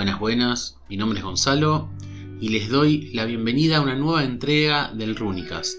Buenas, 0.00 0.18
buenas. 0.18 0.78
Mi 0.88 0.96
nombre 0.96 1.18
es 1.18 1.24
Gonzalo 1.26 1.90
y 2.40 2.48
les 2.48 2.70
doy 2.70 3.10
la 3.12 3.26
bienvenida 3.26 3.76
a 3.76 3.80
una 3.82 3.94
nueva 3.94 4.24
entrega 4.24 4.90
del 4.94 5.14
Runicast. 5.14 5.76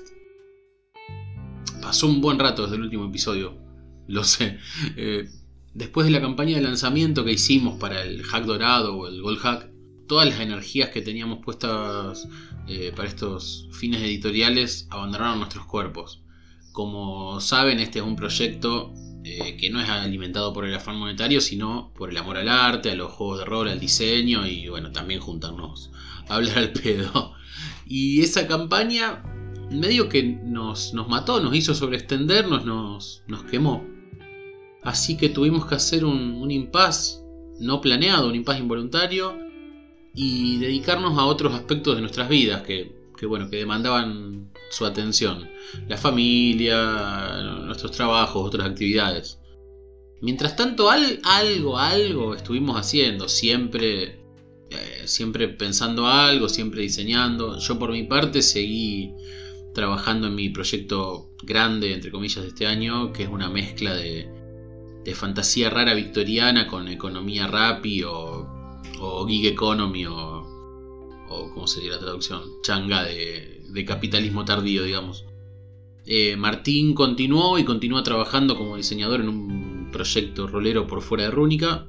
Pasó 1.82 2.06
un 2.06 2.22
buen 2.22 2.38
rato 2.38 2.62
desde 2.62 2.76
el 2.76 2.84
último 2.84 3.08
episodio, 3.08 3.58
lo 4.08 4.24
sé. 4.24 4.60
Eh, 4.96 5.28
después 5.74 6.06
de 6.06 6.12
la 6.12 6.22
campaña 6.22 6.56
de 6.56 6.62
lanzamiento 6.62 7.26
que 7.26 7.32
hicimos 7.32 7.80
para 7.80 8.04
el 8.04 8.22
hack 8.22 8.46
dorado 8.46 8.96
o 8.96 9.08
el 9.08 9.24
gold 9.24 9.40
hack, 9.40 9.72
todas 10.08 10.30
las 10.30 10.40
energías 10.40 10.90
que 10.90 11.02
teníamos 11.02 11.40
puestas 11.44 12.28
eh, 12.68 12.94
para 12.96 13.10
estos 13.10 13.70
fines 13.72 14.04
editoriales 14.04 14.88
abandonaron 14.92 15.40
nuestros 15.40 15.66
cuerpos. 15.66 16.22
Como 16.74 17.42
saben, 17.42 17.80
este 17.80 17.98
es 17.98 18.06
un 18.06 18.16
proyecto 18.16 18.94
eh, 19.24 19.58
que 19.58 19.70
no 19.70 19.80
es 19.80 19.90
alimentado 19.90 20.52
por 20.52 20.66
el 20.66 20.74
afán 20.74 20.98
monetario, 20.98 21.42
sino 21.42 21.92
por 21.96 22.10
el 22.10 22.18
amor 22.18 22.38
al 22.38 22.50
arte, 22.50 22.92
a 22.92 22.96
los 22.96 23.12
juegos 23.12 23.40
de 23.40 23.46
rol, 23.46 23.70
al 23.70 23.80
diseño 23.80 24.48
y 24.48 24.68
bueno, 24.68 24.92
también 24.92 25.20
juntarnos 25.20 25.92
a 26.28 26.36
hablar 26.36 26.58
al 26.58 26.72
pedo. 26.72 27.34
Y 27.86 28.22
esa 28.22 28.48
campaña 28.48 29.24
medio 29.70 30.10
que 30.10 30.24
nos, 30.24 30.94
nos 30.94 31.08
mató, 31.08 31.40
nos 31.40 31.56
hizo 31.56 31.76
sobreextendernos, 31.76 32.66
nos, 32.66 33.24
nos 33.28 33.44
quemó. 33.44 33.86
Así 34.82 35.18
que 35.18 35.30
tuvimos 35.30 35.66
que 35.66 35.76
hacer 35.76 36.04
un, 36.04 36.36
un 36.42 36.50
impas 36.50 37.24
no 37.60 37.80
planeado, 37.80 38.28
un 38.28 38.36
impas 38.36 38.60
involuntario 38.60 39.38
y 40.16 40.58
dedicarnos 40.58 41.18
a 41.18 41.26
otros 41.26 41.54
aspectos 41.54 41.96
de 41.96 42.02
nuestras 42.02 42.28
vidas 42.28 42.64
que, 42.64 43.01
que 43.22 43.28
bueno, 43.28 43.52
que 43.52 43.58
demandaban 43.58 44.50
su 44.72 44.84
atención. 44.84 45.48
La 45.88 45.96
familia, 45.96 47.40
nuestros 47.68 47.92
trabajos, 47.92 48.48
otras 48.48 48.68
actividades. 48.68 49.40
Mientras 50.22 50.56
tanto, 50.56 50.90
algo, 50.90 51.78
algo 51.78 52.34
estuvimos 52.34 52.80
haciendo, 52.80 53.30
siempre, 53.30 54.24
eh, 54.72 55.04
siempre 55.06 55.50
pensando 55.50 56.08
algo, 56.08 56.50
siempre 56.50 56.82
diseñando. 56.82 57.60
Yo 57.60 57.78
por 57.78 57.92
mi 57.92 58.06
parte 58.06 58.42
seguí 58.42 59.14
trabajando 59.76 60.26
en 60.26 60.34
mi 60.34 60.50
proyecto 60.50 61.30
grande, 61.44 61.94
entre 61.94 62.10
comillas, 62.10 62.42
de 62.42 62.48
este 62.48 62.66
año, 62.66 63.14
que 63.14 63.22
es 63.22 63.30
una 63.30 63.52
mezcla 63.52 63.94
de, 63.94 64.32
de 65.06 65.14
fantasía 65.14 65.70
rara 65.70 65.94
victoriana 65.94 66.66
con 66.66 66.88
economía 66.88 67.46
rapi 67.46 68.02
o, 68.02 68.48
o 69.00 69.28
gig 69.28 69.46
economy 69.46 70.08
o, 70.08 70.31
o 71.32 71.54
¿cómo 71.54 71.68
sería 71.68 71.92
la 71.92 72.00
traducción? 72.00 72.42
Changa 72.62 73.04
de, 73.04 73.86
capitalismo 73.86 74.46
tardío, 74.46 74.84
digamos. 74.84 75.26
Eh, 76.06 76.36
Martín 76.36 76.94
continuó 76.94 77.58
y 77.58 77.64
continúa 77.64 78.04
trabajando 78.04 78.58
como 78.58 78.76
diseñador 78.76 79.22
en 79.22 79.30
un 79.30 79.90
proyecto 79.92 80.48
rolero 80.48 80.88
por 80.88 81.02
fuera 81.02 81.26
de 81.26 81.32
Rúnica. 81.32 81.88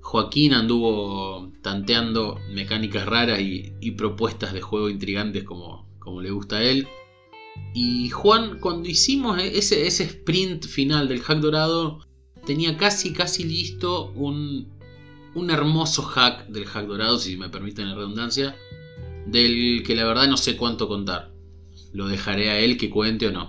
Joaquín 0.00 0.54
anduvo 0.54 1.52
tanteando 1.62 2.38
mecánicas 2.50 3.06
raras 3.06 3.40
y, 3.40 3.90
propuestas 3.92 4.52
de 4.52 4.60
juego 4.60 4.88
intrigantes 4.88 5.44
como, 5.44 5.86
como, 5.98 6.22
le 6.22 6.30
gusta 6.30 6.56
a 6.56 6.64
él. 6.64 6.86
Y 7.74 8.08
Juan, 8.10 8.60
cuando 8.60 8.88
hicimos 8.88 9.38
ese, 9.40 9.86
ese 9.86 10.04
sprint 10.04 10.66
final 10.66 11.08
del 11.08 11.20
hack 11.20 11.40
dorado, 11.40 12.06
tenía 12.46 12.76
casi, 12.76 13.12
casi 13.12 13.44
listo 13.44 14.10
un, 14.12 14.77
un 15.34 15.50
hermoso 15.50 16.02
hack 16.02 16.46
del 16.48 16.66
hack 16.66 16.86
dorado, 16.86 17.18
si 17.18 17.36
me 17.36 17.48
permiten 17.48 17.88
la 17.88 17.94
redundancia, 17.94 18.56
del 19.26 19.82
que 19.86 19.94
la 19.94 20.04
verdad 20.04 20.28
no 20.28 20.36
sé 20.36 20.56
cuánto 20.56 20.88
contar. 20.88 21.32
Lo 21.92 22.08
dejaré 22.08 22.50
a 22.50 22.58
él 22.58 22.76
que 22.76 22.90
cuente 22.90 23.26
o 23.26 23.32
no. 23.32 23.48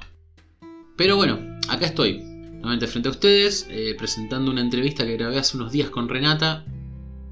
Pero 0.98 1.16
bueno, 1.16 1.40
acá 1.70 1.88
estoy, 1.88 2.20
nuevamente 2.20 2.88
frente 2.88 3.10
a 3.10 3.12
ustedes, 3.12 3.68
eh, 3.70 3.96
presentando 3.98 4.52
una 4.52 4.62
entrevista 4.62 5.06
que 5.06 5.18
grabé 5.18 5.38
hace 5.38 5.58
unos 5.58 5.72
días 5.72 5.90
con 5.90 6.10
Renata, 6.10 6.66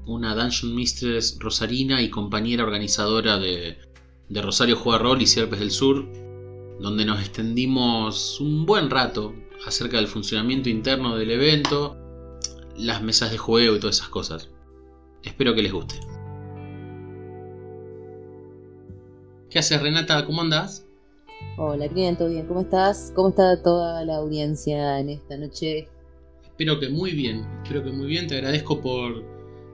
una 0.06 0.34
Dungeon 0.34 0.74
Mistress 0.74 1.36
rosarina 1.38 2.00
y 2.00 2.08
compañera 2.08 2.64
organizadora 2.64 3.38
de, 3.38 3.76
de 4.28 4.42
Rosario 4.42 4.76
Juega 4.76 4.98
Rol 4.98 5.20
y 5.20 5.26
Sierpes 5.26 5.60
del 5.60 5.70
Sur, 5.70 6.08
donde 6.80 7.04
nos 7.04 7.20
extendimos 7.20 8.40
un 8.40 8.64
buen 8.64 8.88
rato 8.88 9.34
acerca 9.66 9.98
del 9.98 10.06
funcionamiento 10.06 10.68
interno 10.68 11.16
del 11.16 11.30
evento, 11.30 11.96
las 12.78 13.02
mesas 13.02 13.30
de 13.30 13.38
juego 13.38 13.76
y 13.76 13.80
todas 13.80 13.96
esas 13.96 14.08
cosas. 14.08 14.48
Espero 15.24 15.54
que 15.54 15.62
les 15.62 15.72
guste. 15.72 15.96
¿Qué 19.50 19.58
haces, 19.58 19.82
Renata? 19.82 20.24
¿Cómo 20.24 20.42
andás? 20.42 20.86
Hola, 21.56 21.88
cliente, 21.88 22.26
bien. 22.28 22.46
¿Cómo 22.46 22.60
estás? 22.60 23.12
¿Cómo 23.14 23.30
está 23.30 23.62
toda 23.62 24.04
la 24.04 24.16
audiencia 24.16 25.00
en 25.00 25.10
esta 25.10 25.36
noche? 25.36 25.88
Espero 26.44 26.78
que 26.78 26.88
muy 26.88 27.12
bien. 27.12 27.46
Espero 27.62 27.82
que 27.82 27.90
muy 27.90 28.06
bien. 28.06 28.26
Te 28.26 28.36
agradezco 28.36 28.80
por, 28.80 29.24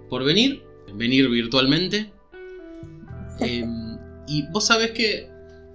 por 0.08 0.24
venir. 0.24 0.62
Venir 0.94 1.28
virtualmente. 1.28 2.10
Em, 3.40 3.98
y 4.28 4.46
vos 4.52 4.66
sabés 4.66 4.92
que 4.92 5.28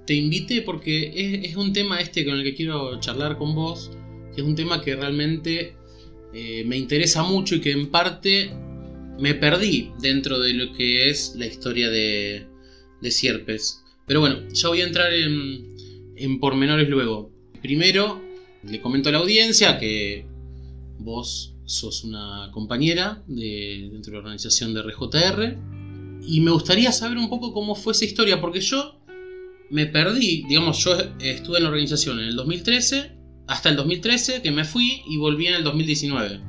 te 0.06 0.14
invité 0.14 0.62
porque 0.62 1.44
es, 1.44 1.58
un 1.58 1.74
tema 1.74 2.00
este 2.00 2.24
con 2.24 2.36
el 2.36 2.44
que 2.44 2.56
quiero 2.56 3.00
charlar 3.02 3.38
con 3.38 3.54
vos. 3.54 3.92
Que 4.34 4.42
es 4.42 4.48
un 4.48 4.56
tema 4.56 4.82
que 4.82 4.96
realmente 4.96 5.76
eh, 6.34 6.64
me 6.66 6.78
interesa 6.78 7.24
mucho 7.24 7.56
y 7.56 7.62
que 7.62 7.72
en 7.72 7.90
parte 7.90 8.52
me 9.20 9.34
perdí 9.34 9.92
dentro 10.02 10.40
de 10.40 10.54
lo 10.54 10.74
que 10.74 11.10
es 11.10 11.36
la 11.36 11.46
historia 11.46 11.90
de, 11.90 12.48
de 13.02 13.12
Sierpes. 13.12 13.84
Pero 14.06 14.22
bueno, 14.22 14.40
ya 14.52 14.70
voy 14.70 14.82
a 14.82 14.88
entrar 14.88 15.14
en, 15.14 16.40
pormenores 16.40 16.90
luego. 16.90 17.32
Primero, 17.62 18.22
le 18.64 18.82
comento 18.82 19.10
a 19.10 19.12
la 19.12 19.20
audiencia 19.20 19.78
que 19.78 20.26
vos 20.98 21.54
sos 21.66 22.04
una 22.04 22.50
compañera 22.52 23.24
de, 23.28 23.90
dentro 23.92 24.12
de 24.12 24.18
la 24.18 24.20
organización 24.20 24.74
de 24.74 24.82
RJR. 24.82 25.58
Y 26.26 26.42
me 26.42 26.52
gustaría 26.52 26.92
saber 26.92 27.18
un 27.18 27.30
poco 27.30 27.54
cómo 27.54 27.76
fue 27.76 27.94
esa 27.94 28.06
historia, 28.06 28.42
porque 28.42 28.62
yo 28.62 29.00
me 29.70 29.86
perdí, 29.86 30.44
digamos, 30.48 30.84
yo 30.84 30.98
estuve 31.20 31.58
en 31.58 31.64
la 31.64 31.70
organización 31.70 32.20
en 32.20 32.26
el 32.26 32.36
2013, 32.36 33.12
hasta 33.50 33.70
el 33.70 33.76
2013, 33.78 34.44
que 34.44 34.52
me 34.52 34.64
fui 34.64 35.02
y 35.08 35.18
volví 35.18 35.48
en 35.48 35.56
el 35.56 35.64
2019. 35.64 36.40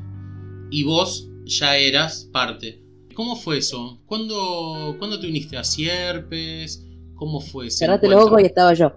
Y 0.71 0.85
vos 0.85 1.31
ya 1.45 1.79
eras 1.79 2.29
parte. 2.31 2.83
¿Cómo 3.15 3.37
fue 3.37 3.57
eso? 3.57 4.03
¿Cuándo, 4.05 4.97
¿cuándo 4.99 5.19
te 5.19 5.27
uniste 5.27 5.57
a 5.57 5.65
Sierpes? 5.65 6.87
¿Cómo 7.15 7.41
fue 7.41 7.69
ese 7.69 7.79
Cerrate 7.79 8.07
los 8.07 8.25
ojos 8.25 8.43
y 8.43 8.45
estaba 8.45 8.75
yo. 8.75 8.93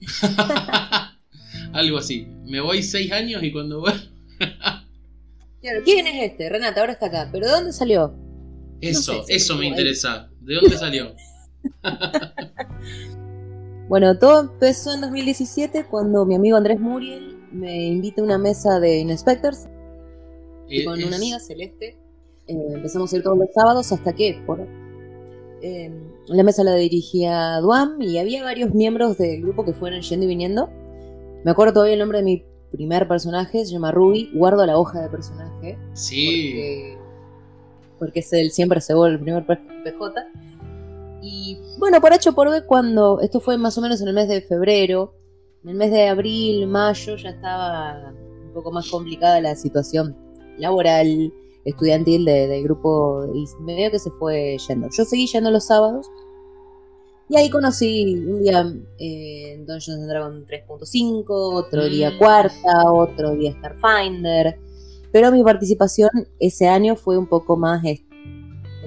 Algo 1.72 1.98
así. 1.98 2.26
Me 2.44 2.60
voy 2.60 2.82
seis 2.82 3.12
años 3.12 3.40
y 3.44 3.52
cuando 3.52 3.80
voy. 3.80 3.92
¿quién 5.84 6.08
es 6.08 6.32
este? 6.32 6.48
Renata, 6.48 6.80
ahora 6.80 6.94
está 6.94 7.06
acá. 7.06 7.28
¿Pero 7.30 7.46
de 7.46 7.52
dónde 7.52 7.72
salió? 7.72 8.12
Eso, 8.80 9.24
eso 9.28 9.56
me 9.56 9.66
interesa. 9.66 10.30
¿De 10.40 10.56
dónde 10.56 10.76
salió? 10.76 11.14
bueno, 13.88 14.18
todo 14.18 14.40
empezó 14.40 14.94
en 14.94 15.02
2017 15.02 15.86
cuando 15.88 16.26
mi 16.26 16.34
amigo 16.34 16.56
Andrés 16.56 16.80
Muriel 16.80 17.35
me 17.56 17.86
invita 17.86 18.20
a 18.20 18.24
una 18.24 18.38
mesa 18.38 18.78
de 18.80 18.98
Inspectors 18.98 19.66
eh, 20.68 20.84
con 20.84 21.02
una 21.02 21.16
amiga 21.16 21.38
celeste. 21.40 21.96
Eh, 22.46 22.66
empezamos 22.74 23.12
a 23.12 23.16
ir 23.16 23.22
todos 23.22 23.38
los 23.38 23.48
sábados 23.52 23.90
hasta 23.92 24.12
que, 24.12 24.40
por 24.46 24.66
la 26.28 26.42
mesa 26.42 26.62
la 26.62 26.74
dirigía 26.74 27.58
Duam 27.60 28.00
y 28.00 28.18
había 28.18 28.44
varios 28.44 28.74
miembros 28.74 29.18
del 29.18 29.42
grupo 29.42 29.64
que 29.64 29.72
fueron 29.72 30.00
yendo 30.02 30.26
y 30.26 30.28
viniendo. 30.28 30.70
Me 31.44 31.50
acuerdo 31.50 31.74
todavía 31.74 31.94
el 31.94 32.00
nombre 32.00 32.18
de 32.18 32.24
mi 32.24 32.44
primer 32.70 33.08
personaje, 33.08 33.64
se 33.64 33.72
llama 33.72 33.92
Ruby. 33.92 34.30
Guardo 34.34 34.66
la 34.66 34.78
hoja 34.78 35.00
de 35.00 35.08
personaje. 35.08 35.78
Sí. 35.94 36.94
Porque, 37.98 38.20
es 38.20 38.32
el 38.32 38.50
siempre 38.50 38.80
se 38.80 38.92
el 38.92 39.20
primer 39.20 39.46
PJ. 39.46 40.26
Y 41.22 41.58
bueno, 41.78 42.00
por 42.00 42.12
hecho 42.12 42.34
por 42.34 42.50
B, 42.50 42.64
cuando 42.66 43.20
esto 43.20 43.40
fue 43.40 43.58
más 43.58 43.76
o 43.78 43.80
menos 43.80 44.00
en 44.00 44.08
el 44.08 44.14
mes 44.14 44.28
de 44.28 44.42
febrero, 44.42 45.14
en 45.66 45.70
el 45.70 45.76
mes 45.78 45.90
de 45.90 46.06
abril, 46.06 46.68
mayo, 46.68 47.16
ya 47.16 47.30
estaba 47.30 48.14
un 48.46 48.52
poco 48.54 48.70
más 48.70 48.88
complicada 48.88 49.40
la 49.40 49.56
situación 49.56 50.16
laboral 50.58 51.34
estudiantil 51.64 52.24
del 52.24 52.62
grupo 52.62 53.26
y 53.34 53.44
medio 53.64 53.90
que 53.90 53.98
se 53.98 54.12
fue 54.12 54.56
yendo. 54.68 54.88
Yo 54.96 55.04
seguí 55.04 55.26
yendo 55.26 55.50
los 55.50 55.66
sábados 55.66 56.06
y 57.28 57.36
ahí 57.36 57.50
conocí 57.50 58.14
un 58.28 58.42
día 58.42 58.64
eh, 59.00 59.56
Dungeons 59.66 60.02
and 60.02 60.08
Dragons 60.08 60.46
3.5, 60.46 61.24
otro 61.28 61.88
día 61.88 62.12
mm. 62.12 62.18
cuarta, 62.18 62.92
otro 62.92 63.34
día 63.34 63.52
Starfinder, 63.58 64.60
pero 65.10 65.32
mi 65.32 65.42
participación 65.42 66.10
ese 66.38 66.68
año 66.68 66.94
fue 66.94 67.18
un 67.18 67.26
poco 67.26 67.56
más, 67.56 67.82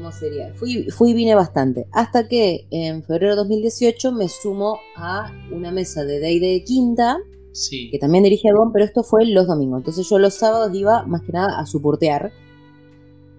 ¿cómo 0.10 0.20
sería? 0.20 0.54
Fui, 0.54 0.90
fui 0.90 1.12
y 1.12 1.14
vine 1.14 1.36
bastante, 1.36 1.88
hasta 1.92 2.28
que 2.28 2.68
en 2.72 3.04
febrero 3.04 3.32
de 3.34 3.38
2018 3.38 4.12
me 4.12 4.28
sumo 4.28 4.80
a 4.96 5.32
una 5.52 5.72
mesa 5.72 6.04
de 6.04 6.20
Day 6.20 6.40
de 6.40 6.64
Quinta, 6.64 7.18
que 7.92 7.98
también 8.00 8.24
dirige 8.24 8.50
a 8.50 8.54
Don, 8.54 8.72
pero 8.72 8.86
esto 8.86 9.04
fue 9.04 9.26
los 9.26 9.48
domingos. 9.48 9.80
Entonces 9.80 10.10
yo 10.10 10.18
los 10.18 10.36
sábados 10.36 10.74
iba 10.74 11.04
más 11.04 11.22
que 11.24 11.32
nada 11.32 11.60
a 11.60 11.66
soportear 11.66 12.32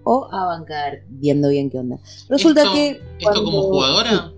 o 0.03 0.27
a 0.31 0.45
bancar 0.45 1.03
viendo 1.09 1.49
bien 1.49 1.69
qué 1.69 1.79
onda. 1.79 1.99
Resulta 2.29 2.63
que... 2.73 3.01
¿Esto 3.19 3.43
como 3.43 3.63
jugadora? 3.63 4.33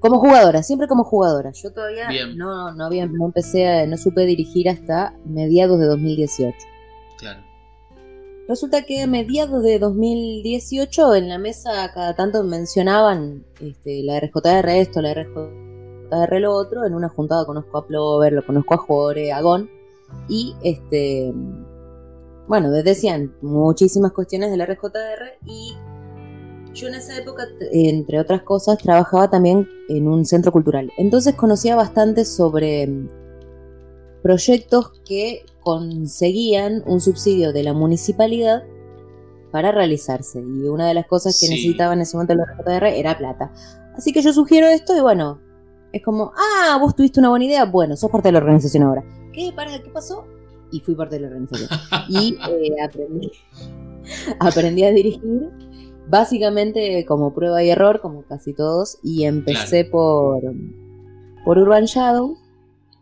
Como 0.00 0.18
jugadora, 0.20 0.62
siempre 0.62 0.88
como 0.88 1.04
jugadora. 1.04 1.52
Yo 1.52 1.72
todavía 1.72 2.08
no, 2.34 2.72
no, 2.72 2.84
había, 2.84 3.06
no 3.06 3.26
empecé, 3.26 3.66
a, 3.66 3.86
no 3.86 3.96
supe 3.96 4.26
dirigir 4.26 4.68
hasta 4.68 5.16
mediados 5.24 5.78
de 5.78 5.86
2018. 5.86 6.56
Resulta 8.48 8.86
que 8.86 9.02
a 9.02 9.06
mediados 9.06 9.62
de 9.62 9.78
2018 9.78 11.16
en 11.16 11.28
la 11.28 11.36
mesa 11.36 11.92
cada 11.92 12.16
tanto 12.16 12.42
mencionaban 12.44 13.44
este, 13.60 14.02
la 14.02 14.18
RJR 14.18 14.66
esto, 14.70 15.02
la 15.02 15.12
RJR 15.12 16.40
lo 16.40 16.54
otro. 16.54 16.86
En 16.86 16.94
una 16.94 17.10
juntada 17.10 17.44
conozco 17.44 17.76
a 17.76 17.86
Plover, 17.86 18.32
lo 18.32 18.46
conozco 18.46 18.72
a 18.72 18.78
Jore, 18.78 19.32
a 19.32 19.42
Gon. 19.42 19.68
Y 20.30 20.56
este, 20.62 21.30
bueno, 22.46 22.70
decían 22.70 23.34
muchísimas 23.42 24.12
cuestiones 24.12 24.50
de 24.50 24.56
la 24.56 24.64
RJR 24.64 25.38
y 25.44 25.74
yo 26.72 26.88
en 26.88 26.94
esa 26.94 27.18
época, 27.18 27.44
entre 27.70 28.18
otras 28.18 28.42
cosas, 28.44 28.78
trabajaba 28.78 29.28
también 29.28 29.68
en 29.90 30.08
un 30.08 30.24
centro 30.24 30.52
cultural. 30.52 30.90
Entonces 30.96 31.34
conocía 31.34 31.76
bastante 31.76 32.24
sobre 32.24 32.88
proyectos 34.22 34.92
que 35.06 35.44
conseguían 35.62 36.82
un 36.86 37.00
subsidio 37.00 37.52
de 37.52 37.62
la 37.62 37.72
municipalidad 37.72 38.64
para 39.50 39.72
realizarse. 39.72 40.40
Y 40.40 40.68
una 40.68 40.86
de 40.86 40.94
las 40.94 41.06
cosas 41.06 41.38
que 41.40 41.48
necesitaban 41.48 41.98
en 41.98 42.02
ese 42.02 42.16
momento 42.16 42.34
la 42.34 42.44
RJR 42.44 42.86
era 42.86 43.16
plata. 43.16 43.52
Así 43.96 44.12
que 44.12 44.22
yo 44.22 44.32
sugiero 44.32 44.66
esto 44.66 44.96
y 44.96 45.00
bueno, 45.00 45.40
es 45.92 46.02
como, 46.02 46.32
ah, 46.36 46.78
vos 46.80 46.94
tuviste 46.94 47.20
una 47.20 47.30
buena 47.30 47.46
idea, 47.46 47.64
bueno, 47.64 47.96
sos 47.96 48.10
parte 48.10 48.28
de 48.28 48.32
la 48.32 48.38
organización 48.38 48.82
ahora. 48.82 49.04
¿Qué? 49.32 49.52
¿Para 49.54 49.82
qué 49.82 49.90
pasó? 49.90 50.26
Y 50.70 50.80
fui 50.80 50.94
parte 50.94 51.16
de 51.16 51.22
la 51.22 51.28
organización. 51.28 51.68
Y 52.08 52.34
eh, 52.48 52.74
aprendí, 52.82 53.30
aprendí 54.38 54.84
a 54.84 54.90
dirigir 54.90 55.50
básicamente 56.08 57.04
como 57.06 57.34
prueba 57.34 57.62
y 57.62 57.70
error, 57.70 58.00
como 58.00 58.22
casi 58.22 58.54
todos, 58.54 58.98
y 59.02 59.24
empecé 59.24 59.84
por, 59.84 60.42
por 61.44 61.58
Urban 61.58 61.84
Shadow, 61.84 62.38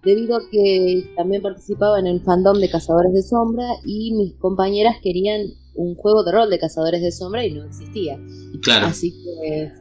debido 0.06 0.36
a 0.36 0.40
que 0.48 1.10
también 1.16 1.42
participaba 1.42 1.98
en 1.98 2.06
el 2.06 2.20
fandom 2.22 2.60
de 2.60 2.70
Cazadores 2.70 3.12
de 3.12 3.22
Sombra 3.22 3.66
y 3.84 4.14
mis 4.14 4.34
compañeras 4.34 4.96
querían 5.02 5.48
un 5.74 5.96
juego 5.96 6.22
de 6.22 6.30
rol 6.30 6.48
de 6.48 6.60
Cazadores 6.60 7.02
de 7.02 7.10
Sombra 7.10 7.44
y 7.44 7.50
no 7.52 7.64
existía. 7.64 8.16
Claro. 8.62 8.86
Así 8.86 9.10
que 9.10 9.72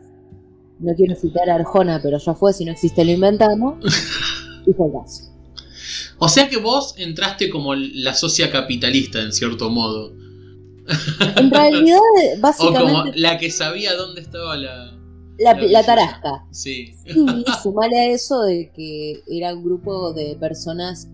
no 0.80 0.94
quiero 0.95 1.16
citar 1.16 1.48
a 1.50 1.56
Arjona, 1.56 2.00
pero 2.01 2.18
ya 2.18 2.33
fue, 2.33 2.54
si 2.54 2.66
no 2.66 2.72
existe 2.72 3.06
lo 3.06 3.12
inventamos. 3.12 3.75
y 4.66 4.74
fue 4.74 4.88
el 4.88 4.94
caso. 4.94 5.31
O 6.18 6.27
sea 6.27 6.50
que 6.50 6.57
vos 6.57 6.95
entraste 6.98 7.51
como 7.51 7.75
la 7.75 8.16
socia 8.16 8.51
capitalista, 8.51 9.22
en 9.22 9.31
cierto 9.31 9.69
modo. 9.69 10.12
En 11.38 11.51
realidad, 11.51 12.00
básicamente. 12.39 12.83
O 12.83 12.88
como 12.88 13.12
la 13.16 13.38
que 13.38 13.51
sabía 13.51 13.94
dónde 13.95 14.22
estaba 14.22 14.57
la. 14.57 14.94
La, 15.37 15.83
tarasca. 15.83 16.45
Sí. 16.51 16.95
Y 17.05 17.45
sumale 17.61 17.99
a 17.99 18.09
eso 18.11 18.41
de 18.43 18.71
que 18.73 19.21
era 19.27 19.53
un 19.53 19.63
grupo 19.63 20.13
de 20.13 20.37
personas 20.39 21.07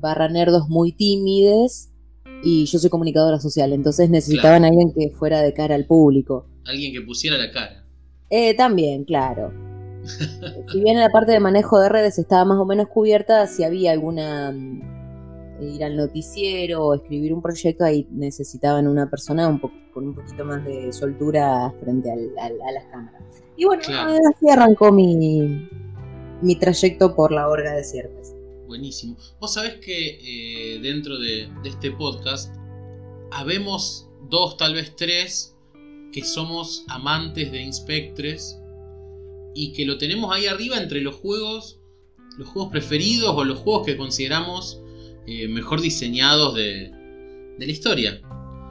barra 0.00 0.28
nerdos 0.28 0.68
muy 0.68 0.92
tímides 0.92 1.90
y 2.42 2.66
yo 2.66 2.78
soy 2.78 2.88
comunicadora 2.88 3.40
social, 3.40 3.72
entonces 3.72 4.10
necesitaban 4.10 4.64
a 4.64 4.68
alguien 4.68 4.92
que 4.92 5.10
fuera 5.10 5.42
de 5.42 5.52
cara 5.52 5.74
al 5.74 5.86
público. 5.86 6.46
Alguien 6.64 6.92
que 6.92 7.00
pusiera 7.00 7.36
la 7.36 7.50
cara. 7.50 7.84
Eh, 8.30 8.54
también, 8.54 9.04
claro. 9.04 9.52
si 10.72 10.80
bien 10.80 10.98
la 10.98 11.10
parte 11.10 11.32
de 11.32 11.40
manejo 11.40 11.80
de 11.80 11.88
redes 11.88 12.18
estaba 12.18 12.44
más 12.44 12.58
o 12.58 12.64
menos 12.64 12.88
cubierta, 12.88 13.46
si 13.46 13.64
había 13.64 13.92
alguna 13.92 14.54
ir 15.60 15.82
al 15.82 15.96
noticiero 15.96 16.86
o 16.86 16.94
escribir 16.94 17.34
un 17.34 17.42
proyecto, 17.42 17.84
ahí 17.84 18.06
necesitaban 18.12 18.86
una 18.86 19.10
persona 19.10 19.48
un 19.48 19.58
con 19.58 20.08
un 20.08 20.14
poquito 20.14 20.44
más 20.44 20.64
de 20.64 20.92
soltura 20.92 21.72
frente 21.80 22.10
al, 22.10 22.30
a 22.38 22.72
las 22.72 22.84
cámaras. 22.84 23.42
Y 23.58 23.64
bueno, 23.64 23.82
así 23.82 24.48
arrancó 24.50 24.92
mi, 24.92 25.68
mi 26.40 26.56
trayecto 26.56 27.14
por 27.14 27.32
la 27.32 27.48
orga 27.48 27.74
de 27.74 27.84
Sierpes. 27.84 28.34
Buenísimo. 28.66 29.16
Vos 29.40 29.54
sabés 29.54 29.74
que 29.76 30.20
eh, 30.22 30.78
dentro 30.80 31.18
de, 31.18 31.50
de 31.62 31.68
este 31.68 31.90
podcast 31.90 32.54
habemos 33.32 34.08
dos, 34.30 34.56
tal 34.56 34.74
vez 34.74 34.94
tres, 34.94 35.56
que 36.12 36.24
somos 36.24 36.84
amantes 36.88 37.50
de 37.50 37.62
Inspectres 37.62 38.58
y 39.54 39.72
que 39.72 39.84
lo 39.84 39.98
tenemos 39.98 40.32
ahí 40.32 40.46
arriba 40.46 40.78
entre 40.78 41.00
los 41.00 41.16
juegos, 41.16 41.80
los 42.36 42.48
juegos 42.48 42.70
preferidos 42.70 43.34
o 43.36 43.44
los 43.44 43.58
juegos 43.58 43.86
que 43.86 43.96
consideramos 43.96 44.80
eh, 45.26 45.48
mejor 45.48 45.80
diseñados 45.80 46.54
de, 46.54 46.92
la 47.58 47.64
historia. 47.66 48.20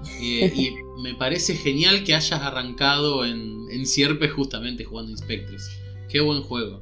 y 0.22 0.76
me 1.02 1.14
parece 1.16 1.54
genial 1.56 2.04
que 2.04 2.16
hayas 2.16 2.42
arrancado 2.42 3.26
en, 3.26 3.66
en 3.72 3.86
Sierpe 3.86 4.30
justamente 4.30 4.84
jugando 4.84 5.12
Inspectres. 5.12 5.70
Qué 6.10 6.22
buen 6.22 6.42
juego. 6.42 6.82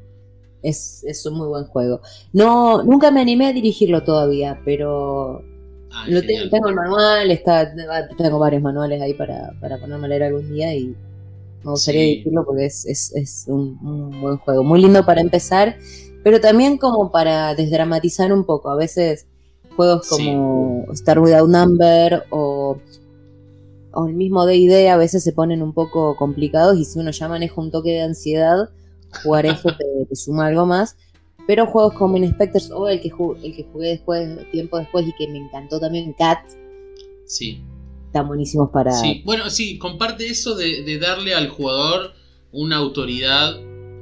Es, 0.62 1.04
es, 1.04 1.26
un 1.26 1.38
muy 1.38 1.48
buen 1.48 1.66
juego. 1.66 2.02
No, 2.34 2.84
nunca 2.84 3.12
me 3.12 3.22
animé 3.22 3.48
a 3.48 3.54
dirigirlo 3.54 4.04
todavía, 4.04 4.60
pero 4.66 5.44
ah, 5.92 6.06
lo 6.08 6.22
tengo, 6.22 6.68
el 6.68 6.76
manual, 6.76 7.30
está, 7.30 7.72
tengo 8.18 8.40
varios 8.40 8.64
manuales 8.64 9.02
ahí 9.02 9.14
para, 9.14 9.52
para 9.62 9.80
ponerme 9.80 10.06
a 10.06 10.10
leer 10.10 10.24
algún 10.24 10.52
día 10.52 10.74
y 10.74 10.96
me 11.64 11.72
gustaría 11.72 12.02
dirigirlo 12.02 12.46
porque 12.46 12.66
es, 12.66 12.86
es, 12.86 13.46
un, 13.48 13.78
un, 13.84 14.22
buen 14.22 14.38
juego. 14.38 14.64
Muy 14.64 14.82
lindo 14.82 15.06
para 15.06 15.22
empezar, 15.22 15.78
pero 16.24 16.42
también 16.42 16.78
como 16.78 17.12
para 17.12 17.54
desdramatizar 17.54 18.34
un 18.34 18.44
poco. 18.44 18.72
A 18.72 18.76
veces 18.76 19.28
Juegos 19.76 20.08
como 20.08 20.86
Star 20.94 21.20
Without 21.20 21.50
Number 21.50 22.24
o, 22.30 22.78
o 23.96 24.08
el 24.08 24.14
mismo 24.14 24.46
D&D 24.46 24.90
a 24.90 24.98
veces 24.98 25.24
se 25.24 25.34
ponen 25.34 25.62
un 25.62 25.74
poco 25.74 26.16
complicados 26.16 26.78
y 26.78 26.86
si 26.86 27.00
uno 27.00 27.12
ya 27.12 27.28
maneja 27.28 27.60
un 27.60 27.72
toque 27.72 27.92
de 27.92 28.02
ansiedad, 28.02 28.70
jugar 29.24 29.46
eso 29.46 29.70
te, 29.76 30.16
suma 30.16 30.48
algo 30.48 30.66
más. 30.66 30.98
Pero 31.48 31.68
juegos 31.68 31.94
como 31.94 32.18
Inspectors 32.18 32.72
o 32.72 32.88
el 32.88 33.02
que, 33.02 33.10
el 33.44 33.56
que 33.56 33.68
jugué 33.72 33.90
después, 33.90 34.52
tiempo 34.52 34.80
después 34.80 35.08
y 35.08 35.14
que 35.14 35.28
me 35.28 35.38
encantó 35.38 35.80
también, 35.80 36.14
Cat. 36.14 36.40
Sí. 37.26 37.62
Están 38.08 38.28
buenísimos 38.28 38.70
para... 38.72 38.92
Sí, 38.92 39.22
bueno, 39.26 39.50
sí, 39.50 39.78
comparte 39.78 40.28
eso 40.28 40.56
de, 40.56 40.84
de 40.84 40.98
darle 41.00 41.36
al 41.36 41.50
jugador 41.50 42.14
una 42.52 42.78
autoridad 42.78 43.56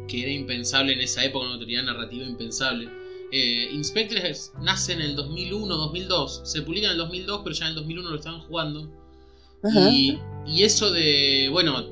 que 0.07 0.21
era 0.21 0.31
impensable 0.31 0.93
en 0.93 1.01
esa 1.01 1.23
época, 1.25 1.45
una 1.45 1.55
autoridad 1.55 1.83
narrativa 1.83 2.23
impensable 2.23 2.89
eh, 3.35 3.67
Inspectres 3.73 4.53
nace 4.61 4.93
en 4.93 5.01
el 5.01 5.15
2001, 5.15 5.75
2002. 5.75 6.41
Se 6.43 6.61
publica 6.61 6.85
en 6.85 6.91
el 6.91 6.97
2002, 6.99 7.41
pero 7.43 7.55
ya 7.55 7.65
en 7.65 7.69
el 7.69 7.75
2001 7.77 8.09
lo 8.11 8.15
estaban 8.15 8.41
jugando. 8.41 8.87
Y, 9.63 10.19
eso 10.61 10.91
de, 10.91 11.47
bueno, 11.51 11.85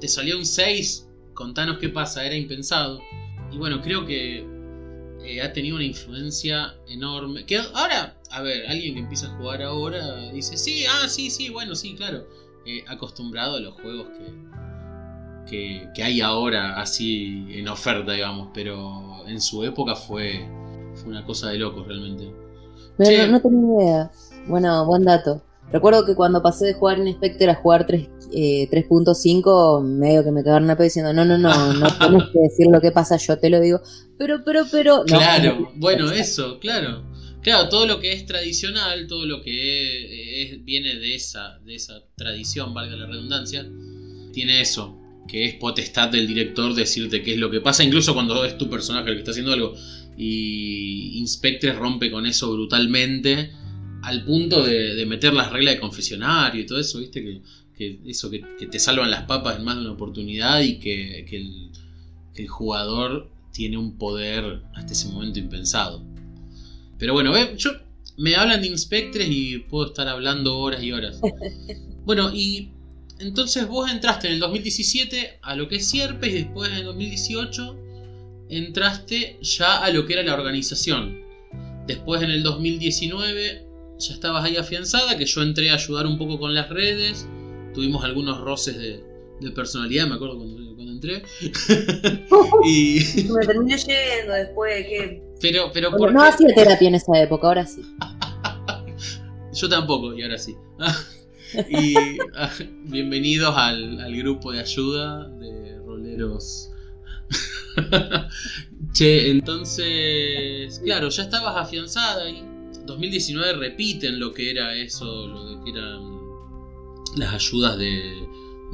te 0.00 0.08
salió 0.08 0.38
un 0.38 0.46
6, 0.46 1.08
contanos 1.34 1.78
qué 1.78 1.88
pasa, 1.88 2.24
era 2.24 2.34
impensado. 2.34 3.00
Y 3.52 3.58
bueno, 3.58 3.82
creo 3.82 4.06
que 4.06 4.46
eh, 5.24 5.42
ha 5.42 5.52
tenido 5.52 5.76
una 5.76 5.84
influencia 5.84 6.74
enorme. 6.88 7.44
Que 7.44 7.58
ahora, 7.58 8.16
a 8.30 8.42
ver, 8.42 8.66
alguien 8.66 8.94
que 8.94 9.00
empieza 9.00 9.26
a 9.26 9.36
jugar 9.36 9.62
ahora 9.62 10.30
dice, 10.32 10.56
sí, 10.56 10.84
ah, 10.86 11.08
sí, 11.08 11.30
sí, 11.30 11.50
bueno, 11.50 11.74
sí, 11.74 11.94
claro. 11.94 12.26
Eh, 12.66 12.84
acostumbrado 12.86 13.56
a 13.56 13.60
los 13.60 13.74
juegos 13.74 14.06
que, 15.48 15.88
que 15.94 16.02
hay 16.02 16.20
ahora 16.20 16.80
así 16.80 17.46
en 17.50 17.68
oferta, 17.68 18.12
digamos, 18.12 18.50
pero 18.52 19.26
en 19.26 19.40
su 19.40 19.64
época 19.64 19.94
fue 19.94 20.46
fue 20.98 21.10
una 21.10 21.24
cosa 21.24 21.50
de 21.50 21.58
locos 21.58 21.86
realmente. 21.86 22.32
Pero 22.96 23.30
no, 23.30 23.40
tenía 23.40 23.82
idea. 23.82 24.10
Bueno, 24.46 24.84
buen 24.84 25.04
dato. 25.04 25.40
Recuerdo 25.72 26.06
que 26.06 26.14
cuando 26.14 26.42
pasé 26.42 26.66
de 26.66 26.74
jugar 26.74 26.98
en 26.98 27.12
Spectre 27.12 27.50
a 27.50 27.54
jugar 27.54 27.86
3.5, 27.86 29.80
eh, 29.80 29.84
medio 29.84 30.24
que 30.24 30.32
me 30.32 30.42
cagaron 30.42 30.70
a 30.70 30.76
pedo 30.76 30.84
diciendo, 30.84 31.12
no, 31.12 31.24
no, 31.24 31.36
no, 31.36 31.74
no 31.74 31.86
tienes 31.98 32.24
que 32.32 32.38
decir 32.40 32.66
lo 32.70 32.80
que 32.80 32.90
pasa, 32.90 33.16
yo 33.18 33.38
te 33.38 33.50
lo 33.50 33.60
digo. 33.60 33.80
Pero, 34.16 34.42
pero, 34.44 34.64
pero... 34.70 35.04
Claro, 35.04 35.70
bueno, 35.76 36.10
eso, 36.10 36.58
claro. 36.58 37.04
Claro, 37.42 37.68
todo 37.68 37.86
lo 37.86 38.00
que 38.00 38.12
es 38.12 38.26
tradicional, 38.26 39.06
todo 39.06 39.24
lo 39.26 39.42
que 39.42 40.60
viene 40.64 40.96
de 40.96 41.14
esa, 41.14 41.58
de 41.60 41.74
esa 41.76 42.02
tradición, 42.16 42.74
valga 42.74 42.96
la 42.96 43.06
redundancia, 43.06 43.66
tiene 44.32 44.60
eso, 44.60 44.98
que 45.28 45.44
es 45.44 45.54
potestad 45.54 46.08
del 46.08 46.26
director 46.26 46.74
decirte 46.74 47.22
qué 47.22 47.34
es 47.34 47.38
lo 47.38 47.50
que 47.50 47.60
pasa, 47.60 47.84
incluso 47.84 48.14
cuando 48.14 48.44
es 48.44 48.58
tu 48.58 48.68
personaje 48.68 49.10
el 49.10 49.16
que 49.16 49.20
está 49.20 49.30
haciendo 49.30 49.52
algo. 49.52 49.74
Y 50.16 51.18
Inspectres 51.18 51.76
rompe 51.76 52.10
con 52.10 52.26
eso 52.26 52.52
brutalmente, 52.52 53.52
al 54.08 54.24
punto 54.24 54.62
de, 54.64 55.04
meter 55.06 55.34
las 55.34 55.52
reglas 55.52 55.74
de 55.74 55.80
confesionario 55.80 56.62
y 56.62 56.66
todo 56.66 56.80
eso, 56.80 56.98
¿viste? 56.98 57.42
Que, 57.76 58.00
eso, 58.06 58.30
que, 58.30 58.40
te 58.40 58.78
salvan 58.78 59.10
las 59.10 59.24
papas 59.24 59.58
en 59.58 59.64
más 59.64 59.76
de 59.76 59.82
una 59.82 59.92
oportunidad 59.92 60.60
y 60.60 60.78
que, 60.78 61.26
el, 61.30 62.48
jugador 62.48 63.28
tiene 63.52 63.76
un 63.76 63.98
poder 63.98 64.62
hasta 64.74 64.92
ese 64.92 65.08
momento 65.08 65.38
impensado. 65.40 66.04
Pero 66.98 67.12
bueno, 67.12 67.34
yo 67.56 67.70
me 68.16 68.36
hablan 68.36 68.62
de 68.62 68.68
Inspectres 68.68 69.28
y 69.28 69.58
puedo 69.58 69.88
estar 69.88 70.08
hablando 70.08 70.58
horas 70.58 70.82
y 70.82 70.92
horas. 70.92 71.20
Bueno, 72.04 72.30
y 72.32 72.70
entonces 73.18 73.68
vos 73.68 73.90
entraste 73.90 74.28
en 74.28 74.34
el 74.34 74.40
2017 74.40 75.40
a 75.42 75.54
lo 75.54 75.68
que 75.68 75.76
es 75.76 75.86
Sierpes 75.86 76.30
y 76.30 76.32
después 76.44 76.70
en 76.70 76.76
el 76.76 76.84
2018 76.84 77.76
entraste 78.48 79.38
ya 79.42 79.84
a 79.84 79.90
lo 79.90 80.06
que 80.06 80.14
era 80.14 80.22
la 80.22 80.32
organización. 80.32 81.20
Después 81.86 82.22
en 82.22 82.30
el 82.30 82.42
2019 82.42 83.67
ya 83.98 84.14
estabas 84.14 84.44
ahí 84.44 84.56
afianzada, 84.56 85.16
que 85.16 85.26
yo 85.26 85.42
entré 85.42 85.70
a 85.70 85.74
ayudar 85.74 86.06
un 86.06 86.18
poco 86.18 86.38
con 86.38 86.54
las 86.54 86.68
redes. 86.68 87.26
Tuvimos 87.74 88.04
algunos 88.04 88.40
roces 88.40 88.78
de, 88.78 89.50
personalidad, 89.52 90.06
me 90.06 90.14
acuerdo 90.14 90.36
cuando, 90.36 90.58
entré. 90.82 91.22
y... 92.64 93.00
Me 93.32 93.46
terminé 93.46 93.76
yendo 93.76 94.32
después, 94.32 94.86
que... 94.86 95.22
Pero, 95.40 95.70
pero 95.72 95.90
No 95.90 96.22
hacía 96.22 96.52
terapia 96.54 96.88
en 96.88 96.94
esa 96.96 97.20
época, 97.20 97.46
ahora 97.46 97.66
sí. 97.66 97.82
yo 99.52 99.68
tampoco, 99.68 100.14
y 100.14 100.22
ahora 100.22 100.38
sí. 100.38 100.56
y 101.68 101.94
ah, 102.34 102.52
bienvenidos 102.84 103.54
al, 103.56 104.00
al 104.00 104.16
grupo 104.16 104.50
de 104.52 104.60
ayuda 104.60 105.28
de 105.28 105.78
roleros. 105.84 106.70
che, 108.92 109.30
entonces, 109.30 110.80
claro, 110.84 111.10
ya 111.10 111.22
estabas 111.22 111.56
afianzada 111.56 112.28
y 112.28 112.57
2019 112.88 113.52
repiten 113.54 114.18
lo 114.18 114.32
que 114.32 114.50
era 114.50 114.74
eso, 114.74 115.28
lo 115.28 115.44
de 115.44 115.64
que 115.64 115.70
eran 115.70 116.18
las 117.16 117.34
ayudas 117.34 117.78
de, 117.78 118.14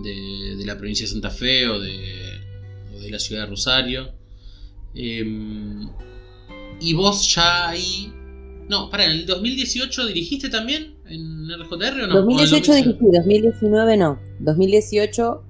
de, 0.02 0.64
la 0.64 0.78
provincia 0.78 1.04
de 1.04 1.12
Santa 1.12 1.30
Fe 1.30 1.68
o 1.68 1.78
de, 1.78 2.40
o 2.94 3.00
de 3.00 3.10
la 3.10 3.18
ciudad 3.18 3.42
de 3.42 3.50
Rosario. 3.50 4.12
Em, 4.94 5.88
y 6.80 6.94
vos 6.94 7.34
ya 7.34 7.68
ahí. 7.70 8.12
No, 8.68 8.88
para, 8.88 9.04
¿en 9.04 9.10
el 9.10 9.26
2018 9.26 10.06
dirigiste 10.06 10.48
también 10.48 10.96
en 11.06 11.48
RJR 11.50 12.04
o 12.04 12.06
no? 12.06 12.14
2018 12.14 12.74
dirigí, 12.74 12.98
2019 13.00 13.96
no. 13.96 14.20
2018 14.38 15.44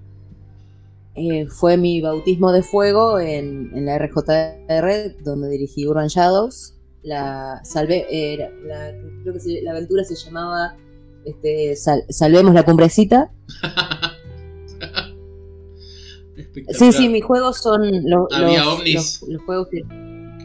eh, 1.16 1.47
fue 1.47 1.76
mi 1.76 2.00
bautismo 2.00 2.50
de 2.50 2.62
fuego 2.62 3.21
en, 3.21 3.71
en, 3.75 3.87
la 3.87 3.99
RJR, 3.99 5.23
donde 5.23 5.49
dirigí 5.49 5.87
Urban 5.87 6.09
Shadows. 6.09 6.74
La 7.04 7.61
salvé, 7.64 8.06
eh, 8.11 8.50
la, 8.64 8.92
creo 9.23 9.34
que 9.34 9.62
la 9.62 9.70
aventura 9.73 10.04
se 10.04 10.16
llamaba 10.16 10.76
este, 11.25 11.76
Salvemos 11.76 12.54
la 12.54 12.64
cumbrecita. 12.64 13.30
sí, 16.70 16.92
sí, 16.92 17.08
mis 17.08 17.25
juegos 17.25 17.58
son 17.58 18.08
los, 18.08 18.32
¿Había 18.32 18.68
ovnis? 18.68 18.94
Los, 18.94 19.23
los, 19.28 19.42
juegos 19.42 19.68
que... 19.70 19.82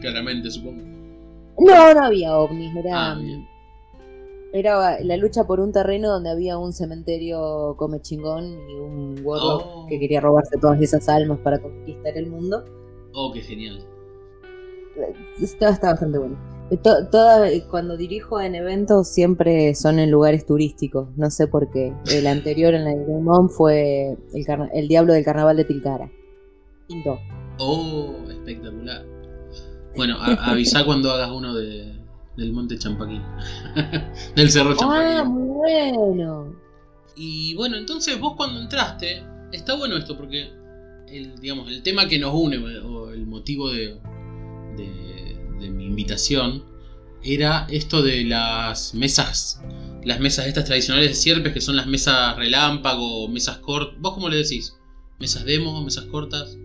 Claramente, 0.00 0.50
supongo. 0.50 0.82
No, 1.58 1.94
no 1.94 2.04
había 2.04 2.36
ovnis, 2.36 2.74
era... 2.76 3.12
Ah, 3.12 3.20
era 4.52 5.00
la 5.02 5.16
lucha 5.16 5.46
por 5.46 5.60
un 5.60 5.72
terreno 5.72 6.08
donde 6.08 6.30
había 6.30 6.58
un 6.58 6.72
cementerio 6.72 7.76
come 7.76 8.00
chingón 8.00 8.68
y 8.68 8.74
un 8.74 9.20
warlock 9.22 9.62
oh. 9.64 9.86
que 9.88 10.00
quería 10.00 10.20
robarse 10.20 10.58
todas 10.58 10.82
esas 10.82 11.08
almas 11.08 11.38
para 11.38 11.60
conquistar 11.60 12.18
el 12.18 12.28
mundo. 12.28 12.64
Oh, 13.12 13.32
qué 13.32 13.42
genial. 13.42 13.86
Está, 15.40 15.70
está 15.70 15.90
bastante 15.90 16.18
bueno. 16.18 16.38
cuando 17.70 17.96
dirijo 17.96 18.40
en 18.40 18.54
eventos 18.54 19.08
siempre 19.08 19.74
son 19.74 19.98
en 19.98 20.10
lugares 20.10 20.46
turísticos, 20.46 21.08
no 21.16 21.30
sé 21.30 21.46
por 21.46 21.70
qué. 21.70 21.94
El 22.10 22.26
anterior 22.26 22.74
en 22.74 22.84
la 22.84 22.94
Game 22.94 23.48
fue 23.48 24.16
el, 24.32 24.46
el, 24.72 24.88
Diablo 24.88 25.12
del 25.12 25.24
Carnaval 25.24 25.56
de 25.56 25.64
Tilcara. 25.64 26.10
Pinto. 26.88 27.18
Oh, 27.58 28.14
espectacular. 28.28 29.04
Bueno, 29.96 30.16
avisa 30.20 30.84
cuando 30.86 31.10
hagas 31.10 31.30
uno 31.30 31.54
de, 31.54 31.92
del 32.36 32.52
Monte 32.52 32.78
Champaquín. 32.78 33.22
del 34.36 34.50
Cerro 34.50 34.76
Champaquín. 34.76 35.18
Ah, 35.18 35.24
muy 35.24 35.48
bueno. 35.48 36.54
Y 37.16 37.54
bueno, 37.54 37.76
entonces 37.76 38.18
vos 38.18 38.34
cuando 38.36 38.60
entraste, 38.60 39.22
está 39.52 39.74
bueno 39.74 39.96
esto 39.96 40.16
porque 40.16 40.50
el, 41.08 41.38
digamos, 41.40 41.68
el 41.68 41.82
tema 41.82 42.08
que 42.08 42.18
nos 42.18 42.32
une 42.34 42.56
o 42.78 43.10
el 43.10 43.26
motivo 43.26 43.70
de, 43.70 43.98
de, 44.76 45.70
mi 45.70 45.86
invitación 45.86 46.64
era 47.22 47.66
esto 47.70 48.02
de 48.02 48.24
las 48.24 48.94
mesas, 48.94 49.60
las 50.04 50.20
mesas 50.20 50.46
estas 50.46 50.64
tradicionales 50.64 51.10
de 51.10 51.14
sierpes 51.14 51.52
que 51.52 51.60
son 51.60 51.76
las 51.76 51.86
mesas 51.86 52.36
relámpago, 52.36 53.28
mesas 53.28 53.58
cortas. 53.58 54.00
¿Vos 54.00 54.14
cómo 54.14 54.28
le 54.28 54.38
decís? 54.38 54.76
¿Mesas 55.18 55.44
demo, 55.44 55.82
mesas 55.82 56.06
cortas? 56.06 56.56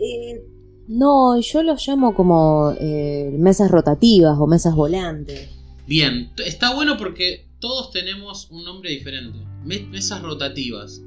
Eh, 0.00 0.42
no, 0.88 1.38
yo 1.38 1.62
los 1.62 1.86
llamo 1.86 2.14
como 2.14 2.74
eh, 2.80 3.30
mesas 3.38 3.70
rotativas 3.70 4.36
o 4.38 4.46
mesas 4.48 4.74
volantes. 4.74 5.48
Bien, 5.86 6.32
está 6.44 6.74
bueno 6.74 6.96
porque 6.96 7.46
todos 7.60 7.92
tenemos 7.92 8.50
un 8.50 8.64
nombre 8.64 8.90
diferente. 8.90 9.38
Mesas 9.64 10.22
rotativas. 10.22 11.00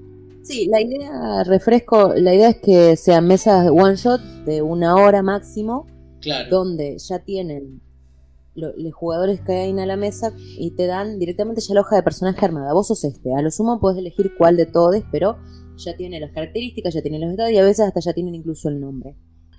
Sí, 0.44 0.68
la 0.68 0.82
idea, 0.82 1.44
refresco, 1.46 2.14
la 2.16 2.34
idea 2.34 2.50
es 2.50 2.58
que 2.58 2.96
sean 2.98 3.28
mesas 3.28 3.70
one 3.70 3.96
shot 3.96 4.22
de 4.46 4.62
una 4.62 4.96
hora 4.96 5.22
máximo. 5.24 5.88
Claro. 6.24 6.50
Donde 6.50 6.98
ya 6.98 7.20
tienen 7.20 7.82
los 8.56 8.94
jugadores 8.94 9.42
que 9.42 9.52
hay 9.54 9.72
a 9.72 9.86
la 9.86 9.98
mesa 9.98 10.34
y 10.38 10.72
te 10.72 10.86
dan 10.86 11.20
directamente 11.20 11.62
ya 11.62 11.74
la 11.74 11.82
hoja 11.82 11.96
de 11.96 12.04
personaje 12.04 12.46
armada. 12.46 12.74
Vos 12.74 12.88
sos 12.88 13.04
este. 13.04 13.36
A 13.36 13.42
lo 13.42 13.52
sumo 13.52 13.80
puedes 13.80 13.98
elegir 14.00 14.32
cuál 14.38 14.58
de 14.58 14.66
todos, 14.66 15.04
pero 15.12 15.38
ya 15.78 15.96
tiene 15.96 16.20
las 16.20 16.32
características, 16.32 16.94
ya 16.94 17.02
tiene 17.02 17.20
los 17.20 17.32
estados 17.32 17.52
y 17.52 17.58
a 17.58 17.64
veces 17.64 17.88
hasta 17.88 18.00
ya 18.00 18.14
tienen 18.14 18.36
incluso 18.36 18.70
el 18.70 18.80
nombre. 18.80 19.16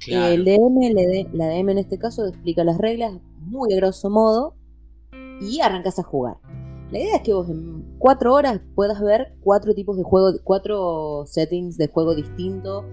El 0.06 0.44
DM, 0.44 0.92
la 1.32 1.48
DM 1.48 1.70
en 1.70 1.78
este 1.78 1.98
caso, 1.98 2.26
explica 2.26 2.62
las 2.62 2.78
reglas 2.78 3.14
muy 3.40 3.72
a 3.72 3.76
grosso 3.76 4.10
modo 4.10 4.54
y 5.40 5.60
arrancas 5.60 5.98
a 5.98 6.02
jugar. 6.02 6.36
La 6.90 6.98
idea 6.98 7.16
es 7.16 7.22
que 7.22 7.32
vos 7.32 7.48
en 7.48 7.96
cuatro 7.98 8.34
horas 8.34 8.60
puedas 8.74 9.00
ver 9.00 9.34
cuatro 9.40 9.74
tipos 9.74 9.96
de 9.96 10.02
juego, 10.02 10.38
cuatro 10.44 11.24
settings 11.26 11.78
de 11.78 11.88
juego 11.88 12.14
distintos, 12.14 12.84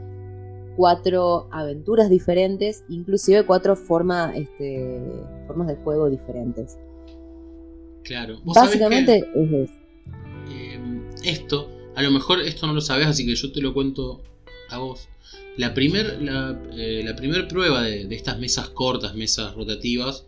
cuatro 0.76 1.48
aventuras 1.52 2.10
diferentes, 2.10 2.84
inclusive 2.90 3.46
cuatro 3.46 3.76
formas, 3.76 4.36
este, 4.36 5.00
formas 5.48 5.68
de 5.68 5.76
juego 5.76 6.10
diferentes. 6.10 6.78
Claro. 8.04 8.40
Básicamente 8.44 9.24
es 9.36 9.52
eso. 9.52 9.74
Em, 10.50 11.04
esto, 11.24 11.70
a 11.96 12.02
lo 12.02 12.12
mejor 12.12 12.42
esto 12.42 12.68
no 12.68 12.74
lo 12.74 12.82
sabes, 12.82 13.08
así 13.08 13.26
que 13.26 13.36
yo 13.36 13.52
te 13.52 13.62
lo 13.62 13.74
cuento 13.74 14.22
a 14.70 14.80
vos. 14.80 15.08
La 15.58 15.74
primera 15.74 16.14
la, 16.20 16.60
eh, 16.76 17.14
primer 17.18 17.48
prueba 17.48 17.84
de, 17.84 18.08
estas 18.16 18.40
mesas 18.40 18.70
cortas, 18.70 19.16
mesas 19.16 19.54
rotativas, 19.54 20.26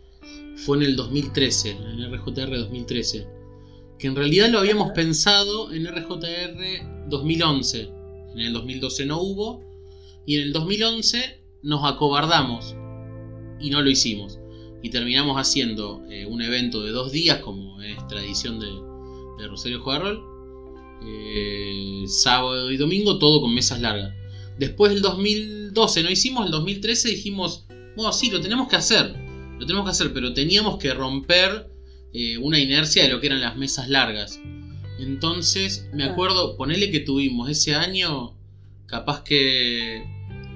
fue 0.56 0.76
en 0.76 0.84
el 0.84 0.96
2013, 0.96 1.70
en 1.70 2.00
el 2.00 2.12
RJR 2.12 2.58
2013. 2.58 3.26
Que 3.98 4.06
en 4.06 4.16
realidad 4.16 4.50
lo 4.50 4.58
habíamos 4.58 4.92
pensado 4.92 5.72
en 5.72 5.86
RJR 5.86 7.08
2011. 7.08 7.90
En 8.34 8.40
el 8.40 8.52
2012 8.52 9.06
no 9.06 9.20
hubo. 9.20 9.62
Y 10.26 10.36
en 10.36 10.42
el 10.42 10.52
2011 10.52 11.42
nos 11.62 11.84
acobardamos. 11.84 12.74
Y 13.60 13.70
no 13.70 13.82
lo 13.82 13.90
hicimos. 13.90 14.38
Y 14.82 14.90
terminamos 14.90 15.36
haciendo 15.36 16.02
eh, 16.10 16.26
un 16.26 16.42
evento 16.42 16.82
de 16.82 16.90
dos 16.90 17.12
días, 17.12 17.38
como 17.38 17.80
es 17.82 18.06
tradición 18.08 18.60
de, 18.60 19.48
Rosario 19.48 19.82
Juega 19.82 20.18
eh, 21.06 22.04
sábado 22.06 22.70
y 22.70 22.76
domingo, 22.76 23.18
todo 23.18 23.40
con 23.40 23.54
mesas 23.54 23.80
largas. 23.80 24.12
Después 24.58 24.92
del 24.92 25.02
2012 25.02 26.02
no 26.02 26.10
hicimos, 26.10 26.46
el 26.46 26.52
2013 26.52 27.08
dijimos, 27.08 27.66
bueno, 27.96 28.12
sí, 28.12 28.30
lo 28.30 28.40
tenemos 28.40 28.68
que 28.68 28.76
hacer, 28.76 29.14
lo 29.58 29.66
tenemos 29.66 29.84
que 29.84 29.90
hacer, 29.90 30.12
pero 30.12 30.32
teníamos 30.32 30.78
que 30.78 30.94
romper 30.94 31.68
eh, 32.12 32.38
una 32.38 32.58
inercia 32.58 33.02
de 33.02 33.10
lo 33.10 33.20
que 33.20 33.26
eran 33.26 33.40
las 33.40 33.56
mesas 33.56 33.88
largas. 33.88 34.40
Entonces, 34.98 35.88
me 35.92 36.04
acuerdo, 36.04 36.56
ponele 36.56 36.90
que 36.90 37.00
tuvimos 37.00 37.50
ese 37.50 37.74
año, 37.74 38.34
capaz 38.86 39.24
que 39.24 40.04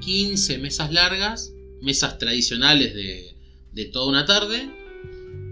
15 0.00 0.58
mesas 0.58 0.92
largas, 0.92 1.52
mesas 1.80 2.18
tradicionales 2.18 2.94
de, 2.94 3.36
de 3.72 3.84
toda 3.86 4.08
una 4.08 4.26
tarde, 4.26 4.70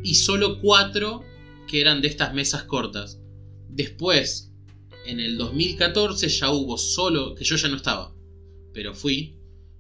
y 0.03 0.15
solo 0.15 0.61
4 0.61 1.25
que 1.67 1.81
eran 1.81 2.01
de 2.01 2.09
estas 2.09 2.33
mesas 2.33 2.65
cortas. 2.65 3.21
Después, 3.69 4.53
en 5.05 5.21
el 5.21 5.37
2014 5.37 6.29
ya 6.29 6.51
hubo 6.51 6.79
solo, 6.79 7.35
que 7.35 7.45
yo 7.45 7.57
ya 7.57 7.69
no 7.69 7.77
estaba, 7.77 8.15
pero 8.73 8.95
fui. 8.95 9.35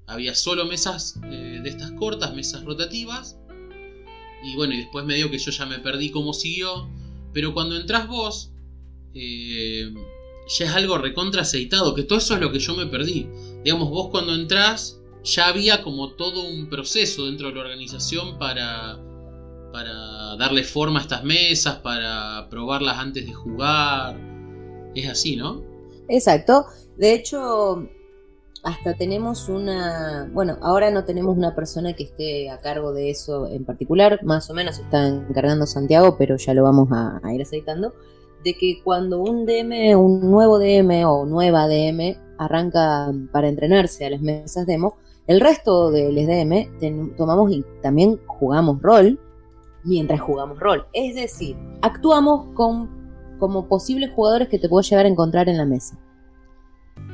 Había 0.06 0.34
solo 0.34 0.66
mesas 0.66 1.18
eh, 1.30 1.60
de 1.62 1.68
estas 1.68 1.92
cortas, 1.92 2.34
mesas 2.34 2.64
rotativas. 2.64 3.38
Y 4.44 4.54
bueno, 4.54 4.74
y 4.74 4.78
después 4.78 5.04
me 5.04 5.16
dio 5.16 5.30
que 5.30 5.38
yo 5.38 5.50
ya 5.50 5.66
me 5.66 5.80
perdí 5.80 6.10
cómo 6.10 6.32
siguió. 6.32 6.88
Pero 7.32 7.52
cuando 7.52 7.76
entras 7.76 8.06
vos, 8.06 8.52
eh, 9.14 9.92
ya 10.46 10.66
es 10.66 10.72
algo 10.72 10.98
recontra 10.98 11.42
aceitado, 11.42 11.94
que 11.94 12.02
todo 12.02 12.18
eso 12.18 12.34
es 12.34 12.40
lo 12.40 12.52
que 12.52 12.58
yo 12.58 12.74
me 12.74 12.86
perdí. 12.86 13.28
Digamos, 13.64 13.90
vos 13.90 14.08
cuando 14.10 14.34
entras, 14.34 15.00
ya 15.24 15.48
había 15.48 15.82
como 15.82 16.12
todo 16.12 16.46
un 16.48 16.68
proceso 16.68 17.26
dentro 17.26 17.48
de 17.48 17.54
la 17.54 17.60
organización 17.62 18.38
para, 18.38 18.98
para 19.72 20.36
darle 20.36 20.64
forma 20.64 21.00
a 21.00 21.02
estas 21.02 21.24
mesas, 21.24 21.76
para 21.76 22.48
probarlas 22.48 22.98
antes 22.98 23.26
de 23.26 23.32
jugar. 23.32 24.18
Es 24.94 25.08
así, 25.08 25.36
¿no? 25.36 25.62
Exacto. 26.08 26.66
De 26.96 27.12
hecho, 27.12 27.88
hasta 28.66 28.94
tenemos 28.94 29.48
una, 29.48 30.28
bueno, 30.32 30.58
ahora 30.60 30.90
no 30.90 31.04
tenemos 31.04 31.36
una 31.36 31.54
persona 31.54 31.92
que 31.92 32.02
esté 32.02 32.50
a 32.50 32.58
cargo 32.58 32.92
de 32.92 33.10
eso 33.10 33.46
en 33.46 33.64
particular, 33.64 34.18
más 34.24 34.50
o 34.50 34.54
menos 34.54 34.78
está 34.78 35.06
encargando 35.06 35.66
Santiago, 35.66 36.16
pero 36.18 36.36
ya 36.36 36.52
lo 36.52 36.64
vamos 36.64 36.88
a, 36.90 37.20
ir 37.32 37.42
aceitando, 37.42 37.94
de 38.46 38.54
que 38.54 38.80
cuando 38.84 39.20
un 39.20 39.44
DM, 39.44 39.98
un 39.98 40.20
nuevo 40.20 40.60
DM 40.60 41.04
o 41.04 41.26
nueva 41.26 41.66
DM 41.66 42.16
arranca 42.38 43.12
para 43.32 43.48
entrenarse 43.48 44.06
a 44.06 44.10
las 44.10 44.20
mesas 44.20 44.66
demo, 44.66 44.94
el 45.26 45.40
resto 45.40 45.90
de 45.90 46.12
los 46.12 46.26
DM 46.26 47.16
tomamos 47.16 47.50
y 47.50 47.64
también 47.82 48.20
jugamos 48.24 48.80
rol 48.80 49.18
mientras 49.82 50.20
jugamos 50.20 50.60
rol. 50.60 50.86
Es 50.92 51.16
decir, 51.16 51.56
actuamos 51.82 52.54
con, 52.54 52.88
como 53.40 53.66
posibles 53.66 54.12
jugadores 54.14 54.48
que 54.48 54.60
te 54.60 54.68
puedo 54.68 54.82
llegar 54.82 55.06
a 55.06 55.08
encontrar 55.08 55.48
en 55.48 55.56
la 55.56 55.66
mesa. 55.66 55.98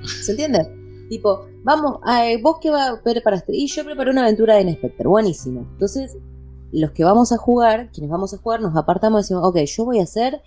¿Se 0.05 0.33
entiende? 0.33 0.69
Tipo, 1.09 1.47
vamos, 1.63 2.01
vos 2.43 2.57
qué 2.61 2.71
va, 2.71 3.01
preparaste. 3.03 3.57
Y 3.57 3.69
yo 3.69 3.85
preparé 3.87 4.11
una 4.11 4.23
aventura 4.23 4.57
de 4.57 4.63
Inspector, 4.63 5.09
buenísimo. 5.09 5.67
Entonces, 5.73 6.17
los 6.73 6.91
que 6.91 7.05
vamos 7.05 7.33
a 7.33 7.39
jugar, 7.39 7.91
quienes 7.91 8.11
vamos 8.11 8.35
a 8.35 8.39
jugar, 8.39 8.61
nos 8.61 8.77
apartamos 8.77 9.21
y 9.21 9.23
decimos, 9.23 9.45
ok, 9.47 9.59
yo 9.61 9.85
voy 9.87 9.99
a 9.99 10.05
hacer 10.05 10.43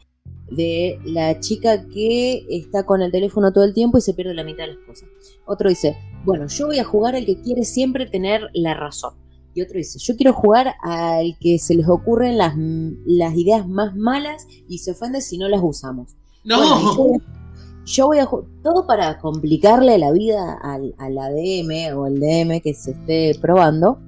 de 0.49 0.99
la 1.05 1.39
chica 1.39 1.87
que 1.87 2.45
está 2.49 2.85
con 2.85 3.01
el 3.01 3.11
teléfono 3.11 3.51
todo 3.51 3.63
el 3.63 3.73
tiempo 3.73 3.97
y 3.97 4.01
se 4.01 4.13
pierde 4.13 4.33
la 4.33 4.43
mitad 4.43 4.65
de 4.65 4.75
las 4.75 4.85
cosas. 4.85 5.09
Otro 5.45 5.69
dice, 5.69 5.97
bueno, 6.23 6.47
yo 6.47 6.67
voy 6.67 6.79
a 6.79 6.83
jugar 6.83 7.15
al 7.15 7.25
que 7.25 7.41
quiere 7.41 7.63
siempre 7.63 8.05
tener 8.05 8.49
la 8.53 8.73
razón. 8.73 9.13
Y 9.53 9.61
otro 9.61 9.77
dice, 9.77 9.99
yo 9.99 10.17
quiero 10.17 10.33
jugar 10.33 10.75
al 10.81 11.37
que 11.39 11.59
se 11.59 11.75
les 11.75 11.87
ocurren 11.87 12.37
las, 12.37 12.55
las 13.05 13.35
ideas 13.35 13.67
más 13.67 13.95
malas 13.95 14.45
y 14.67 14.79
se 14.79 14.91
ofende 14.91 15.21
si 15.21 15.37
no 15.37 15.47
las 15.47 15.61
usamos. 15.63 16.15
No. 16.43 17.17
yo, 17.85 18.07
voy 18.07 18.19
a 18.19 18.27
todo 18.61 18.85
para 18.85 19.17
complicarle 19.17 19.97
la 19.97 20.11
vida 20.11 20.59
al, 20.61 20.93
al, 20.97 21.17
ADM 21.17 21.97
o 21.97 22.03
al 22.03 22.19
DM 22.19 22.59
que 22.61 22.73
se 22.73 22.91
esté 22.91 23.39
probando, 23.39 23.99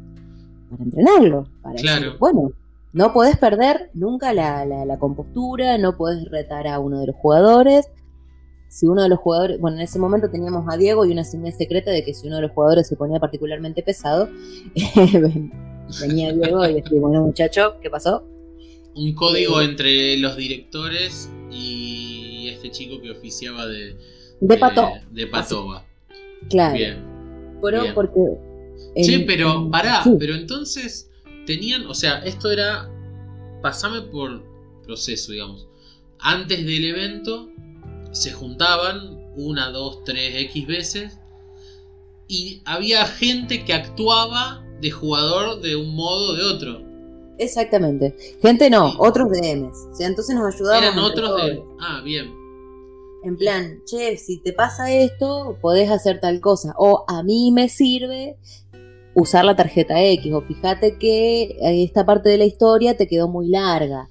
para 0.69 0.83
entrenarlo. 0.83 1.47
Para 1.61 1.75
claro. 1.75 2.17
bueno, 2.19 2.51
no 2.97 3.13
podés 3.13 3.37
perder 3.37 3.91
nunca 3.93 4.33
la, 4.33 4.65
la, 4.65 4.97
compostura, 4.97 5.77
no 5.77 5.95
podés 5.95 6.25
retar 6.31 6.67
a 6.67 6.79
uno 6.79 6.99
de 6.99 7.05
los 7.05 7.15
jugadores. 7.15 7.85
Si 8.69 8.87
uno 8.87 9.03
de 9.03 9.09
los 9.09 9.19
jugadores, 9.19 9.59
bueno, 9.59 9.77
en 9.77 9.83
ese 9.83 9.99
momento 9.99 10.31
teníamos 10.31 10.65
a 10.67 10.77
Diego 10.77 11.05
y 11.05 11.11
una 11.11 11.23
señal 11.23 11.53
secreta 11.53 11.91
de 11.91 12.03
que 12.03 12.15
si 12.15 12.25
uno 12.25 12.37
de 12.37 12.41
los 12.41 12.51
jugadores 12.51 12.87
se 12.87 12.95
ponía 12.95 13.19
particularmente 13.19 13.83
pesado, 13.83 14.29
venía 16.01 16.33
Diego 16.33 16.67
y 16.67 16.73
decía, 16.73 16.99
bueno 16.99 17.21
muchacho, 17.21 17.75
¿qué 17.83 17.91
pasó? 17.91 18.23
Un 18.95 19.13
código 19.13 19.61
entre 19.61 20.17
los 20.17 20.35
directores 20.35 21.29
y 21.51 22.49
este 22.49 22.71
chico 22.71 22.99
que 22.99 23.11
oficiaba 23.11 23.67
de... 23.67 23.95
De, 24.41 24.57
Pato. 24.57 24.89
De, 25.11 25.27
Patoba. 25.27 25.85
Claro. 26.49 26.73
Bien. 26.73 27.05
Pero 27.61 27.83
porque... 27.93 28.19
Sí, 29.03 29.19
pero 29.19 29.69
pará, 29.69 30.03
pero 30.17 30.33
entonces 30.33 31.06
tenían, 31.47 31.87
o 31.87 31.95
sea, 31.95 32.19
esto 32.19 32.51
era, 32.51 32.87
pasame 33.63 34.01
por 34.01 34.43
proceso, 34.83 35.31
digamos. 35.31 35.67
Antes 36.19 36.63
del 36.63 36.85
evento 36.85 37.49
se 38.11 38.31
juntaban 38.31 39.17
una, 39.35 39.69
dos, 39.71 40.03
tres, 40.03 40.35
X 40.35 40.67
veces 40.67 41.19
y 42.27 42.61
había 42.65 43.05
gente 43.05 43.63
que 43.65 43.73
actuaba 43.73 44.63
de 44.81 44.91
jugador 44.91 45.61
de 45.61 45.75
un 45.75 45.95
modo 45.95 46.33
o 46.33 46.35
de 46.35 46.43
otro. 46.43 46.81
Exactamente. 47.39 48.15
Gente 48.41 48.69
no, 48.69 48.93
otros 48.97 49.29
DMs. 49.29 49.77
O 49.91 49.95
sea, 49.95 50.07
entonces 50.07 50.35
nos 50.35 50.53
ayudaban. 50.53 50.83
Eran 50.83 50.99
otros 50.99 51.43
de. 51.43 51.63
Ah, 51.79 52.01
bien. 52.03 52.33
En 53.23 53.37
plan, 53.37 53.81
che, 53.85 54.17
si 54.17 54.39
te 54.39 54.53
pasa 54.53 54.91
esto, 54.91 55.57
podés 55.61 55.89
hacer 55.89 56.19
tal 56.19 56.39
cosa. 56.39 56.73
O 56.77 57.05
a 57.07 57.23
mí 57.23 57.51
me 57.51 57.69
sirve 57.69 58.37
usar 59.19 59.45
la 59.45 59.55
tarjeta 59.55 60.03
X 60.03 60.31
o 60.31 60.41
fíjate 60.41 60.97
que 60.99 61.57
esta 61.59 62.05
parte 62.05 62.29
de 62.29 62.37
la 62.37 62.45
historia 62.45 62.95
te 62.95 63.07
quedó 63.07 63.27
muy 63.27 63.49
larga. 63.49 64.09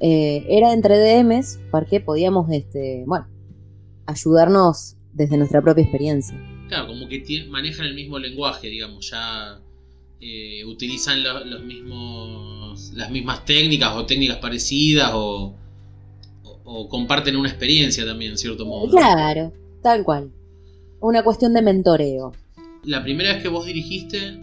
Eh, 0.00 0.44
era 0.48 0.74
entre 0.74 0.98
DMs 0.98 1.58
porque 1.70 2.00
podíamos, 2.00 2.50
este, 2.50 3.04
bueno, 3.06 3.26
ayudarnos 4.04 4.96
desde 5.14 5.38
nuestra 5.38 5.62
propia 5.62 5.82
experiencia. 5.82 6.36
Claro, 6.68 6.88
como 6.88 7.08
que 7.08 7.22
manejan 7.48 7.86
el 7.86 7.94
mismo 7.94 8.18
lenguaje, 8.18 8.68
digamos, 8.68 9.08
ya 9.08 9.58
eh, 10.20 10.62
utilizan 10.66 11.22
los 11.22 11.62
mismos, 11.64 12.92
las 12.94 13.10
mismas 13.10 13.46
técnicas 13.46 13.94
o 13.94 14.04
técnicas 14.04 14.38
parecidas 14.38 15.12
o, 15.14 15.54
o, 16.64 16.88
comparten 16.88 17.36
una 17.36 17.48
experiencia 17.48 18.04
también, 18.04 18.32
en 18.32 18.38
cierto 18.38 18.66
modo. 18.66 18.90
Claro, 18.90 19.52
tal 19.82 20.04
cual. 20.04 20.32
Una 21.00 21.22
cuestión 21.22 21.54
de 21.54 21.62
mentoreo 21.62 22.32
la 22.84 23.02
primera 23.02 23.34
vez 23.34 23.42
que 23.42 23.48
vos 23.48 23.66
dirigiste, 23.66 24.38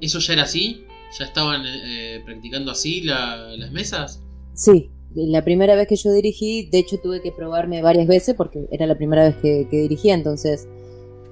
¿eso 0.00 0.18
ya 0.18 0.32
era 0.32 0.42
así? 0.42 0.84
¿Ya 1.18 1.24
estaban 1.24 1.62
eh, 1.64 2.22
practicando 2.24 2.70
así 2.70 3.02
las 3.02 3.70
mesas? 3.70 4.22
Sí, 4.54 4.90
la 5.14 5.44
primera 5.44 5.74
vez 5.74 5.88
que 5.88 5.96
yo 5.96 6.12
dirigí, 6.12 6.68
de 6.70 6.78
hecho 6.78 6.98
tuve 6.98 7.22
que 7.22 7.32
probarme 7.32 7.82
varias 7.82 8.06
veces 8.06 8.34
porque 8.34 8.66
era 8.70 8.86
la 8.86 8.96
primera 8.96 9.22
vez 9.22 9.36
que, 9.36 9.66
dirigía, 9.70 10.14
entonces... 10.14 10.68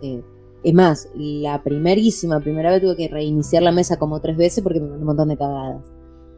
Eh, 0.02 0.22
es 0.64 0.74
más, 0.74 1.08
la 1.14 1.62
primerísima, 1.62 2.40
primera 2.40 2.72
vez 2.72 2.82
tuve 2.82 2.96
que 2.96 3.06
reiniciar 3.06 3.62
la 3.62 3.70
mesa 3.70 4.00
como 4.00 4.20
tres 4.20 4.36
veces 4.36 4.64
porque 4.64 4.80
me 4.80 4.88
mandó 4.88 5.00
un 5.00 5.06
montón 5.06 5.28
de 5.28 5.36
cagadas. 5.36 5.86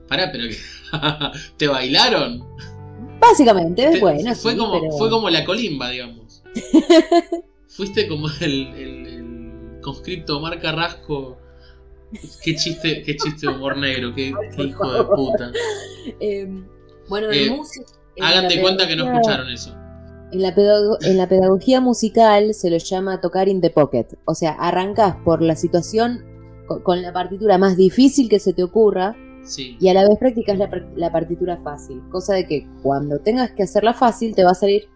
Pará, 0.06 0.30
pero 0.30 0.44
¿te 1.56 1.66
bailaron? 1.66 2.44
Básicamente, 3.20 3.98
bueno. 4.00 4.35
Fue, 4.35 4.54
como, 4.54 4.98
fue 4.98 5.09
como 5.09 5.30
la 5.30 5.46
colimba, 5.46 5.88
digamos. 5.88 6.42
Fuiste 7.68 8.06
como 8.06 8.28
el 8.40 8.97
conscripto 9.82 10.38
Omar 10.38 10.60
Carrasco. 10.60 11.38
Qué 12.42 12.54
chiste, 12.54 13.02
qué 13.02 13.16
chiste 13.16 13.46
de 13.46 13.52
humor 13.52 13.76
negro, 13.76 14.14
qué, 14.14 14.28
hijo 14.28 14.92
de 14.92 15.04
puta. 15.04 15.52
Em, 16.20 16.66
bueno, 17.08 17.30
en 17.30 17.52
eh, 17.52 17.56
música. 17.56 17.86
Hagan 18.20 18.48
de 18.48 18.60
cuenta 18.60 18.88
que 18.88 18.96
no 18.96 19.04
escucharon 19.04 19.50
eso. 19.50 19.74
En 20.32 20.42
la, 20.42 20.54
en 21.02 21.16
la 21.16 21.28
pedagogía 21.28 21.80
musical 21.80 22.54
se 22.54 22.70
lo 22.70 22.78
llama 22.78 23.20
tocar 23.20 23.48
in 23.48 23.60
the 23.60 23.70
pocket. 23.70 24.06
O 24.24 24.34
sea, 24.34 24.52
arrancas 24.52 25.16
por 25.24 25.42
la 25.42 25.54
situación 25.54 26.24
con, 26.82 27.02
la 27.02 27.12
partitura 27.12 27.58
más 27.58 27.76
difícil 27.76 28.28
que 28.28 28.38
se 28.38 28.52
te 28.52 28.62
ocurra. 28.62 29.16
Y 29.56 29.88
a 29.88 29.94
la 29.94 30.06
vez 30.06 30.18
practicas 30.18 30.58
la, 30.58 30.68
la, 30.94 31.10
partitura 31.10 31.56
fácil. 31.56 32.02
Cosa 32.10 32.34
de 32.34 32.46
que 32.46 32.66
cuando 32.82 33.18
tengas 33.20 33.52
que 33.52 33.62
hacerla 33.62 33.94
fácil 33.94 34.34
te 34.34 34.44
va 34.44 34.50
a 34.50 34.54
salir 34.54 34.88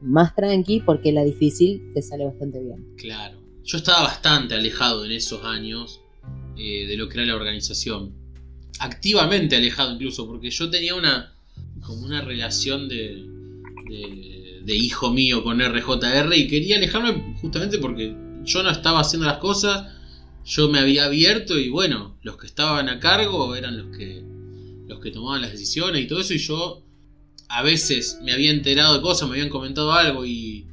más 0.00 0.32
tranqui 0.34 0.80
porque 0.80 1.10
la 1.10 1.24
difícil 1.24 1.90
te 1.92 2.02
sale 2.02 2.24
bastante 2.24 2.60
bien. 2.60 2.94
Claro. 2.96 3.45
Yo 3.66 3.78
estaba 3.78 4.02
bastante 4.02 4.54
alejado 4.54 5.04
en 5.04 5.10
esos 5.10 5.44
años 5.44 6.00
eh, 6.56 6.86
de 6.86 6.96
lo 6.96 7.08
que 7.08 7.18
era 7.18 7.26
la 7.26 7.34
organización. 7.34 8.14
Activamente 8.78 9.56
alejado 9.56 9.92
incluso, 9.92 10.24
porque 10.26 10.50
yo 10.50 10.70
tenía 10.70 10.94
una 10.94 11.32
como 11.82 12.04
una 12.04 12.20
relación 12.20 12.88
de, 12.88 13.24
de, 14.64 14.76
hijo 14.76 15.10
mío 15.10 15.42
con 15.42 15.60
RJR 15.60 16.34
y 16.36 16.48
quería 16.48 16.76
alejarme 16.76 17.36
justamente 17.40 17.78
porque 17.78 18.14
yo 18.44 18.62
no 18.62 18.70
estaba 18.70 19.00
haciendo 19.00 19.26
las 19.26 19.38
cosas, 19.38 19.92
yo 20.44 20.68
me 20.68 20.78
había 20.78 21.04
abierto 21.04 21.58
y 21.58 21.68
bueno, 21.68 22.18
los 22.22 22.36
que 22.36 22.46
estaban 22.46 22.88
a 22.88 23.00
cargo 23.00 23.54
eran 23.56 23.76
los 23.78 23.96
que 23.96 24.24
los 24.88 25.00
que 25.00 25.10
tomaban 25.10 25.42
las 25.42 25.52
decisiones 25.52 26.02
y 26.02 26.06
todo 26.06 26.20
eso 26.20 26.34
y 26.34 26.38
yo 26.38 26.82
a 27.48 27.62
veces 27.62 28.20
me 28.22 28.32
había 28.32 28.50
enterado 28.50 28.94
de 28.94 29.00
cosas, 29.00 29.28
me 29.28 29.36
habían 29.36 29.50
comentado 29.50 29.92
algo 29.92 30.24
y 30.24 30.66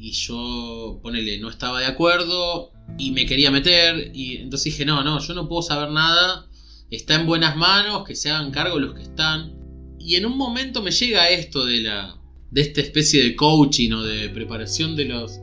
y 0.00 0.12
yo, 0.12 1.00
ponele, 1.02 1.38
no 1.38 1.50
estaba 1.50 1.80
de 1.80 1.86
acuerdo 1.86 2.72
y 2.96 3.10
me 3.10 3.26
quería 3.26 3.50
meter 3.50 4.12
y 4.14 4.36
entonces 4.36 4.72
dije, 4.72 4.84
no, 4.84 5.02
no, 5.02 5.18
yo 5.20 5.34
no 5.34 5.48
puedo 5.48 5.62
saber 5.62 5.90
nada, 5.90 6.46
está 6.90 7.16
en 7.16 7.26
buenas 7.26 7.56
manos, 7.56 8.04
que 8.06 8.14
se 8.14 8.30
hagan 8.30 8.50
cargo 8.50 8.78
los 8.78 8.94
que 8.94 9.02
están. 9.02 9.54
Y 9.98 10.14
en 10.14 10.26
un 10.26 10.38
momento 10.38 10.82
me 10.82 10.92
llega 10.92 11.28
esto 11.28 11.64
de 11.66 11.82
la 11.82 12.14
de 12.50 12.62
esta 12.62 12.80
especie 12.80 13.22
de 13.22 13.36
coaching 13.36 13.92
o 13.92 14.02
de 14.02 14.30
preparación 14.30 14.96
de 14.96 15.04
los 15.04 15.38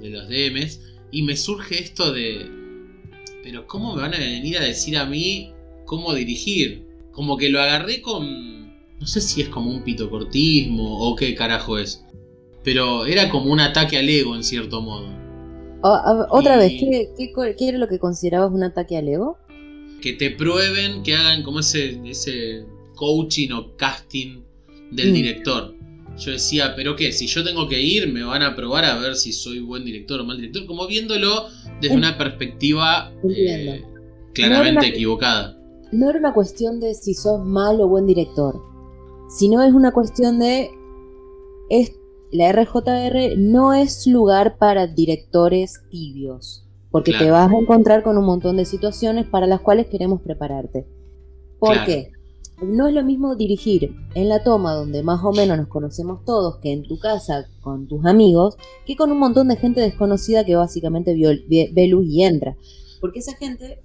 de 0.00 0.10
los 0.10 0.28
DMs 0.28 0.80
y 1.10 1.22
me 1.22 1.36
surge 1.36 1.80
esto 1.82 2.12
de 2.12 2.50
pero 3.42 3.66
cómo 3.66 3.94
me 3.94 4.02
van 4.02 4.14
a 4.14 4.18
venir 4.18 4.58
a 4.58 4.64
decir 4.64 4.98
a 4.98 5.06
mí 5.06 5.52
cómo 5.86 6.12
dirigir? 6.14 6.86
Como 7.12 7.38
que 7.38 7.48
lo 7.48 7.60
agarré 7.60 8.02
con 8.02 8.60
no 9.00 9.06
sé 9.06 9.22
si 9.22 9.40
es 9.40 9.48
como 9.48 9.70
un 9.70 9.82
pitocortismo 9.82 10.98
o 10.98 11.16
qué 11.16 11.34
carajo 11.34 11.78
es. 11.78 12.04
Pero 12.62 13.06
era 13.06 13.30
como 13.30 13.52
un 13.52 13.60
ataque 13.60 13.98
al 13.98 14.08
ego 14.08 14.36
en 14.36 14.44
cierto 14.44 14.80
modo. 14.80 15.08
otra 15.82 16.56
vez, 16.58 16.72
¿qué, 16.72 17.32
¿qué, 17.56 17.68
era 17.68 17.78
lo 17.78 17.88
que 17.88 17.98
considerabas 17.98 18.52
un 18.52 18.62
ataque 18.62 18.96
al 18.96 19.08
ego? 19.08 19.38
Que 20.02 20.12
te 20.14 20.30
prueben, 20.30 21.02
que 21.02 21.14
hagan 21.14 21.42
como 21.42 21.60
ese, 21.60 22.00
ese 22.04 22.64
coaching 22.96 23.50
o 23.52 23.76
casting 23.76 24.42
del 24.90 25.10
mm. 25.10 25.14
director. 25.14 25.74
Yo 26.18 26.32
decía, 26.32 26.74
pero 26.76 26.96
qué, 26.96 27.12
si 27.12 27.26
yo 27.26 27.42
tengo 27.42 27.66
que 27.68 27.80
ir, 27.80 28.12
me 28.12 28.22
van 28.22 28.42
a 28.42 28.54
probar 28.54 28.84
a 28.84 28.98
ver 28.98 29.16
si 29.16 29.32
soy 29.32 29.60
buen 29.60 29.84
director 29.84 30.20
o 30.20 30.24
mal 30.24 30.36
director, 30.36 30.66
como 30.66 30.86
viéndolo 30.86 31.46
desde 31.80 31.96
una 31.96 32.18
perspectiva 32.18 33.10
eh, 33.28 33.82
claramente 34.34 34.88
equivocada. 34.88 35.56
No 35.92 36.10
era 36.10 36.18
una 36.18 36.34
cuestión 36.34 36.78
de 36.78 36.94
si 36.94 37.14
sos 37.14 37.44
mal 37.44 37.80
o 37.80 37.88
buen 37.88 38.06
director, 38.06 38.60
sino 39.30 39.62
es 39.62 39.72
una 39.72 39.92
cuestión 39.92 40.38
de 40.38 40.70
la 42.32 42.52
RJR 42.52 43.36
no 43.36 43.74
es 43.74 44.06
lugar 44.06 44.56
para 44.56 44.86
directores 44.86 45.82
tibios, 45.90 46.66
porque 46.90 47.12
te 47.12 47.30
vas 47.30 47.50
a 47.50 47.56
encontrar 47.56 48.02
con 48.02 48.18
un 48.18 48.24
montón 48.24 48.56
de 48.56 48.64
situaciones 48.64 49.26
para 49.26 49.46
las 49.46 49.60
cuales 49.60 49.86
queremos 49.86 50.20
prepararte. 50.22 50.86
¿Por 51.58 51.84
qué? 51.84 52.12
No 52.62 52.88
es 52.88 52.94
lo 52.94 53.02
mismo 53.02 53.36
dirigir 53.36 53.94
en 54.14 54.28
la 54.28 54.44
toma 54.44 54.74
donde 54.74 55.02
más 55.02 55.24
o 55.24 55.32
menos 55.32 55.56
nos 55.56 55.68
conocemos 55.68 56.24
todos 56.24 56.58
que 56.58 56.72
en 56.72 56.82
tu 56.82 56.98
casa 56.98 57.46
con 57.62 57.88
tus 57.88 58.04
amigos, 58.04 58.56
que 58.86 58.96
con 58.96 59.10
un 59.10 59.18
montón 59.18 59.48
de 59.48 59.56
gente 59.56 59.80
desconocida 59.80 60.44
que 60.44 60.56
básicamente 60.56 61.14
ve 61.14 61.86
luz 61.88 62.06
y 62.06 62.22
entra. 62.22 62.56
Porque 63.00 63.20
esa 63.20 63.34
gente, 63.34 63.82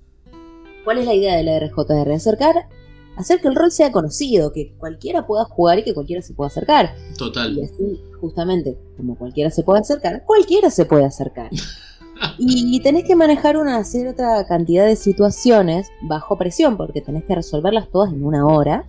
¿cuál 0.84 1.00
es 1.00 1.06
la 1.06 1.14
idea 1.14 1.36
de 1.36 1.44
la 1.44 1.60
RJR? 1.60 2.12
Acercar 2.12 2.68
hacer 3.18 3.40
que 3.42 3.48
el 3.48 3.56
rol 3.56 3.72
sea 3.72 3.92
conocido, 3.92 4.52
que 4.52 4.74
cualquiera 4.78 5.26
pueda 5.26 5.46
jugar 5.46 5.80
y 5.80 5.84
que 5.84 5.94
cualquiera 5.94 6.22
se 6.22 6.34
pueda 6.34 6.48
acercar. 6.48 6.96
Total. 7.18 7.58
Y 7.58 7.64
así, 7.64 8.02
justamente, 8.20 8.78
como 8.98 9.18
cualquiera 9.18 9.50
se 9.52 9.64
puede 9.64 9.82
acercar, 9.82 10.24
cualquiera 10.26 10.70
se 10.70 10.86
puede 10.86 11.06
acercar. 11.06 11.50
y 12.38 12.80
tenés 12.82 13.04
que 13.04 13.16
manejar 13.16 13.58
una 13.58 13.84
cierta 13.84 14.46
cantidad 14.48 14.86
de 14.86 14.96
situaciones 14.96 15.88
bajo 16.02 16.38
presión, 16.38 16.78
porque 16.78 17.02
tenés 17.02 17.24
que 17.26 17.36
resolverlas 17.36 17.90
todas 17.90 18.12
en 18.14 18.24
una 18.24 18.46
hora. 18.46 18.86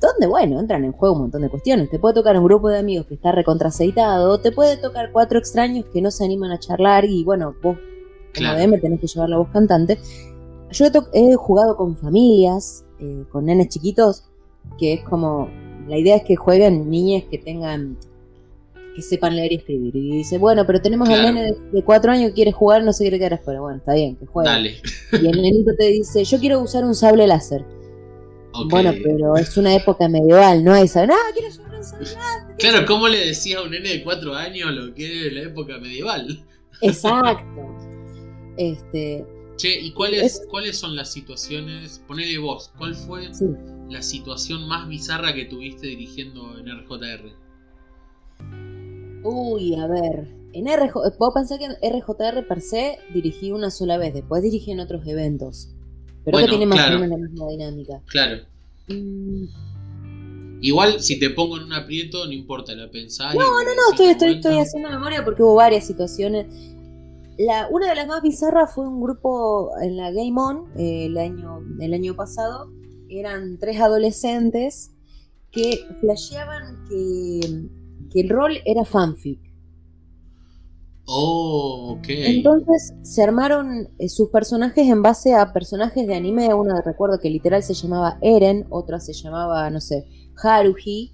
donde, 0.00 0.28
bueno, 0.28 0.60
entran 0.60 0.84
en 0.84 0.92
juego 0.92 1.16
un 1.16 1.22
montón 1.22 1.42
de 1.42 1.48
cuestiones. 1.48 1.90
Te 1.90 1.98
puede 1.98 2.14
tocar 2.14 2.38
un 2.38 2.44
grupo 2.44 2.68
de 2.68 2.78
amigos 2.78 3.06
que 3.06 3.14
está 3.14 3.32
recontraceitado, 3.32 4.38
te 4.38 4.52
puede 4.52 4.76
tocar 4.76 5.10
cuatro 5.10 5.38
extraños 5.40 5.86
que 5.92 6.00
no 6.00 6.10
se 6.12 6.24
animan 6.24 6.52
a 6.52 6.58
charlar 6.60 7.04
y, 7.04 7.24
bueno, 7.24 7.54
vos 7.62 7.76
como 7.76 8.52
Claro. 8.52 8.58
DM 8.58 8.80
tenés 8.80 9.00
que 9.00 9.06
llevar 9.08 9.28
la 9.28 9.38
voz 9.38 9.48
cantante. 9.48 9.98
Yo 10.70 10.86
he 11.12 11.34
jugado 11.34 11.76
con 11.76 11.96
familias, 11.96 12.84
eh, 13.00 13.24
con 13.30 13.46
nenes 13.46 13.68
chiquitos, 13.68 14.24
que 14.78 14.94
es 14.94 15.02
como, 15.02 15.48
la 15.86 15.96
idea 15.98 16.16
es 16.16 16.24
que 16.24 16.36
jueguen 16.36 16.90
niñas 16.90 17.24
que 17.30 17.38
tengan, 17.38 17.96
que 18.94 19.02
sepan 19.02 19.36
leer 19.36 19.52
y 19.52 19.56
escribir. 19.56 19.96
Y 19.96 20.16
dice, 20.18 20.38
bueno, 20.38 20.66
pero 20.66 20.80
tenemos 20.80 21.08
Claro. 21.08 21.28
al 21.28 21.34
nene 21.34 21.54
de, 21.72 21.82
cuatro 21.84 22.12
años 22.12 22.28
que 22.28 22.34
quiere 22.34 22.52
jugar, 22.52 22.82
no 22.84 22.92
se 22.92 23.04
quiere 23.04 23.18
quedar 23.18 23.34
afuera. 23.34 23.60
Bueno, 23.60 23.78
está 23.78 23.94
bien, 23.94 24.16
que 24.16 24.26
juegue. 24.26 24.50
Dale. 24.50 24.76
Y 25.12 25.26
el 25.26 25.42
nenito 25.42 25.74
te 25.76 25.86
dice, 25.86 26.24
yo 26.24 26.38
quiero 26.38 26.60
usar 26.60 26.84
un 26.84 26.94
sable 26.94 27.26
láser. 27.26 27.64
Bueno, 28.68 28.92
pero 29.04 29.36
es 29.36 29.56
una 29.56 29.74
época 29.74 30.08
medieval, 30.08 30.64
no 30.64 30.72
hay 30.72 30.88
sable. 30.88 31.12
Ah, 31.12 31.32
quiero 31.32 31.48
usar 31.48 31.74
un 31.74 31.84
sable 31.84 32.04
láser. 32.04 32.56
Claro, 32.58 32.86
¿cómo 32.86 33.08
le 33.08 33.26
decía 33.26 33.58
a 33.58 33.62
un 33.62 33.70
nene 33.70 33.88
de 33.90 34.02
4 34.02 34.34
años 34.34 34.72
lo 34.72 34.94
que 34.94 35.28
es 35.28 35.32
la 35.32 35.42
época 35.42 35.78
medieval? 35.78 36.44
Exacto. 36.80 37.44
Este, 38.56 39.24
Che, 39.58 39.78
¿y 39.80 39.92
cuáles, 39.92 40.22
Es- 40.36 40.46
cuáles 40.48 40.78
son 40.78 40.96
las 40.96 41.12
situaciones? 41.12 42.00
Ponele 42.08 42.38
vos, 42.38 42.72
¿cuál 42.78 42.94
fue 42.94 43.34
sí. 43.34 43.44
la 43.90 44.00
situación 44.02 44.66
más 44.68 44.88
bizarra 44.88 45.34
que 45.34 45.44
tuviste 45.44 45.88
dirigiendo 45.88 46.56
en 46.58 46.68
RJR? 46.68 47.32
Uy, 49.24 49.74
a 49.74 49.86
ver. 49.86 50.28
En 50.52 50.66
RJ, 50.66 50.94
vos 51.18 51.32
pensás 51.34 51.58
que 51.58 51.64
en 51.66 51.72
RJR 51.82 52.46
per 52.46 52.60
se 52.60 52.98
dirigí 53.12 53.50
una 53.52 53.70
sola 53.70 53.98
vez, 53.98 54.14
después 54.14 54.42
dirigí 54.42 54.70
en 54.70 54.80
otros 54.80 55.06
eventos. 55.06 55.68
Pero 56.24 56.36
Bueno, 56.36 56.46
que 56.46 56.50
tiene 56.50 56.66
más 56.66 56.78
claro. 56.78 56.96
o 56.96 57.00
menos 57.00 57.20
la 57.20 57.26
misma 57.28 57.48
dinámica. 57.48 58.02
Claro. 58.06 58.44
Mm, 58.88 59.44
Igual, 60.60 61.00
si 61.00 61.20
te 61.20 61.30
pongo 61.30 61.56
en 61.56 61.64
un 61.64 61.72
aprieto, 61.72 62.24
no 62.26 62.32
importa, 62.32 62.74
la 62.74 62.90
pensás. 62.90 63.32
No, 63.34 63.40
no, 63.62 63.64
no, 63.64 63.90
estoy, 63.92 64.06
estoy, 64.08 64.32
estoy 64.34 64.58
haciendo 64.58 64.90
memoria 64.90 65.24
porque 65.24 65.42
hubo 65.42 65.54
varias 65.54 65.86
situaciones. 65.86 66.46
La, 67.38 67.68
una 67.70 67.88
de 67.88 67.94
las 67.94 68.08
más 68.08 68.20
bizarras 68.20 68.74
fue 68.74 68.88
un 68.88 69.00
grupo 69.00 69.70
en 69.80 69.96
la 69.96 70.10
Game 70.10 70.34
On 70.36 70.76
eh, 70.76 71.06
el, 71.06 71.16
año, 71.16 71.60
el 71.80 71.94
año 71.94 72.14
pasado. 72.14 72.70
Eran 73.08 73.58
tres 73.58 73.80
adolescentes 73.80 74.90
que 75.52 75.80
flasheaban 76.00 76.84
que, 76.88 77.68
que 78.10 78.20
el 78.20 78.28
rol 78.28 78.58
era 78.64 78.84
fanfic. 78.84 79.40
Oh, 81.10 81.96
ok. 81.96 82.06
Entonces 82.08 82.92
se 83.02 83.22
armaron 83.22 83.88
eh, 83.98 84.10
sus 84.10 84.28
personajes 84.28 84.86
en 84.86 85.02
base 85.02 85.34
a 85.34 85.54
personajes 85.54 86.06
de 86.06 86.14
anime. 86.14 86.52
Una 86.52 86.82
recuerdo 86.82 87.18
que 87.18 87.30
literal 87.30 87.62
se 87.62 87.72
llamaba 87.72 88.18
Eren, 88.20 88.66
otra 88.68 89.00
se 89.00 89.14
llamaba, 89.14 89.70
no 89.70 89.80
sé, 89.80 90.06
Haruhi. 90.42 91.12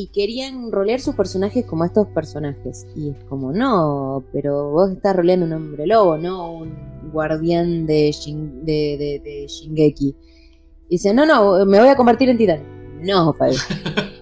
Y 0.00 0.06
querían 0.12 0.70
rolear 0.70 1.00
sus 1.00 1.16
personajes 1.16 1.66
como 1.66 1.84
estos 1.84 2.06
personajes. 2.08 2.86
Y 2.94 3.10
es 3.10 3.16
como, 3.24 3.50
no, 3.52 4.22
pero 4.32 4.70
vos 4.70 4.92
estás 4.92 5.16
roleando 5.16 5.44
un 5.46 5.52
hombre 5.54 5.88
lobo, 5.88 6.16
no 6.16 6.52
un 6.52 6.72
guardián 7.12 7.84
de, 7.84 8.10
Shin- 8.10 8.60
de, 8.62 8.96
de- 8.96 9.20
de 9.24 9.46
Shingeki. 9.48 10.14
Y 10.88 10.88
dice, 10.88 11.12
no, 11.12 11.26
no, 11.26 11.66
me 11.66 11.80
voy 11.80 11.88
a 11.88 11.96
convertir 11.96 12.28
en 12.28 12.38
titán. 12.38 12.62
No, 13.02 13.32
Fabi, 13.32 13.56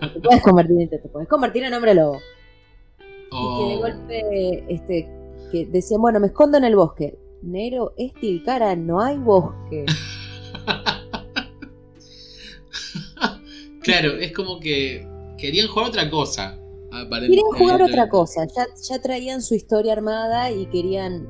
no 0.01 0.13
te 0.15 0.21
puedes 0.21 0.43
convertir 0.43 0.81
en 0.81 0.89
titán, 0.89 1.03
te 1.03 1.09
puedes 1.11 1.29
convertir 1.29 1.65
en 1.65 1.75
hombre 1.75 1.93
lobo. 1.95 2.17
Y 2.19 3.59
que 3.59 3.65
de 3.69 3.77
Oh. 3.77 3.81
golpe, 3.81 4.65
este, 4.73 5.09
que 5.53 5.67
decían, 5.67 6.01
bueno, 6.01 6.21
me 6.21 6.29
escondo 6.29 6.57
en 6.57 6.65
el 6.65 6.75
bosque. 6.75 7.19
Negro, 7.43 7.93
es 7.99 8.15
Tilcara, 8.15 8.75
no 8.77 9.03
hay 9.03 9.19
bosque. 9.19 9.85
claro, 13.83 14.13
es 14.17 14.33
como 14.33 14.59
que 14.59 15.07
querían 15.39 15.69
jugar 15.69 15.89
otra 15.89 16.11
cosa. 16.11 16.59
Querían 17.11 17.51
jugar 17.59 17.83
otra 17.83 18.09
cosa, 18.09 18.47
ya, 18.47 18.67
ya 18.89 19.01
traían 19.01 19.43
su 19.43 19.55
historia 19.55 19.93
armada 19.93 20.51
y 20.51 20.67
querían 20.67 21.29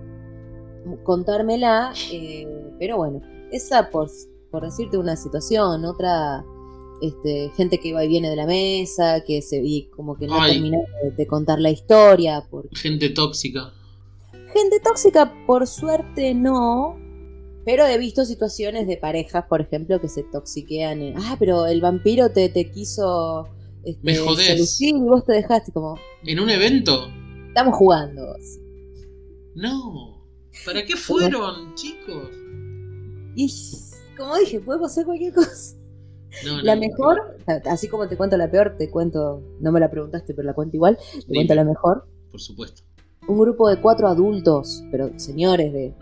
contármela, 1.03 1.93
eh, 2.13 2.47
pero 2.79 2.99
bueno, 2.99 3.21
esa 3.51 3.91
por, 3.91 4.09
por 4.51 4.65
decirte 4.65 4.97
una 4.99 5.17
situación, 5.17 5.85
otra 5.85 6.45
este, 7.01 7.51
gente 7.57 7.79
que 7.79 7.93
va 7.93 8.05
y 8.05 8.09
viene 8.09 8.31
de 8.31 8.37
la 8.37 8.47
mesa, 8.47 9.23
que 9.27 9.43
se 9.43 9.61
y 9.63 9.89
como 9.89 10.17
que 10.17 10.27
no 10.27 10.41
Ay. 10.41 10.53
termina 10.53 10.79
de, 11.03 11.11
de 11.11 11.27
contar 11.27 11.59
la 11.59 11.71
historia, 11.71 12.47
porque 12.49 12.77
Gente 12.77 13.11
tóxica. 13.11 13.73
Gente 14.53 14.81
tóxica, 14.81 15.35
por 15.47 15.67
suerte, 15.67 16.35
no. 16.35 16.97
Pero 17.65 17.85
he 17.85 17.99
visto 17.99 18.25
situaciones 18.25 18.87
de 18.87 18.97
parejas, 18.97 19.45
por 19.49 19.61
ejemplo, 19.61 20.01
que 20.01 20.09
se 20.09 20.23
toxiquean. 20.23 21.03
en, 21.03 21.19
ah, 21.19 21.35
pero 21.39 21.67
el 21.67 21.81
vampiro 21.81 22.31
te, 22.31 22.49
te 22.49 22.71
quiso 22.71 23.49
este, 23.87 24.01
Me 24.03 24.17
jodés. 24.17 24.47
seducir 24.47 24.97
y 24.97 25.01
vos 25.01 25.25
te 25.25 25.33
dejaste 25.33 25.73
como, 25.73 25.99
¿En 26.25 26.41
un 26.41 26.51
evento? 26.51 27.09
estamos 27.49 27.75
jugando. 27.77 28.23
No. 29.55 30.27
¿Para 30.65 30.85
qué 30.85 30.97
fueron, 30.97 31.75
chicos? 31.75 32.31
Y 33.35 33.51
como 34.17 34.37
dije, 34.37 34.61
podemos 34.61 34.91
hacer 34.91 35.05
cualquier 35.05 35.33
cosa. 35.35 35.77
No, 36.45 36.57
no, 36.57 36.63
La 36.63 36.77
mejor, 36.77 37.39
así 37.67 37.89
como 37.89 38.09
te 38.09 38.17
cuento 38.17 38.37
la 38.37 38.51
peor, 38.51 38.75
te 38.77 38.91
cuento, 38.91 39.43
no 39.61 39.73
me 39.73 39.81
la 39.81 39.91
preguntaste, 39.91 40.35
pero 40.35 40.47
la 40.47 40.55
cuento 40.55 40.77
igual, 40.77 40.97
te 40.99 41.19
Dime. 41.21 41.35
cuento 41.35 41.55
la 41.55 41.65
mejor. 41.65 42.07
Por 42.31 42.41
supuesto. 42.41 42.83
Un 43.29 43.39
grupo 43.39 43.69
de 43.69 43.81
cuatro 43.81 44.09
adultos, 44.09 44.83
pero 44.91 45.11
señores 45.19 45.73
de, 45.73 45.95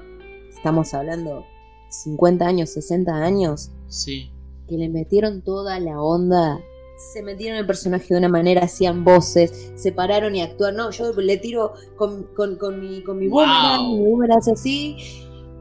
estamos 0.54 0.92
hablando, 0.94 1.44
50 1.90 2.46
años, 2.46 2.70
60 2.70 3.14
años, 3.14 3.70
Sí. 3.88 4.30
que 4.68 4.76
le 4.76 4.88
metieron 4.88 5.42
toda 5.42 5.78
la 5.78 6.00
onda. 6.02 6.60
Se 6.96 7.22
metieron 7.22 7.58
el 7.58 7.66
personaje 7.66 8.06
de 8.14 8.18
una 8.18 8.28
manera, 8.28 8.62
hacían 8.64 9.04
voces, 9.04 9.72
se 9.76 9.92
pararon 9.92 10.34
y 10.36 10.42
actuaron. 10.42 10.76
No, 10.76 10.90
yo 10.90 11.12
le 11.12 11.36
tiro 11.38 11.72
con, 11.96 12.24
con, 12.34 12.56
con 12.56 12.80
mi, 12.80 13.02
con 13.02 13.18
mi 13.18 13.28
Wow. 13.28 13.40
boomerang, 13.40 13.88
mi 13.88 14.04
boomerang 14.04 14.38
hace 14.38 14.52
así. 14.52 14.96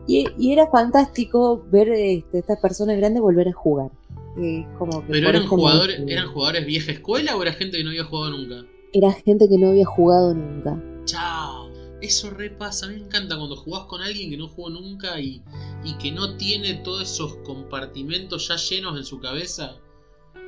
Y, 0.07 0.27
y 0.37 0.51
era 0.51 0.67
fantástico 0.69 1.65
ver 1.71 1.89
este, 1.89 2.39
estas 2.39 2.59
personas 2.59 2.97
grandes 2.97 3.21
volver 3.21 3.47
a 3.49 3.53
jugar. 3.53 3.89
Eh, 4.37 4.65
como 4.77 5.01
que 5.05 5.11
¿Pero 5.11 5.29
eran 5.29 5.47
jugadores, 5.47 6.01
eran 6.07 6.27
jugadores 6.31 6.65
vieja 6.65 6.91
escuela 6.91 7.35
o 7.35 7.41
era 7.41 7.53
gente 7.53 7.77
que 7.77 7.83
no 7.83 7.89
había 7.91 8.03
jugado 8.03 8.31
nunca? 8.31 8.65
Era 8.91 9.11
gente 9.11 9.47
que 9.49 9.57
no 9.57 9.69
había 9.69 9.85
jugado 9.85 10.33
nunca. 10.33 10.81
Chao. 11.05 11.69
Eso 12.01 12.29
repasa. 12.31 12.85
A 12.85 12.89
mí 12.89 12.95
me 12.95 13.05
encanta 13.05 13.37
cuando 13.37 13.55
jugás 13.55 13.85
con 13.85 14.01
alguien 14.01 14.29
que 14.29 14.37
no 14.37 14.49
jugó 14.49 14.69
nunca 14.69 15.19
y, 15.21 15.41
y 15.83 15.93
que 15.99 16.11
no 16.11 16.35
tiene 16.35 16.73
todos 16.75 17.03
esos 17.03 17.35
compartimentos 17.45 18.47
ya 18.49 18.55
llenos 18.57 18.97
en 18.97 19.05
su 19.05 19.19
cabeza 19.19 19.77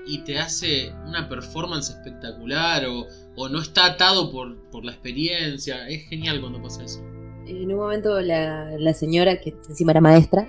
y 0.08 0.20
te 0.20 0.38
hace 0.40 0.92
una 1.08 1.28
performance 1.30 1.90
espectacular 1.90 2.86
o, 2.86 3.06
o 3.36 3.50
no 3.50 3.60
está 3.62 3.86
atado 3.88 4.32
por, 4.32 4.56
por 4.70 4.86
la 4.86 4.92
experiencia. 4.92 5.88
Es 5.88 6.08
genial 6.10 6.40
cuando 6.42 6.62
pasa 6.62 6.84
eso. 6.84 7.00
En 7.48 7.72
un 7.72 7.78
momento 7.78 8.20
la, 8.22 8.72
la 8.78 8.94
señora, 8.94 9.40
que 9.40 9.56
encima 9.70 9.92
era 9.92 10.02
maestra, 10.02 10.48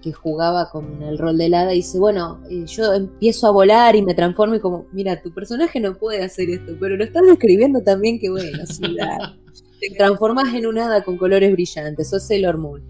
que 0.00 0.12
jugaba 0.12 0.70
con 0.70 1.02
el 1.02 1.18
rol 1.18 1.36
de 1.36 1.46
helada, 1.46 1.72
dice, 1.72 1.98
bueno, 1.98 2.40
eh, 2.50 2.64
yo 2.66 2.92
empiezo 2.94 3.46
a 3.46 3.50
volar 3.50 3.96
y 3.96 4.02
me 4.02 4.14
transformo 4.14 4.54
y 4.54 4.60
como, 4.60 4.86
mira, 4.92 5.20
tu 5.20 5.32
personaje 5.34 5.80
no 5.80 5.98
puede 5.98 6.22
hacer 6.22 6.48
esto, 6.50 6.76
pero 6.80 6.96
lo 6.96 7.04
estás 7.04 7.22
describiendo 7.26 7.82
también 7.82 8.18
que 8.18 8.30
bueno, 8.30 8.56
la- 8.92 9.36
te 9.80 9.90
transformas 9.96 10.52
en 10.54 10.66
un 10.66 10.78
hada 10.78 11.02
con 11.04 11.16
colores 11.18 11.52
brillantes, 11.52 12.08
sos 12.10 12.26
Sailor 12.26 12.58
Moon. 12.58 12.82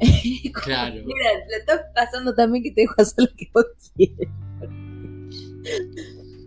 Claro. 0.64 0.94
Mira, 0.96 1.30
le 1.50 1.56
estás 1.58 1.82
pasando 1.94 2.34
también 2.34 2.64
que 2.64 2.70
te 2.72 2.82
dejo 2.82 2.94
hacer 2.98 3.24
lo 3.28 3.36
que 3.36 3.48
vos 3.54 3.64
quieres. 3.96 4.28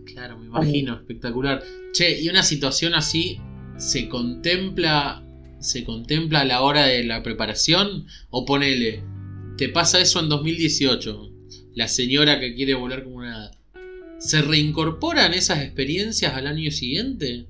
Claro, 0.06 0.38
me 0.38 0.46
imagino, 0.46 0.94
espectacular. 0.96 1.62
Che, 1.92 2.20
y 2.20 2.28
una 2.28 2.42
situación 2.42 2.94
así 2.94 3.38
se 3.76 4.08
contempla 4.08 5.24
se 5.60 5.82
contempla 5.84 6.40
a 6.42 6.44
la 6.44 6.62
hora 6.62 6.86
de 6.86 7.02
la 7.02 7.22
preparación 7.24 8.06
o 8.30 8.44
ponele, 8.44 9.02
te 9.56 9.68
pasa 9.68 10.00
eso 10.00 10.20
en 10.20 10.28
2018, 10.28 11.32
la 11.74 11.88
señora 11.88 12.38
que 12.38 12.54
quiere 12.54 12.74
volar 12.74 13.02
como 13.02 13.16
una. 13.16 13.50
¿Se 14.20 14.40
reincorporan 14.42 15.34
esas 15.34 15.62
experiencias 15.62 16.34
al 16.34 16.46
año 16.46 16.70
siguiente? 16.70 17.46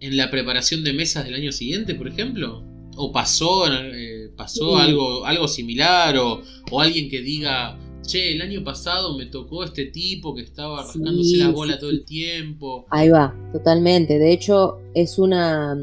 ¿En 0.00 0.16
la 0.16 0.30
preparación 0.30 0.84
de 0.84 0.92
mesas 0.92 1.24
del 1.24 1.34
año 1.34 1.50
siguiente, 1.50 1.94
por 1.96 2.06
ejemplo? 2.08 2.64
¿O 2.96 3.10
pasó, 3.12 3.66
eh, 3.72 4.30
pasó 4.36 4.76
Sí. 4.76 4.82
algo, 4.82 5.26
algo 5.26 5.48
similar? 5.48 6.16
O, 6.18 6.42
o 6.70 6.80
alguien 6.80 7.08
que 7.10 7.20
diga, 7.20 7.76
che, 8.06 8.32
el 8.32 8.42
año 8.42 8.62
pasado 8.64 9.16
me 9.16 9.26
tocó 9.26 9.64
este 9.64 9.86
tipo 9.86 10.34
que 10.34 10.42
estaba 10.42 10.82
Sí, 10.84 10.98
rascándose 10.98 11.36
la 11.38 11.46
sí, 11.46 11.52
bola 11.52 11.72
sí. 11.74 11.80
todo 11.80 11.90
el 11.90 12.04
tiempo. 12.04 12.84
Ahí 12.90 13.08
va, 13.08 13.34
totalmente. 13.52 14.18
De 14.18 14.32
hecho, 14.32 14.78
es 14.94 15.18
una 15.18 15.76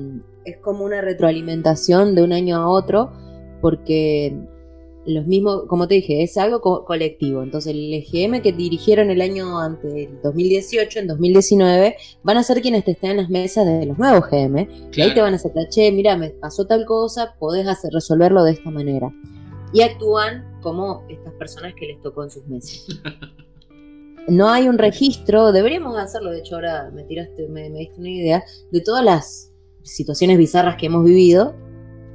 es 0.46 0.58
como 0.58 0.84
una 0.86 1.02
retroalimentación 1.02 2.16
de 2.16 2.24
un 2.24 2.34
año 2.34 2.56
a 2.58 2.68
otro, 2.68 3.12
porque 3.62 4.34
los 5.06 5.26
mismos, 5.26 5.64
como 5.68 5.88
te 5.88 5.96
dije, 5.96 6.24
es 6.24 6.38
algo 6.38 6.62
co- 6.62 6.84
colectivo. 6.86 7.42
Entonces, 7.44 7.74
el 7.74 7.94
EGM 7.94 8.42
que 8.42 8.52
dirigieron 8.52 9.10
el 9.10 9.22
año 9.22 9.60
ante 9.60 10.04
el 10.06 10.22
2018, 10.24 11.00
en 11.00 11.08
2019, 11.08 11.96
van 12.24 12.38
a 12.38 12.44
ser 12.44 12.62
quienes 12.62 12.84
te 12.86 12.92
estén 12.92 13.12
en 13.12 13.18
las 13.18 13.30
mesas 13.30 13.66
de 13.66 13.86
los 13.86 13.98
nuevos 13.98 14.30
GM. 14.30 14.62
Y 14.62 14.66
ahí 14.66 14.90
Claro. 14.92 15.14
te 15.14 15.22
van 15.22 15.34
a 15.34 15.36
hacer, 15.38 15.52
che, 15.70 15.92
mira, 15.92 16.16
me 16.18 16.30
pasó 16.30 16.66
tal 16.66 16.86
cosa, 16.86 17.36
podés 17.40 17.68
hacer, 17.68 17.92
resolverlo 17.94 18.44
de 18.44 18.52
esta 18.54 18.70
manera. 18.70 19.12
Y 19.74 19.82
actúan 19.82 20.46
como 20.62 21.06
estas 21.10 21.34
personas 21.34 21.74
que 21.76 21.88
les 21.88 22.02
tocó 22.02 22.24
en 22.24 22.30
sus 22.30 22.46
mesas. 22.48 22.88
no 24.28 24.50
hay 24.50 24.68
un 24.68 24.78
registro, 24.78 25.52
deberíamos 25.52 25.98
hacerlo, 25.98 26.32
de 26.32 26.40
hecho 26.40 26.56
ahora 26.56 26.92
me 26.94 27.04
tiraste, 27.04 27.48
me, 27.48 27.70
diste 27.70 28.00
una 28.00 28.10
idea, 28.10 28.44
de 28.72 28.82
todas 28.82 29.04
las 29.04 29.52
situaciones 29.84 30.38
bizarras 30.38 30.78
que 30.78 30.86
hemos 30.86 31.04
vivido, 31.04 31.56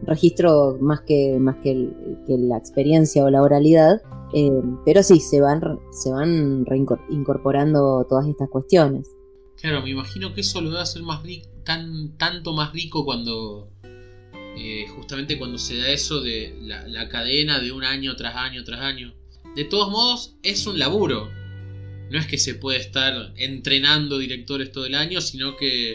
registro 0.02 0.78
más 0.80 1.00
que, 1.02 1.38
más 1.38 1.56
que, 1.62 1.90
la 2.28 2.56
experiencia 2.56 3.24
o 3.24 3.30
la 3.30 3.42
oralidad, 3.42 4.00
eh, 4.34 4.62
pero 4.84 5.02
sí, 5.02 5.20
se 5.20 5.40
van, 5.40 5.60
se 5.90 6.10
van 6.10 6.64
reincorporando 6.66 8.06
todas 8.08 8.26
estas 8.26 8.48
cuestiones. 8.48 9.10
Claro, 9.56 9.82
me 9.82 9.90
imagino 9.90 10.34
que 10.34 10.42
eso 10.42 10.60
lo 10.60 10.70
debe 10.70 10.82
hacer 10.82 11.02
más 11.02 11.22
rico, 11.22 11.48
tan, 11.64 12.16
tanto 12.18 12.52
más 12.52 12.72
rico 12.72 13.04
cuando. 13.04 13.70
Eh, 14.56 14.86
justamente 14.88 15.38
cuando 15.38 15.58
se 15.58 15.76
da 15.76 15.90
eso 15.90 16.20
de 16.20 16.56
la, 16.62 16.86
la 16.88 17.08
cadena 17.08 17.60
de 17.60 17.72
un 17.72 17.84
año 17.84 18.16
tras 18.16 18.34
año 18.36 18.64
tras 18.64 18.80
año. 18.80 19.14
De 19.54 19.64
todos 19.64 19.90
modos, 19.90 20.36
es 20.42 20.66
un 20.66 20.78
laburo. 20.78 21.30
No 22.10 22.18
es 22.18 22.26
que 22.26 22.38
se 22.38 22.54
puede 22.54 22.78
estar 22.78 23.32
entrenando 23.36 24.18
directores 24.18 24.72
todo 24.72 24.86
el 24.86 24.94
año, 24.94 25.20
sino 25.20 25.56
que, 25.56 25.94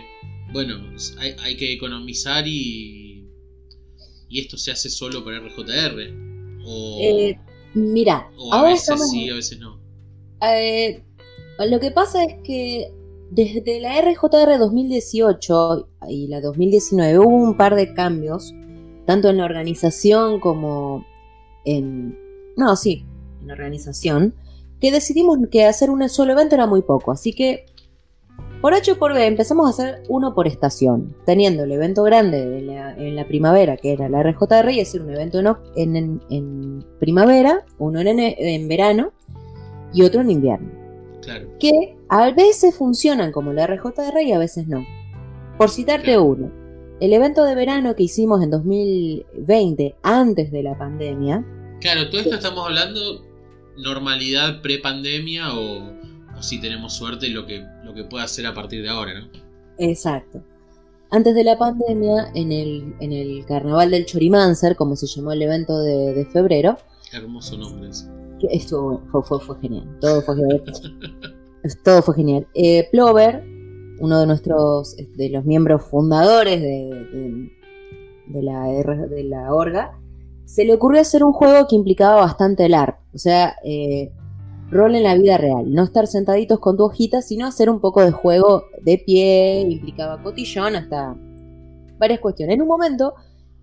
bueno, 0.52 0.80
hay, 1.20 1.36
hay 1.40 1.58
que 1.58 1.72
economizar 1.72 2.48
y. 2.48 3.26
Y 4.30 4.40
esto 4.40 4.58
se 4.58 4.72
hace 4.72 4.90
solo 4.90 5.26
para 5.26 5.40
RJR. 5.40 6.14
O, 6.64 7.00
Eh, 7.02 7.40
mira, 7.74 8.30
o 8.38 8.54
a 8.54 8.64
veces 8.64 8.82
estamos... 8.84 9.10
sí, 9.10 9.30
a 9.30 9.36
veces 9.36 9.60
no. 9.60 9.82
Eh, 10.42 11.04
lo 11.60 11.80
que 11.80 11.92
pasa 11.92 12.24
es 12.24 12.36
que 12.44 12.92
desde 13.32 13.80
la 13.80 14.00
RJR 14.02 14.60
2018 14.60 15.88
y 16.10 16.28
la 16.28 16.42
2019 16.42 17.18
hubo 17.20 17.28
un 17.36 17.56
par 17.58 17.76
de 17.76 17.94
cambios, 17.94 18.54
tanto 19.06 19.30
en 19.30 19.38
la 19.38 19.46
organización 19.46 20.40
como 20.40 21.06
en... 21.66 22.18
No, 22.58 22.76
sí, 22.76 23.06
en 23.42 23.48
la 23.48 23.54
organización, 23.54 24.36
que 24.80 24.92
decidimos 24.92 25.38
que 25.50 25.66
hacer 25.66 25.90
un 25.90 26.08
solo 26.10 26.34
evento 26.34 26.56
era 26.56 26.68
muy 26.68 26.82
poco, 26.82 27.12
así 27.12 27.34
que 27.34 27.66
por 28.62 28.74
H 28.76 28.92
o 28.92 29.00
por 29.00 29.14
B 29.14 29.26
empezamos 29.26 29.66
a 29.66 29.70
hacer 29.70 30.04
uno 30.10 30.36
por 30.36 30.46
estación, 30.48 31.16
teniendo 31.26 31.64
el 31.64 31.72
evento 31.72 32.04
grande 32.04 32.46
de 32.46 32.62
la- 32.62 32.96
en 32.96 33.16
la 33.16 33.28
primavera, 33.28 33.78
que 33.78 33.94
era 33.94 34.08
la 34.10 34.22
RJR, 34.22 34.70
y 34.72 34.82
hacer 34.82 35.02
un 35.02 35.10
evento 35.12 35.40
en, 35.76 36.22
en- 36.30 36.86
primavera, 37.00 37.66
uno 37.80 38.02
en, 38.02 38.20
en 38.20 38.68
verano 38.68 39.14
y 39.94 40.04
otro 40.04 40.22
en 40.22 40.30
invierno 40.32 40.70
Claro. 41.22 41.48
que 41.60 41.96
a 42.12 42.30
veces 42.32 42.76
funcionan 42.76 43.32
como 43.32 43.54
la 43.54 43.66
RJR 43.66 44.22
y 44.24 44.32
a 44.34 44.38
veces 44.38 44.68
no. 44.68 44.86
Por 45.58 45.70
citarte 45.70 46.18
uno, 46.20 46.52
el 47.00 47.14
evento 47.14 47.44
de 47.46 47.56
verano 47.56 47.96
que 47.96 48.04
hicimos 48.04 48.44
en 48.44 48.52
2020, 48.52 49.96
antes 50.04 50.52
de 50.52 50.62
la 50.64 50.78
pandemia, 50.78 51.44
Claro, 51.80 52.08
todo 52.12 52.22
esto 52.22 52.36
estamos 52.36 52.64
hablando 52.68 53.26
normalidad 53.78 54.62
pre-pandemia 54.62 55.56
o, 55.56 55.90
o 56.38 56.44
si 56.44 56.62
tenemos 56.62 56.94
suerte 56.94 57.28
lo 57.30 57.48
que, 57.48 57.66
lo 57.84 57.96
que 57.96 58.04
pueda 58.04 58.26
hacer 58.26 58.46
a 58.46 58.54
partir 58.54 58.84
de 58.84 58.90
ahora, 58.90 59.20
¿no? 59.20 59.28
exacto. 59.80 60.44
Antes 61.10 61.34
de 61.36 61.44
la 61.44 61.58
pandemia, 61.58 62.32
en 62.36 62.52
el, 62.54 62.94
en 63.02 63.12
el 63.12 63.44
Carnaval 63.46 63.90
del 63.92 64.06
Chorimancer, 64.06 64.76
como 64.78 64.96
se 64.96 65.08
llamó 65.08 65.32
el 65.34 65.42
evento 65.42 65.80
de, 65.82 66.14
de 66.14 66.26
febrero, 66.26 66.78
Hermoso 67.12 67.58
nombre 67.58 67.90
ese. 67.90 68.06
estuvo, 68.52 69.02
fue, 69.12 69.22
fue- 69.24 69.40
fue 69.42 69.60
genial. 69.60 69.98
Todo 70.00 70.22
fue 70.22 70.36
genial. 70.38 70.64
Todo 71.84 72.02
fue 72.02 72.16
genial. 72.16 72.48
Eh, 72.54 72.88
Plover, 72.92 73.44
uno 74.00 74.20
de 74.20 74.26
nuestros, 74.28 74.96
de 75.16 75.30
los 75.30 75.46
miembros 75.46 75.84
fundadores 75.84 76.60
de, 76.62 76.68
de- 77.14 77.52
de 78.28 78.42
la, 78.44 78.64
de 78.68 79.24
la 79.26 79.54
Orga, 79.54 79.98
se 80.46 80.64
le 80.64 80.74
ocurrió 80.74 81.02
hacer 81.02 81.24
un 81.24 81.34
juego 81.34 81.68
que 81.68 81.76
implicaba 81.76 82.16
bastante 82.22 82.66
el 82.66 82.74
ARP. 82.74 82.98
O 83.14 83.18
sea, 83.18 83.56
eh, 83.64 84.12
rol 84.70 84.96
en 84.96 85.04
la 85.04 85.16
vida 85.16 85.38
real. 85.38 85.74
No 85.74 85.84
estar 85.84 86.08
sentaditos 86.08 86.60
con 86.60 86.78
tu 86.78 86.84
hojita, 86.86 87.22
sino 87.22 87.46
hacer 87.46 87.70
un 87.70 87.80
poco 87.82 88.02
de 88.04 88.12
juego 88.12 88.64
de 88.82 88.98
pie, 89.06 89.62
implicaba 89.70 90.22
cotillón, 90.24 90.76
hasta 90.78 91.16
varias 92.00 92.20
cuestiones. 92.22 92.56
En 92.56 92.62
un 92.62 92.68
momento, 92.70 93.14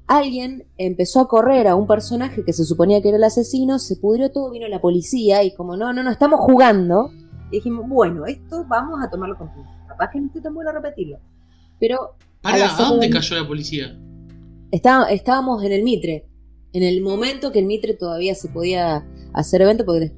alguien 0.06 0.66
empezó 0.76 1.20
a 1.20 1.28
correr 1.28 1.66
a 1.66 1.74
un 1.74 1.86
personaje 1.86 2.44
que 2.44 2.52
se 2.52 2.64
suponía 2.64 3.00
que 3.00 3.08
era 3.08 3.16
el 3.18 3.24
asesino, 3.24 3.78
se 3.78 3.96
pudrió 3.96 4.30
todo, 4.30 4.50
vino 4.50 4.68
la 4.68 4.80
policía 4.80 5.42
y 5.44 5.54
como 5.54 5.76
no, 5.76 5.92
no, 5.94 6.02
no, 6.02 6.10
estamos 6.10 6.40
jugando. 6.40 7.10
Y 7.50 7.56
dijimos, 7.56 7.88
bueno, 7.88 8.26
esto 8.26 8.64
vamos 8.68 9.00
a 9.02 9.10
tomarlo 9.10 9.36
con 9.36 9.52
pinzas. 9.54 9.72
Capaz 9.88 10.10
que 10.10 10.20
no 10.20 10.26
estoy 10.26 10.42
tan 10.42 10.54
bueno 10.54 10.70
a 10.70 10.74
repetirlo. 10.74 11.18
Pero 11.80 12.16
Para, 12.42 12.72
¿a 12.74 12.76
dónde 12.88 13.08
cayó 13.10 13.36
la 13.40 13.46
policía? 13.46 13.96
está- 14.70 15.10
estábamos 15.10 15.62
en 15.64 15.72
el 15.72 15.82
Mitre. 15.82 16.26
En 16.72 16.82
el 16.82 17.00
momento 17.00 17.50
que 17.52 17.60
el 17.60 17.64
Mitre 17.66 17.94
todavía 17.94 18.34
se 18.34 18.48
podía 18.48 19.06
hacer 19.32 19.62
evento, 19.62 19.84
porque 19.86 20.12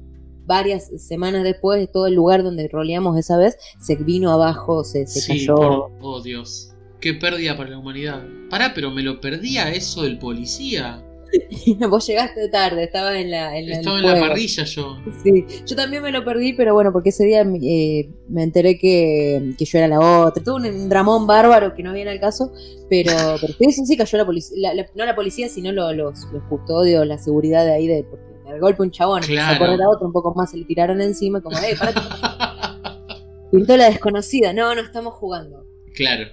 varias 0.45 0.89
semanas 1.01 1.43
después, 1.43 1.89
todo 1.91 2.07
el 2.07 2.15
lugar 2.15 2.43
donde 2.43 2.67
roleamos 2.67 3.17
esa 3.17 3.37
vez 3.37 3.57
se 3.79 3.95
vino 3.95 4.31
abajo, 4.31 4.83
se, 4.83 5.07
se 5.07 5.21
sí, 5.21 5.27
cayó. 5.31 5.55
por- 5.55 5.91
oh 6.01 6.21
Dios. 6.21 6.73
Qué 6.99 7.13
pérdida 7.13 7.55
para 7.57 7.69
la 7.69 7.77
humanidad. 7.79 8.21
Pará, 8.49 8.73
pero 8.75 8.91
me 8.91 9.01
lo 9.01 9.21
perdía 9.21 9.71
eso 9.73 10.03
del 10.03 10.19
policía. 10.19 11.01
Vos 11.89 12.07
llegaste 12.07 12.49
tarde, 12.49 12.83
estaba 12.83 13.17
en 13.19 13.31
la, 13.31 13.57
en 13.57 13.69
Estaba 13.71 13.99
en 13.99 14.05
la 14.05 14.19
parrilla 14.19 14.63
yo. 14.65 14.97
Sí, 15.23 15.45
yo 15.65 15.75
también 15.75 16.03
me 16.03 16.11
lo 16.11 16.23
perdí, 16.25 16.53
pero 16.53 16.73
bueno, 16.73 16.91
porque 16.91 17.09
ese 17.09 17.25
día 17.25 17.41
eh, 17.41 18.09
me 18.27 18.43
enteré 18.43 18.77
que, 18.77 19.53
que 19.57 19.65
yo 19.65 19.77
era 19.77 19.87
la 19.87 19.99
otra. 19.99 20.43
Tuve 20.43 20.69
un 20.69 20.89
dramón 20.89 21.27
bárbaro 21.27 21.73
que 21.73 21.83
no 21.83 21.93
viene 21.93 22.11
al 22.11 22.19
caso, 22.19 22.51
pero, 22.89 23.11
pero 23.39 23.53
sí, 23.71 23.97
cayó 23.97 24.17
la 24.17 24.25
policía. 24.25 24.73
no 24.95 25.05
la 25.05 25.15
policía, 25.15 25.47
sino 25.49 25.71
lo- 25.71 25.93
los, 25.93 26.25
los 26.33 26.43
custodios, 26.49 27.05
la 27.07 27.17
seguridad 27.17 27.65
de 27.65 27.73
ahí, 27.73 27.87
de, 27.87 28.03
porque 28.03 28.25
de 28.51 28.59
golpe 28.59 28.81
un 28.83 28.91
chabón, 28.91 29.21
Claro. 29.23 29.55
a 29.55 29.59
correr 29.59 29.81
a 29.81 29.89
otro, 29.89 30.07
un 30.07 30.13
poco 30.13 30.33
más 30.35 30.51
se 30.51 30.57
le 30.57 30.65
tiraron 30.65 30.99
encima, 31.01 31.41
como, 31.41 31.57
eh, 31.59 31.75
parate. 31.79 32.01
Pintó 33.51 33.75
la 33.77 33.85
desconocida. 33.89 34.53
No, 34.53 34.73
no 34.75 34.81
estamos 34.81 35.13
jugando. 35.13 35.65
Claro. 35.95 36.25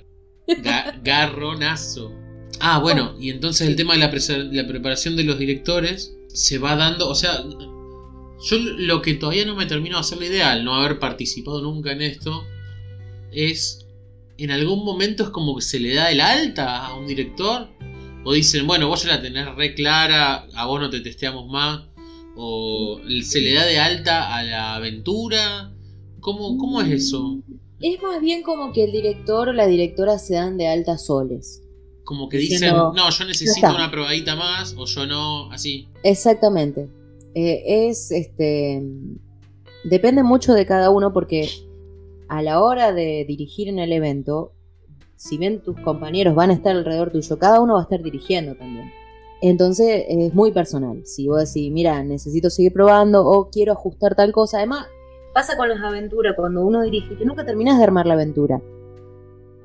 Ga- 0.47 1.01
garronazo. 1.03 2.13
Ah, 2.61 2.79
bueno, 2.79 3.15
y 3.21 3.31
entonces 3.31 3.69
el 3.69 3.77
tema 3.77 3.95
de 3.95 4.01
la, 4.01 4.11
preparación 4.11 5.17
de 5.17 5.25
los 5.25 5.39
directores 5.39 6.15
se 6.29 6.59
va 6.59 6.77
dando. 6.77 7.09
O 7.09 7.15
sea, 7.15 7.45
yo 8.43 8.59
lo 8.59 9.03
que 9.03 9.15
todavía 9.15 9.45
no 9.45 9.55
me 9.55 9.67
termino 9.67 9.97
de 9.97 10.01
hacer 10.01 10.19
la 10.19 10.27
idea, 10.27 10.53
al 10.53 10.65
no 10.65 10.75
haber 10.75 10.99
participado 10.99 11.63
nunca 11.63 11.93
en 11.93 12.03
esto, 12.03 12.45
es. 13.33 13.85
En 14.39 14.53
algún 14.53 14.85
momento 14.85 15.25
es 15.25 15.31
como 15.31 15.57
que 15.57 15.63
se 15.63 15.81
le 15.81 15.95
da 15.95 16.13
el 16.13 16.21
alta 16.21 16.87
a 16.87 16.95
un 16.95 17.07
director. 17.07 17.69
O 18.25 18.33
dicen, 18.33 18.67
bueno, 18.67 18.89
vos 18.89 19.03
ya 19.03 19.17
la 19.17 19.23
tenés 19.23 19.53
re 19.55 19.75
clara, 19.75 20.47
a 20.55 20.67
vos 20.67 20.81
no 20.81 20.91
te 20.91 21.01
testeamos 21.01 21.49
más. 21.49 21.83
O 22.37 23.01
se 23.23 23.41
le 23.41 23.55
da 23.55 23.65
de 23.65 23.79
alta 23.81 24.37
a 24.37 24.43
la 24.45 24.75
aventura. 24.77 25.73
¿Cómo, 26.21 26.57
cómo 26.57 26.81
es 26.83 26.91
eso? 26.91 27.39
Es 27.81 28.01
más 28.03 28.21
bien 28.21 28.43
como 28.43 28.73
que 28.73 28.85
el 28.85 28.93
director 28.93 29.49
o 29.49 29.53
la 29.53 29.67
directora 29.67 30.19
se 30.19 30.35
dan 30.35 30.57
de 30.57 30.69
altas 30.69 31.07
soles. 31.07 31.63
Como 32.09 32.27
que 32.31 32.39
Diciendo, 32.39 32.91
dicen, 32.91 33.05
no, 33.05 33.11
yo 33.11 33.25
necesito 33.27 33.69
una 33.69 33.91
probadita 33.91 34.35
más, 34.35 34.75
o 34.79 34.87
yo 34.87 35.07
no, 35.07 35.53
así. 35.53 35.89
Exactamente. 36.03 36.89
Eh, 37.35 37.91
es 37.91 38.11
este. 38.11 38.83
Depende 39.85 40.23
mucho 40.23 40.55
de 40.55 40.65
cada 40.65 40.89
uno 40.89 41.13
porque 41.13 41.51
a 42.31 42.41
la 42.41 42.63
hora 42.63 42.95
de 42.95 43.27
dirigir 43.29 43.69
en 43.69 43.79
el 43.79 43.93
evento, 43.93 44.55
si 45.17 45.37
bien 45.37 45.63
tus 45.63 45.79
compañeros 45.81 46.35
van 46.35 46.49
a 46.49 46.55
estar 46.55 46.75
alrededor 46.75 47.11
tuyo, 47.11 47.39
cada 47.39 47.61
uno 47.61 47.75
va 47.75 47.81
a 47.81 47.83
estar 47.83 48.03
dirigiendo 48.03 48.55
también. 48.55 48.91
Entonces 49.43 50.07
es 50.09 50.33
muy 50.33 50.51
personal. 50.51 51.03
Si 51.05 51.29
vos 51.29 51.45
decís, 51.45 51.71
mira, 51.71 52.03
necesito 52.03 52.49
seguir 52.49 52.73
probando 52.73 53.23
o 53.27 53.51
quiero 53.51 53.75
ajustar 53.75 54.15
tal 54.15 54.33
cosa. 54.33 54.57
Además, 54.57 54.87
pasa 55.35 55.59
con 55.59 55.69
las 55.69 55.83
aventuras 55.83 56.33
cuando 56.37 56.65
uno 56.65 56.81
dirige 56.85 57.19
que 57.19 57.27
nunca 57.27 57.45
terminás 57.45 57.77
de 57.77 57.85
armar 57.85 58.07
la 58.07 58.15
aventura. 58.15 58.63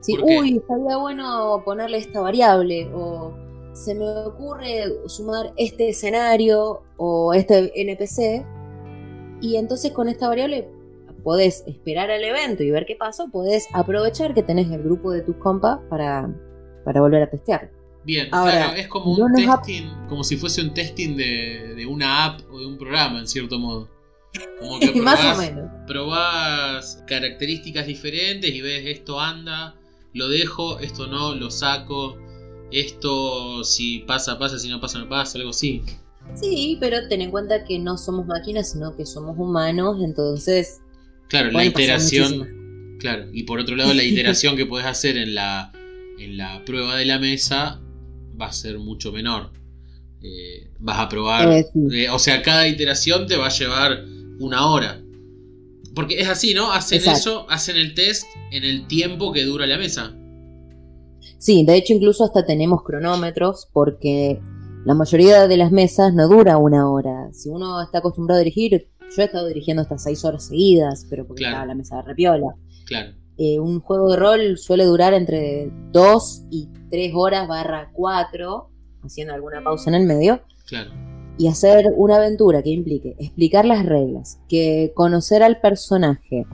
Sí, 0.03 0.17
uy, 0.21 0.57
estaría 0.57 0.97
bueno 0.97 1.61
ponerle 1.65 1.97
esta 1.97 2.19
variable 2.21 2.89
o 2.93 3.33
se 3.73 3.95
me 3.95 4.05
ocurre 4.25 4.83
sumar 5.07 5.53
este 5.57 5.89
escenario 5.89 6.83
o 6.97 7.33
este 7.33 7.71
NPC 7.75 8.45
y 9.41 9.55
entonces 9.55 9.91
con 9.91 10.09
esta 10.09 10.27
variable 10.27 10.69
podés 11.23 11.63
esperar 11.67 12.11
al 12.11 12.23
evento 12.23 12.63
y 12.63 12.71
ver 12.71 12.85
qué 12.85 12.95
pasa, 12.95 13.23
o 13.23 13.29
podés 13.31 13.67
aprovechar 13.73 14.33
que 14.33 14.43
tenés 14.43 14.69
el 14.71 14.83
grupo 14.83 15.11
de 15.11 15.21
tus 15.21 15.37
compas 15.37 15.79
para, 15.89 16.29
para 16.83 17.01
volver 17.01 17.23
a 17.23 17.29
testear. 17.29 17.71
Bien, 18.03 18.27
Ahora, 18.31 18.51
claro, 18.51 18.75
es 18.75 18.87
como 18.89 19.13
un 19.13 19.33
testing, 19.33 19.83
como 20.09 20.25
si 20.25 20.35
fuese 20.35 20.61
un 20.61 20.73
testing 20.73 21.15
de, 21.15 21.73
de 21.75 21.85
una 21.85 22.25
app 22.25 22.41
o 22.51 22.59
de 22.59 22.65
un 22.67 22.77
programa, 22.77 23.19
en 23.19 23.27
cierto 23.27 23.57
modo. 23.57 23.89
Como 24.59 24.79
que 24.79 24.91
Más 25.01 25.19
o 25.19 25.21
probás, 25.21 25.37
menos. 25.37 25.71
probás 25.87 27.03
características 27.07 27.87
diferentes 27.87 28.53
y 28.53 28.61
ves 28.61 28.83
esto 28.87 29.19
anda, 29.21 29.75
lo 30.13 30.27
dejo, 30.29 30.79
esto 30.79 31.07
no, 31.07 31.35
lo 31.35 31.49
saco, 31.51 32.17
esto 32.71 33.63
si 33.63 33.99
pasa, 33.99 34.37
pasa, 34.39 34.59
si 34.59 34.69
no 34.69 34.79
pasa, 34.79 34.99
no 34.99 35.09
pasa, 35.09 35.37
algo 35.37 35.51
así. 35.51 35.81
Sí, 36.35 36.77
pero 36.79 37.07
ten 37.09 37.21
en 37.21 37.31
cuenta 37.31 37.63
que 37.65 37.79
no 37.79 37.97
somos 37.97 38.25
máquinas, 38.25 38.71
sino 38.71 38.95
que 38.95 39.05
somos 39.05 39.37
humanos, 39.37 39.97
entonces 40.01 40.79
Claro, 41.27 41.51
la 41.51 41.65
iteración, 41.65 42.97
claro, 42.99 43.25
y 43.33 43.43
por 43.43 43.59
otro 43.59 43.75
lado 43.75 43.93
la 43.93 44.03
iteración 44.03 44.55
que 44.55 44.65
puedes 44.65 44.85
hacer 44.87 45.17
en 45.17 45.35
la, 45.35 45.71
en 46.19 46.37
la 46.37 46.63
prueba 46.63 46.95
de 46.95 47.05
la 47.05 47.17
mesa 47.19 47.81
va 48.39 48.47
a 48.47 48.53
ser 48.53 48.77
mucho 48.77 49.11
menor. 49.11 49.51
Eh, 50.21 50.69
vas 50.79 50.99
a 50.99 51.09
probar, 51.09 51.51
Eh, 51.51 51.65
sí. 51.73 51.79
eh, 51.91 52.09
o 52.09 52.19
sea, 52.19 52.41
cada 52.41 52.67
iteración 52.67 53.27
te 53.27 53.35
va 53.35 53.47
a 53.47 53.49
llevar 53.49 54.05
una 54.39 54.67
hora. 54.67 55.02
Porque 55.95 56.19
es 56.19 56.27
así, 56.27 56.53
¿no? 56.53 56.71
Hacen 56.71 56.97
Exacto. 56.99 57.19
eso, 57.19 57.45
hacen 57.49 57.77
el 57.77 57.93
test 57.93 58.25
en 58.51 58.63
el 58.63 58.87
tiempo 58.87 59.31
que 59.31 59.43
dura 59.43 59.67
la 59.67 59.77
mesa. 59.77 60.15
Sí, 61.37 61.63
de 61.65 61.75
hecho 61.75 61.93
incluso 61.93 62.23
hasta 62.23 62.45
tenemos 62.45 62.83
cronómetros 62.83 63.67
porque 63.73 64.39
la 64.85 64.93
mayoría 64.93 65.47
de 65.47 65.57
las 65.57 65.71
mesas 65.71 66.13
no 66.13 66.27
dura 66.27 66.57
una 66.57 66.89
hora. 66.89 67.29
Si 67.33 67.49
uno 67.49 67.81
está 67.81 67.99
acostumbrado 67.99 68.39
a 68.39 68.43
dirigir, 68.43 68.89
yo 69.15 69.21
he 69.21 69.25
estado 69.25 69.47
dirigiendo 69.47 69.81
hasta 69.83 69.97
seis 69.97 70.23
horas 70.25 70.47
seguidas, 70.47 71.05
pero 71.09 71.27
porque 71.27 71.41
Claro. 71.41 71.55
estaba 71.55 71.67
la 71.67 71.75
mesa 71.75 71.97
de 71.97 72.01
repiola. 72.03 72.55
Claro. 72.85 73.13
Eh, 73.37 73.59
un 73.59 73.79
juego 73.79 74.09
de 74.11 74.17
rol 74.17 74.57
suele 74.57 74.85
durar 74.85 75.13
entre 75.13 75.71
dos 75.91 76.43
y 76.51 76.69
tres 76.89 77.11
horas 77.15 77.47
barra 77.47 77.89
cuatro, 77.93 78.69
haciendo 79.03 79.33
alguna 79.33 79.63
pausa 79.63 79.89
en 79.89 79.95
el 79.95 80.05
medio, 80.05 80.41
Claro. 80.65 80.91
Y 81.37 81.47
hacer 81.47 81.93
una 81.95 82.17
aventura 82.17 82.61
que 82.61 82.69
implique 82.69 83.15
explicar 83.17 83.65
las 83.65 83.85
reglas, 83.85 84.39
que 84.47 84.91
conocer 84.95 85.41
al 85.43 85.59
personaje, 85.61 86.45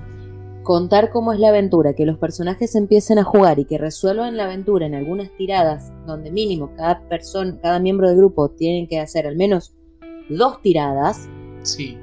contar 0.63 1.09
cómo 1.09 1.33
es 1.33 1.39
la 1.39 1.49
aventura, 1.49 1.93
que 1.95 2.05
los 2.05 2.17
personajes 2.17 2.75
empiecen 2.75 3.17
a 3.19 3.23
jugar 3.23 3.59
y 3.59 3.65
que 3.65 3.77
resuelvan 3.77 4.37
la 4.37 4.45
aventura 4.45 4.85
en 4.85 4.95
algunas 4.95 5.31
tiradas, 5.37 5.91
donde 6.05 6.31
mínimo 6.31 6.71
cada 6.77 7.01
persona, 7.09 7.57
cada 7.61 7.79
miembro 7.79 8.07
del 8.07 8.17
grupo 8.17 8.49
tienen 8.51 8.87
que 8.87 8.99
hacer 8.99 9.25
al 9.27 9.35
menos 9.35 9.73
dos 10.29 10.61
tiradas, 10.61 11.27
Sí. 11.63 11.97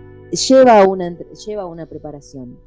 lleva 0.48 0.84
una, 0.84 1.16
lleva 1.46 1.64
una 1.66 1.86
preparación. 1.86 2.58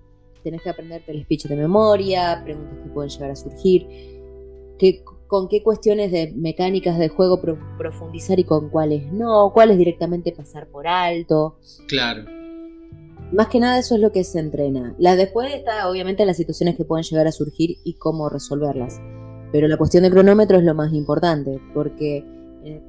Tenés 0.44 0.62
que 0.62 0.70
aprenderte 0.70 1.12
el 1.12 1.22
speech 1.24 1.48
de 1.48 1.56
memoria, 1.58 2.42
preguntas 2.46 2.80
que 2.82 2.90
pueden 2.90 3.10
llegar 3.12 3.32
a 3.32 3.36
surgir, 3.36 3.86
qué- 4.80 5.04
con 5.30 5.48
qué 5.48 5.62
cuestiones 5.62 6.12
de 6.12 6.34
mecánicas 6.36 6.98
de 6.98 7.08
juego 7.08 7.40
pro- 7.40 7.60
profundizar 7.78 8.40
y 8.40 8.44
con 8.44 8.70
cuáles 8.70 9.14
no, 9.14 9.52
cuáles 9.54 9.78
directamente 9.78 10.32
pasar 10.32 10.68
por 10.68 10.88
alto. 10.88 11.60
Claro. 11.88 12.26
Más 13.32 13.48
que 13.48 13.60
nada 13.60 13.78
eso 13.78 13.94
es 13.94 14.02
lo 14.02 14.12
que 14.12 14.24
se 14.24 14.40
entrena. 14.40 14.96
La 14.98 15.16
después 15.16 15.54
está 15.54 15.88
obviamente 15.88 16.26
las 16.26 16.36
situaciones 16.38 16.76
que 16.76 16.84
pueden 16.84 17.04
llegar 17.04 17.28
a 17.28 17.32
surgir 17.32 17.78
y 17.84 17.94
cómo 17.94 18.28
resolverlas. 18.28 19.00
Pero 19.52 19.68
la 19.68 19.78
cuestión 19.78 20.02
de 20.02 20.10
cronómetro 20.10 20.58
es 20.58 20.64
lo 20.64 20.74
más 20.74 20.92
importante, 20.94 21.62
porque 21.76 22.26
eh, 22.66 22.82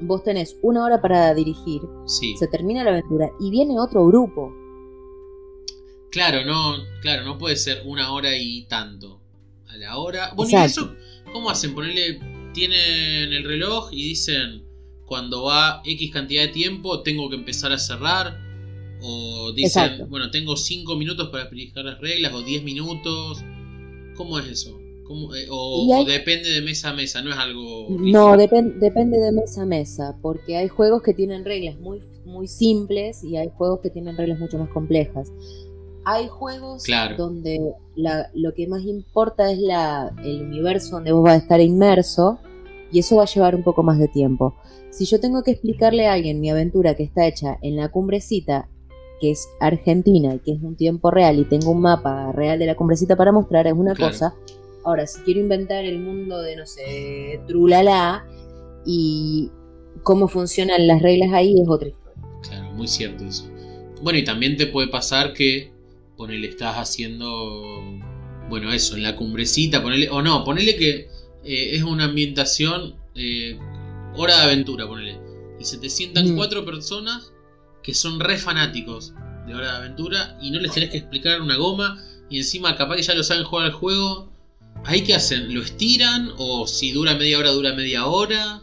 vos 0.00 0.22
tenés 0.22 0.56
una 0.62 0.84
hora 0.84 1.00
para 1.02 1.34
dirigir, 1.34 1.82
Sí. 2.06 2.36
se 2.38 2.46
termina 2.46 2.84
la 2.84 2.90
aventura 2.90 3.30
y 3.40 3.50
viene 3.50 3.80
otro 3.80 4.06
grupo. 4.06 4.52
Claro, 6.12 6.44
no, 6.46 6.74
claro, 7.02 7.24
no 7.24 7.36
puede 7.36 7.56
ser 7.56 7.82
una 7.84 8.12
hora 8.12 8.36
y 8.36 8.66
tanto. 8.66 9.20
A 9.68 9.76
la 9.76 9.98
hora. 9.98 10.32
Bueno, 10.34 10.50
¿y 10.50 10.54
Exacto. 10.54 10.92
eso 10.92 10.96
cómo 11.32 11.50
hacen? 11.50 11.74
Ponerle. 11.74 12.20
Tienen 12.54 13.32
el 13.32 13.44
reloj 13.44 13.90
y 13.92 14.08
dicen. 14.10 14.64
Cuando 15.06 15.44
va 15.44 15.80
X 15.86 16.10
cantidad 16.12 16.42
de 16.42 16.48
tiempo, 16.48 17.02
tengo 17.02 17.30
que 17.30 17.36
empezar 17.36 17.72
a 17.72 17.78
cerrar. 17.78 18.36
O 19.00 19.52
dicen, 19.52 19.84
Exacto. 19.84 20.06
bueno, 20.08 20.30
tengo 20.30 20.54
5 20.56 20.96
minutos 20.96 21.28
para 21.28 21.44
explicar 21.44 21.84
las 21.86 21.98
reglas, 21.98 22.34
o 22.34 22.42
10 22.42 22.62
minutos. 22.62 23.38
¿Cómo 24.16 24.38
es 24.38 24.46
eso? 24.48 24.78
¿Cómo, 25.04 25.34
eh, 25.34 25.46
o, 25.48 25.86
Y 25.88 25.92
hay- 25.92 26.02
o 26.02 26.06
depende 26.06 26.50
de 26.50 26.60
mesa 26.60 26.90
a 26.90 26.92
mesa, 26.92 27.22
no 27.22 27.30
es 27.30 27.36
algo. 27.36 27.86
No, 27.88 28.36
depende 28.36 29.18
de 29.18 29.32
mesa 29.32 29.62
a 29.62 29.66
mesa, 29.66 30.18
porque 30.20 30.58
hay 30.58 30.68
juegos 30.68 31.00
que 31.02 31.14
tienen 31.14 31.46
reglas 31.46 31.78
muy, 31.78 32.02
muy 32.26 32.46
simples 32.46 33.24
y 33.24 33.36
hay 33.38 33.48
juegos 33.56 33.80
que 33.82 33.88
tienen 33.88 34.14
reglas 34.16 34.38
mucho 34.38 34.58
más 34.58 34.68
complejas. 34.68 35.32
Hay 36.10 36.26
juegos 36.28 36.84
Claro. 36.84 37.16
donde 37.18 37.60
la- 37.94 38.30
lo 38.34 38.54
que 38.54 38.66
más 38.66 38.82
importa 38.84 39.52
es 39.52 39.58
la, 39.58 40.10
el 40.24 40.42
universo 40.42 40.92
donde 40.96 41.12
vos 41.12 41.22
vas 41.22 41.34
a 41.34 41.36
estar 41.36 41.60
inmerso 41.60 42.38
y 42.90 43.00
eso 43.00 43.16
va 43.16 43.24
a 43.24 43.26
llevar 43.26 43.54
un 43.54 43.62
poco 43.62 43.82
más 43.82 43.98
de 43.98 44.08
tiempo. 44.08 44.54
Si 44.90 45.04
yo 45.04 45.20
tengo 45.20 45.42
que 45.42 45.50
explicarle 45.50 46.06
a 46.06 46.14
alguien 46.14 46.40
mi 46.40 46.48
aventura 46.48 46.94
que 46.94 47.02
está 47.02 47.26
hecha 47.26 47.58
en 47.60 47.76
la 47.76 47.90
cumbrecita, 47.90 48.70
que 49.20 49.32
es 49.32 49.46
Argentina 49.60 50.34
y 50.34 50.38
que 50.38 50.52
es 50.52 50.62
un 50.62 50.76
tiempo 50.76 51.10
real 51.10 51.38
y 51.40 51.44
tengo 51.44 51.72
un 51.72 51.82
mapa 51.82 52.32
real 52.32 52.58
de 52.58 52.64
la 52.66 52.74
cumbrecita 52.74 53.14
para 53.16 53.30
mostrar, 53.32 53.66
es 53.66 53.74
una 53.74 53.92
Claro. 53.92 54.12
cosa. 54.12 54.34
Ahora, 54.84 55.06
si 55.06 55.20
quiero 55.22 55.40
inventar 55.40 55.84
el 55.84 55.98
mundo 55.98 56.40
de, 56.40 56.56
no 56.56 56.64
sé, 56.66 57.40
Trulala 57.46 58.24
y 58.86 59.50
cómo 60.02 60.28
funcionan 60.28 60.86
las 60.86 61.02
reglas 61.02 61.30
ahí 61.34 61.60
es 61.60 61.68
otra 61.68 61.88
historia. 61.88 62.22
Claro, 62.48 62.72
muy 62.72 62.88
cierto 62.88 63.24
eso. 63.24 63.44
Bueno, 64.02 64.18
y 64.20 64.24
también 64.24 64.56
te 64.56 64.68
puede 64.68 64.88
pasar 64.88 65.34
que 65.34 65.76
ponele, 66.18 66.48
estás 66.48 66.76
haciendo. 66.76 67.80
Bueno, 68.50 68.70
eso, 68.72 68.96
en 68.96 69.02
la 69.04 69.16
cumbrecita, 69.16 69.82
ponele. 69.82 70.10
O 70.10 70.20
no, 70.20 70.44
ponele 70.44 70.76
que 70.76 71.08
eh, 71.44 71.76
es 71.76 71.82
una 71.82 72.04
ambientación. 72.04 72.94
eh, 73.14 73.58
hora 74.16 74.36
de 74.36 74.42
aventura, 74.42 74.86
ponele. 74.86 75.18
Y 75.58 75.64
se 75.64 75.78
te 75.78 75.88
sientan 75.88 76.32
Mm. 76.32 76.36
cuatro 76.36 76.64
personas 76.64 77.32
que 77.82 77.94
son 77.94 78.20
re 78.20 78.36
fanáticos 78.38 79.12
de 79.46 79.54
hora 79.54 79.72
de 79.72 79.76
aventura 79.78 80.38
y 80.42 80.50
no 80.52 80.60
les 80.60 80.72
tenés 80.72 80.90
que 80.90 80.98
explicar 80.98 81.40
una 81.40 81.56
goma. 81.56 81.98
Y 82.30 82.36
encima, 82.38 82.76
capaz 82.76 82.96
que 82.96 83.02
ya 83.02 83.14
lo 83.14 83.22
saben 83.24 83.42
jugar 83.44 83.66
al 83.66 83.72
juego. 83.72 84.28
¿Ahí 84.84 85.02
qué 85.02 85.14
hacen? 85.14 85.52
¿Lo 85.52 85.62
estiran? 85.62 86.30
¿O 86.38 86.66
si 86.68 86.92
dura 86.92 87.14
media 87.16 87.38
hora, 87.38 87.50
dura 87.50 87.72
media 87.74 88.06
hora? 88.06 88.60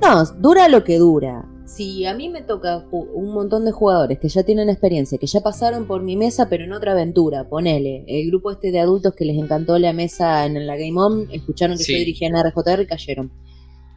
No, 0.00 0.24
dura 0.38 0.68
lo 0.68 0.82
que 0.84 0.96
dura. 0.98 1.44
Si 1.76 2.04
a 2.04 2.14
mí 2.14 2.28
me 2.28 2.42
toca 2.42 2.84
un 2.90 3.32
montón 3.32 3.64
de 3.64 3.70
jugadores 3.70 4.18
que 4.18 4.28
ya 4.28 4.42
tienen 4.42 4.68
experiencia, 4.68 5.18
que 5.18 5.28
ya 5.28 5.40
pasaron 5.40 5.86
por 5.86 6.02
mi 6.02 6.16
mesa, 6.16 6.48
pero 6.48 6.64
en 6.64 6.72
otra 6.72 6.92
aventura, 6.92 7.48
ponele, 7.48 8.04
el 8.08 8.26
grupo 8.26 8.50
este 8.50 8.72
de 8.72 8.80
adultos 8.80 9.14
que 9.14 9.24
les 9.24 9.38
encantó 9.38 9.78
la 9.78 9.92
mesa 9.92 10.44
en 10.46 10.66
la 10.66 10.76
Game 10.76 10.98
On, 11.00 11.28
escucharon 11.30 11.78
que 11.78 11.84
Sí. 11.84 11.92
yo 11.92 11.98
dirigía 12.00 12.26
en 12.28 12.34
RJR 12.36 12.82
y 12.82 12.86
cayeron. 12.86 13.30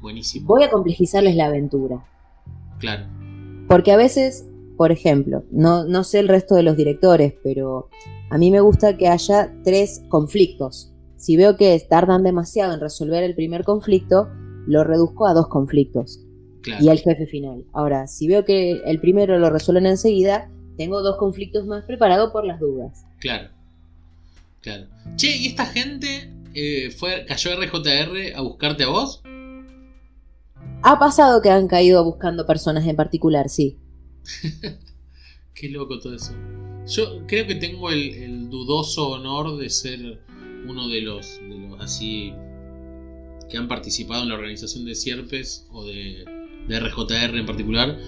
Buenísimo. 0.03 0.45
Voy 0.45 0.61
a 0.61 0.69
complejizarles 0.69 1.35
la 1.35 1.47
aventura. 1.47 2.05
Claro. 2.79 3.07
Porque 3.67 3.91
a 3.91 3.97
veces, 3.97 4.45
por 4.77 4.91
ejemplo, 4.91 5.43
no, 5.49 5.83
no 5.83 6.03
sé 6.03 6.19
el 6.19 6.27
resto 6.27 6.53
de 6.53 6.61
los 6.63 6.77
directores, 6.77 7.33
pero 7.43 7.89
a 8.29 8.37
mí 8.37 8.51
me 8.51 8.61
gusta 8.61 8.97
que 8.97 9.07
haya 9.07 9.51
tres 9.63 10.03
conflictos. 10.09 10.93
Si 11.17 11.37
veo 11.37 11.57
que 11.57 11.79
tardan 11.89 12.21
demasiado 12.21 12.75
en 12.75 12.81
resolver 12.81 13.23
el 13.23 13.33
primer 13.33 13.63
conflicto, 13.63 14.27
lo 14.67 14.83
reduzco 14.83 15.25
a 15.25 15.33
dos 15.33 15.47
conflictos 15.47 16.19
Claro. 16.63 16.83
y 16.83 16.89
al 16.89 16.99
jefe 16.99 17.27
final. 17.27 17.65
Ahora, 17.73 18.07
si 18.07 18.27
veo 18.27 18.45
que 18.45 18.81
el 18.85 18.99
primero 18.99 19.37
lo 19.37 19.49
resuelven 19.49 19.85
enseguida, 19.85 20.49
tengo 20.77 21.01
dos 21.01 21.17
conflictos 21.17 21.65
más 21.65 21.83
preparados 21.83 22.31
por 22.31 22.45
las 22.45 22.59
dudas. 22.59 23.05
Claro. 23.19 23.49
Claro. 24.61 24.87
Che, 25.17 25.35
¿y 25.35 25.47
esta 25.47 25.65
gente 25.65 26.31
eh, 26.53 26.89
fue, 26.89 27.25
cayó 27.27 27.51
RJR 27.59 28.35
a 28.35 28.41
buscarte 28.41 28.83
a 28.83 28.87
vos? 28.87 29.21
Ha 30.83 30.99
pasado 30.99 31.41
que 31.41 31.49
han 31.49 31.67
caído 31.67 32.03
buscando 32.03 32.45
personas 32.45 32.87
en 32.87 32.95
particular, 32.95 33.49
sí. 33.49 33.77
Qué 35.53 35.69
loco 35.69 35.99
todo 35.99 36.15
eso. 36.15 36.33
Yo 36.87 37.25
creo 37.27 37.45
que 37.45 37.55
tengo 37.55 37.89
el, 37.89 38.13
el 38.13 38.49
dudoso 38.49 39.09
honor 39.09 39.57
de 39.57 39.69
ser 39.69 40.19
uno 40.67 40.87
de 40.87 41.01
los, 41.01 41.39
de 41.39 41.57
los 41.57 41.81
así 41.81 42.33
que 43.49 43.57
han 43.57 43.67
participado 43.67 44.23
en 44.23 44.29
la 44.29 44.35
organización 44.35 44.85
de 44.85 44.95
Sierpes 44.95 45.67
o 45.71 45.85
de, 45.85 46.25
de 46.67 46.79
RJR 46.79 47.37
en 47.37 47.45
particular, 47.45 47.99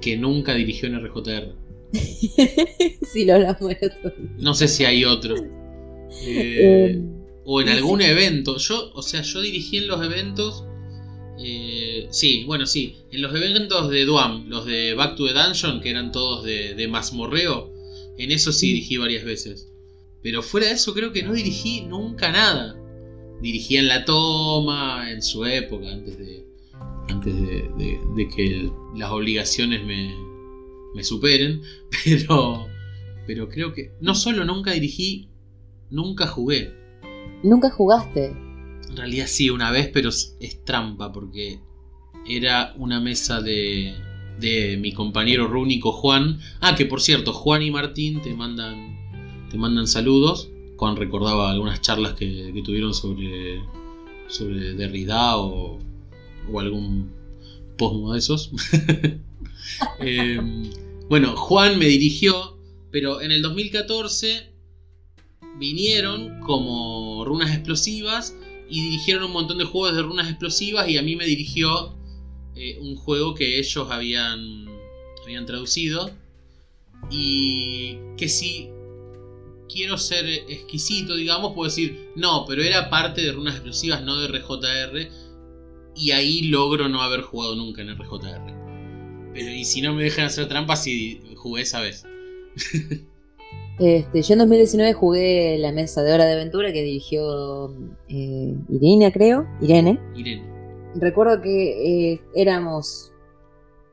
que 0.00 0.16
nunca 0.16 0.54
dirigió 0.54 0.88
en 0.88 1.00
RJR. 1.00 1.54
sí, 3.02 3.24
lo 3.24 3.34
hablamos 3.34 3.60
el 3.70 3.90
otro 3.90 4.10
día. 4.10 4.30
No 4.38 4.54
sé 4.54 4.68
si 4.68 4.84
hay 4.84 5.04
otro. 5.04 5.34
Eh, 6.56 6.96
Eh, 6.96 7.02
o 7.44 7.60
en 7.60 7.68
sí. 7.68 7.72
algún 7.72 8.00
evento. 8.02 8.56
Yo, 8.58 8.92
o 8.94 9.02
sea, 9.02 9.22
yo 9.22 9.40
dirigí 9.40 9.78
en 9.78 9.88
los 9.88 10.04
eventos. 10.04 10.64
eh, 11.38 12.06
sí, 12.10 12.44
bueno, 12.46 12.66
sí. 12.66 12.96
En 13.10 13.22
los 13.22 13.34
eventos 13.34 13.90
de 13.90 14.04
Duam, 14.04 14.48
los 14.48 14.64
de 14.66 14.94
Back 14.94 15.16
to 15.16 15.26
the 15.26 15.32
Dungeon, 15.34 15.80
que 15.80 15.90
eran 15.90 16.12
todos 16.12 16.44
de, 16.44 16.74
de 16.74 16.88
mazmorreo. 16.88 17.72
En 18.18 18.30
eso 18.30 18.52
sí 18.52 18.68
dirigí 18.68 18.96
varias 18.98 19.24
veces. 19.24 19.72
Pero 20.22 20.42
fuera 20.42 20.68
de 20.68 20.74
eso 20.74 20.94
creo 20.94 21.12
que 21.12 21.22
no 21.24 21.32
dirigí 21.34 21.82
nunca 21.82 22.30
nada. 22.32 22.76
Dirigí 23.40 23.76
en 23.76 23.88
la 23.88 24.04
toma, 24.04 25.10
en 25.10 25.22
su 25.22 25.44
época, 25.46 25.90
antes 25.90 26.18
de. 26.18 26.43
Antes 27.08 27.34
de, 27.34 27.70
de- 27.78 28.00
de 28.16 28.28
que 28.28 28.70
las 28.96 29.10
obligaciones 29.10 29.84
me, 29.84 30.14
me 30.94 31.04
superen. 31.04 31.62
Pero. 32.04 32.66
Pero 33.26 33.48
creo 33.48 33.72
que. 33.72 33.92
No 34.00 34.14
solo 34.14 34.44
nunca 34.44 34.72
dirigí, 34.72 35.28
nunca 35.90 36.26
jugué. 36.26 36.72
Nunca 37.42 37.70
jugaste. 37.70 38.26
En 38.90 38.96
realidad 38.96 39.26
sí, 39.26 39.50
una 39.50 39.70
vez, 39.70 39.88
pero 39.92 40.10
es, 40.10 40.36
es 40.40 40.62
trampa 40.64 41.10
porque 41.12 41.58
era 42.28 42.74
una 42.76 43.00
mesa 43.00 43.40
de, 43.40 43.94
de 44.38 44.76
mi 44.76 44.92
compañero 44.92 45.48
rúnico 45.48 45.90
Juan. 45.92 46.38
Ah, 46.60 46.74
que 46.76 46.86
por 46.86 47.00
cierto, 47.00 47.32
Juan 47.32 47.62
y 47.62 47.70
Martín 47.70 48.20
te 48.22 48.34
mandan, 48.34 48.96
te 49.50 49.56
mandan 49.58 49.86
saludos. 49.88 50.50
Juan 50.76 50.96
recordaba 50.96 51.50
algunas 51.50 51.80
charlas 51.80 52.12
que, 52.14 52.50
que 52.54 52.62
tuvieron 52.62 52.94
sobre, 52.94 53.60
sobre 54.28 54.74
Derrida 54.74 55.38
o, 55.38 55.78
o 56.52 56.60
algún 56.60 57.10
posmo 57.76 58.12
de 58.12 58.18
esos. 58.18 58.50
Eh, 59.98 60.38
bueno, 61.08 61.34
Juan 61.36 61.78
me 61.78 61.86
dirigió, 61.86 62.58
pero 62.90 63.22
en 63.22 63.32
el 63.32 63.40
2014 63.40 64.52
vinieron 65.58 66.40
como 66.40 67.24
runas 67.24 67.50
explosivas 67.50 68.36
y 68.68 68.82
dirigieron 68.82 69.24
un 69.24 69.32
montón 69.32 69.58
de 69.58 69.64
juegos 69.64 69.96
de 69.96 70.02
runas 70.02 70.28
explosivas 70.28 70.88
y 70.88 70.98
a 70.98 71.02
mí 71.02 71.16
me 71.16 71.24
dirigió 71.24 71.94
eh, 72.56 72.78
un 72.80 72.96
juego 72.96 73.34
que 73.34 73.58
ellos 73.58 73.88
habían, 73.90 74.66
habían 75.24 75.46
traducido 75.46 76.10
Y 77.10 77.96
que 78.16 78.28
si 78.28 78.68
quiero 79.68 79.98
ser 79.98 80.26
exquisito, 80.26 81.16
digamos, 81.16 81.52
puedo 81.52 81.68
decir, 81.68 82.10
no, 82.16 82.44
pero 82.46 82.62
era 82.62 82.90
parte 82.90 83.22
de 83.22 83.32
runas 83.32 83.54
explosivas, 83.54 84.02
no 84.02 84.20
de 84.20 84.28
RJR. 84.28 85.23
Y 85.96 86.10
ahí 86.10 86.42
logro 86.48 86.88
no 86.88 87.02
haber 87.02 87.20
jugado 87.22 87.54
nunca 87.56 87.82
en 87.82 87.94
RJR. 87.96 89.32
Pero 89.32 89.50
y 89.50 89.64
si 89.64 89.82
no 89.82 89.94
me 89.94 90.04
dejan 90.04 90.26
hacer 90.26 90.48
trampas, 90.48 90.82
si 90.84 91.20
jugué 91.36 91.62
esa 91.62 91.80
vez. 91.80 92.04
Este, 93.78 94.22
yo 94.22 94.34
en 94.34 94.38
2019 94.38 94.92
jugué 94.92 95.58
la 95.58 95.72
mesa 95.72 96.02
de 96.04 96.12
Hora 96.12 96.26
de 96.26 96.34
Aventura 96.34 96.72
que 96.72 96.82
dirigió 96.82 97.74
eh, 98.08 98.54
Irene, 98.68 99.12
creo. 99.12 99.46
Irene. 99.60 99.98
Irene. 100.14 100.44
Recuerdo 100.94 101.40
que 101.42 102.12
eh, 102.12 102.20
éramos 102.36 103.12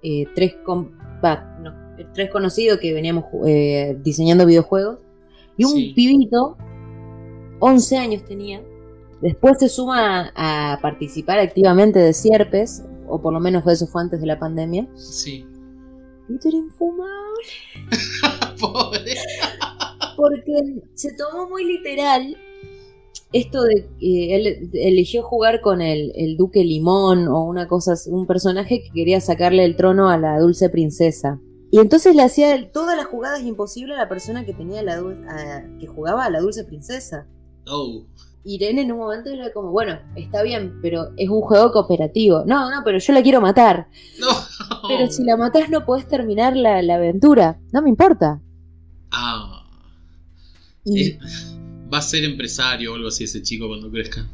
eh, 0.04 0.26
tres, 0.36 0.56
no, 0.66 1.74
tres 2.14 2.30
conocidos 2.30 2.80
que 2.80 2.94
veníamos 2.94 3.26
eh, 3.48 3.98
diseñando 4.04 4.46
videojuegos. 4.46 5.00
Y 5.58 5.64
un 5.66 5.74
Sí. 5.74 5.94
pibito, 5.96 6.58
11 7.60 7.98
años 7.98 8.24
tenía. 8.26 8.62
Después 9.22 9.58
se 9.60 9.70
suma 9.70 10.32
a, 10.36 10.80
participar 10.82 11.40
activamente 11.40 12.00
de 12.00 12.14
Sierpes, 12.14 12.84
o 13.08 13.22
por 13.22 13.34
lo 13.34 13.40
menos 13.40 13.66
eso 13.68 13.88
fue 13.88 14.02
antes 14.02 14.20
de 14.20 14.28
la 14.28 14.40
pandemia. 14.40 14.88
Sí. 14.96 15.46
Era 16.30 16.58
infumable. 16.58 17.46
Pobre. 18.60 19.16
Porque 20.16 20.82
se 20.96 21.14
tomó 21.14 21.50
muy 21.50 21.66
literal 21.66 22.38
esto 23.34 23.64
de 23.64 23.88
que 24.00 24.36
él 24.36 24.70
eligió 24.74 25.24
jugar 25.24 25.62
con 25.62 25.82
el, 25.82 26.12
el 26.16 26.36
Duque 26.38 26.64
Limón 26.64 27.28
o 27.28 27.44
una 27.44 27.68
cosa, 27.68 27.94
un 28.08 28.28
personaje 28.28 28.82
que 28.84 28.92
quería 28.92 29.22
sacarle 29.22 29.64
el 29.66 29.76
trono 29.76 30.10
a 30.10 30.18
la 30.18 30.38
dulce 30.40 30.70
princesa. 30.70 31.40
Y 31.70 31.80
entonces 31.80 32.16
le 32.16 32.24
hacía 32.24 32.72
todas 32.72 32.98
las 32.98 33.06
jugadas 33.06 33.42
imposibles 33.44 33.98
a 33.98 34.02
la 34.02 34.10
persona 34.10 34.46
que 34.46 34.54
tenía 34.54 34.84
la 34.84 34.96
a- 34.96 35.78
que 35.80 35.88
jugaba 35.88 36.26
a 36.26 36.30
la 36.30 36.42
dulce 36.42 36.66
princesa. 36.66 37.28
Oh. 37.68 38.06
Irene 38.44 38.82
en 38.82 38.92
un 38.92 39.00
momento 39.00 39.30
era 39.30 39.52
como, 39.54 39.72
bueno, 39.72 40.00
está 40.16 40.42
bien, 40.42 40.80
pero 40.82 41.10
es 41.18 41.30
un 41.30 41.42
juego 41.42 41.72
cooperativo. 41.72 42.44
No, 42.46 42.72
no, 42.72 42.82
pero 42.84 42.98
yo 42.98 43.14
la 43.14 43.22
quiero 43.22 43.42
matar. 43.42 43.88
No. 44.20 44.28
Pero 44.88 45.12
si 45.12 45.24
la 45.24 45.38
matás 45.38 45.70
no 45.70 45.86
podés 45.86 46.08
terminar 46.08 46.56
la, 46.56 46.82
la 46.82 46.96
aventura. 46.96 47.60
No 47.72 47.82
me 47.82 47.90
importa. 47.90 48.42
Ah. 49.12 49.64
Y, 50.84 51.18
Va 51.94 51.98
a 51.98 52.02
ser 52.02 52.24
empresario 52.24 52.94
o 52.94 52.96
algo 52.96 53.10
así 53.10 53.26
ese 53.26 53.42
chico 53.42 53.68
cuando 53.68 53.92
crezca. 53.92 54.26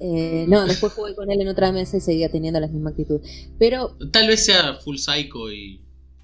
Eh, 0.00 0.44
no, 0.48 0.66
después 0.66 0.92
jugué 0.92 1.14
con 1.14 1.30
él 1.30 1.40
en 1.40 1.48
otra 1.48 1.72
mesa 1.72 1.96
y 1.96 2.00
seguía 2.00 2.30
teniendo 2.30 2.60
la 2.60 2.68
misma 2.68 2.90
actitud. 2.90 3.20
Pero, 3.58 3.96
Tal 4.12 4.28
vez 4.28 4.44
sea 4.44 4.74
full 4.74 4.96
psycho 4.96 5.50
y, 5.50 5.80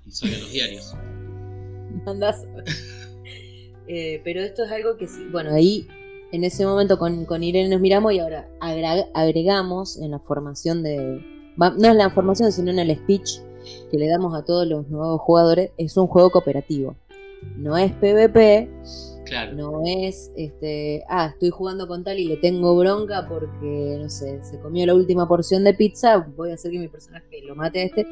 y 0.07 0.11
sale 0.11 0.35
en 0.35 0.41
los 0.43 0.53
diarios. 0.53 0.95
andás. 2.07 2.45
Eh, 3.87 4.23
pero 4.25 4.41
esto 4.41 4.65
es 4.65 4.73
algo 4.73 4.97
que 4.97 5.07
sí. 5.07 5.27
Bueno, 5.31 5.55
ahí 5.55 5.87
en 6.33 6.45
ese 6.45 6.67
momento 6.67 6.99
con, 6.99 7.25
con 7.27 7.43
Irene 7.43 7.69
nos 7.69 7.81
miramos 7.81 8.13
y 8.13 8.19
ahora 8.19 8.49
agregamos 8.61 9.97
en 9.99 10.11
la 10.11 10.19
formación 10.19 10.83
de. 10.83 11.23
No 11.57 11.89
en 11.89 11.99
la 11.99 12.11
formación, 12.11 12.51
sino 12.51 12.71
en 12.73 12.81
el 12.81 12.97
speech 12.97 13.39
que 13.91 13.97
le 13.99 14.09
damos 14.09 14.35
a 14.35 14.45
todos 14.45 14.67
los 14.67 14.89
nuevos 14.89 15.21
jugadores. 15.21 15.71
Es 15.79 15.97
un 15.97 16.07
juego 16.07 16.31
cooperativo. 16.31 16.97
No 17.57 17.77
es 17.77 17.93
PvP, 17.93 18.71
Claro. 19.27 19.53
no 19.55 19.83
es 19.87 20.33
este. 20.37 21.05
Ah, 21.09 21.27
estoy 21.33 21.51
jugando 21.51 21.87
con 21.87 22.03
tal 22.03 22.19
y 22.19 22.27
le 22.27 22.37
tengo 22.39 22.77
bronca 22.77 23.27
porque, 23.29 23.99
no 24.01 24.09
sé, 24.11 24.43
se 24.43 24.59
comió 24.61 24.85
la 24.87 24.95
última 24.95 25.29
porción 25.29 25.63
de 25.65 25.75
pizza. 25.75 26.27
Voy 26.37 26.51
a 26.51 26.55
hacer 26.55 26.73
que 26.73 26.79
mi 26.79 26.89
personaje 26.89 27.43
lo 27.45 27.55
mate 27.55 27.81
a 27.81 27.85
este. 27.85 28.07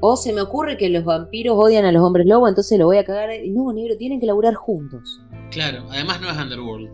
O 0.00 0.16
se 0.16 0.32
me 0.34 0.42
ocurre 0.42 0.76
que 0.76 0.90
los 0.90 1.04
vampiros 1.04 1.56
odian 1.56 1.86
a 1.86 1.92
los 1.92 2.02
hombres 2.02 2.26
lobo, 2.26 2.46
entonces 2.46 2.78
lo 2.78 2.84
voy 2.86 2.98
a 2.98 3.04
cagar. 3.04 3.32
Y 3.42 3.50
no, 3.50 3.72
negro, 3.72 3.96
tienen 3.96 4.20
que 4.20 4.26
laburar 4.26 4.54
juntos. 4.54 5.22
Claro. 5.50 5.84
Además 5.90 6.20
no 6.20 6.30
es 6.30 6.36
Underworld. 6.36 6.90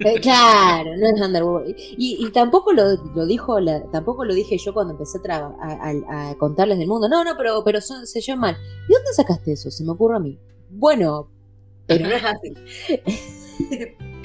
Eh, 0.00 0.20
claro, 0.20 0.90
no 0.96 1.06
es 1.08 1.20
Underworld. 1.20 1.74
Y, 1.96 2.18
y 2.26 2.30
tampoco 2.30 2.72
lo, 2.72 2.84
lo 3.14 3.26
dijo, 3.26 3.58
la- 3.60 3.82
tampoco 3.90 4.24
lo 4.24 4.34
dije 4.34 4.58
yo 4.58 4.74
cuando 4.74 4.92
empecé 4.92 5.18
a, 5.28 5.36
a- 5.36 5.90
a- 5.90 6.30
a 6.30 6.34
contarles 6.38 6.78
del 6.78 6.88
mundo. 6.88 7.08
No, 7.08 7.24
no, 7.24 7.34
pero, 7.36 7.62
pero 7.64 7.80
son, 7.80 8.06
se 8.06 8.20
llaman. 8.20 8.54
¿De 8.88 8.94
dónde 8.94 9.12
sacaste 9.14 9.52
eso? 9.52 9.70
Se 9.70 9.84
me 9.84 9.92
ocurre 9.92 10.16
a 10.16 10.20
mí. 10.20 10.38
Bueno, 10.70 11.30
pero 11.86 12.08
no 12.08 12.14
es 12.14 12.22
así. 12.24 12.52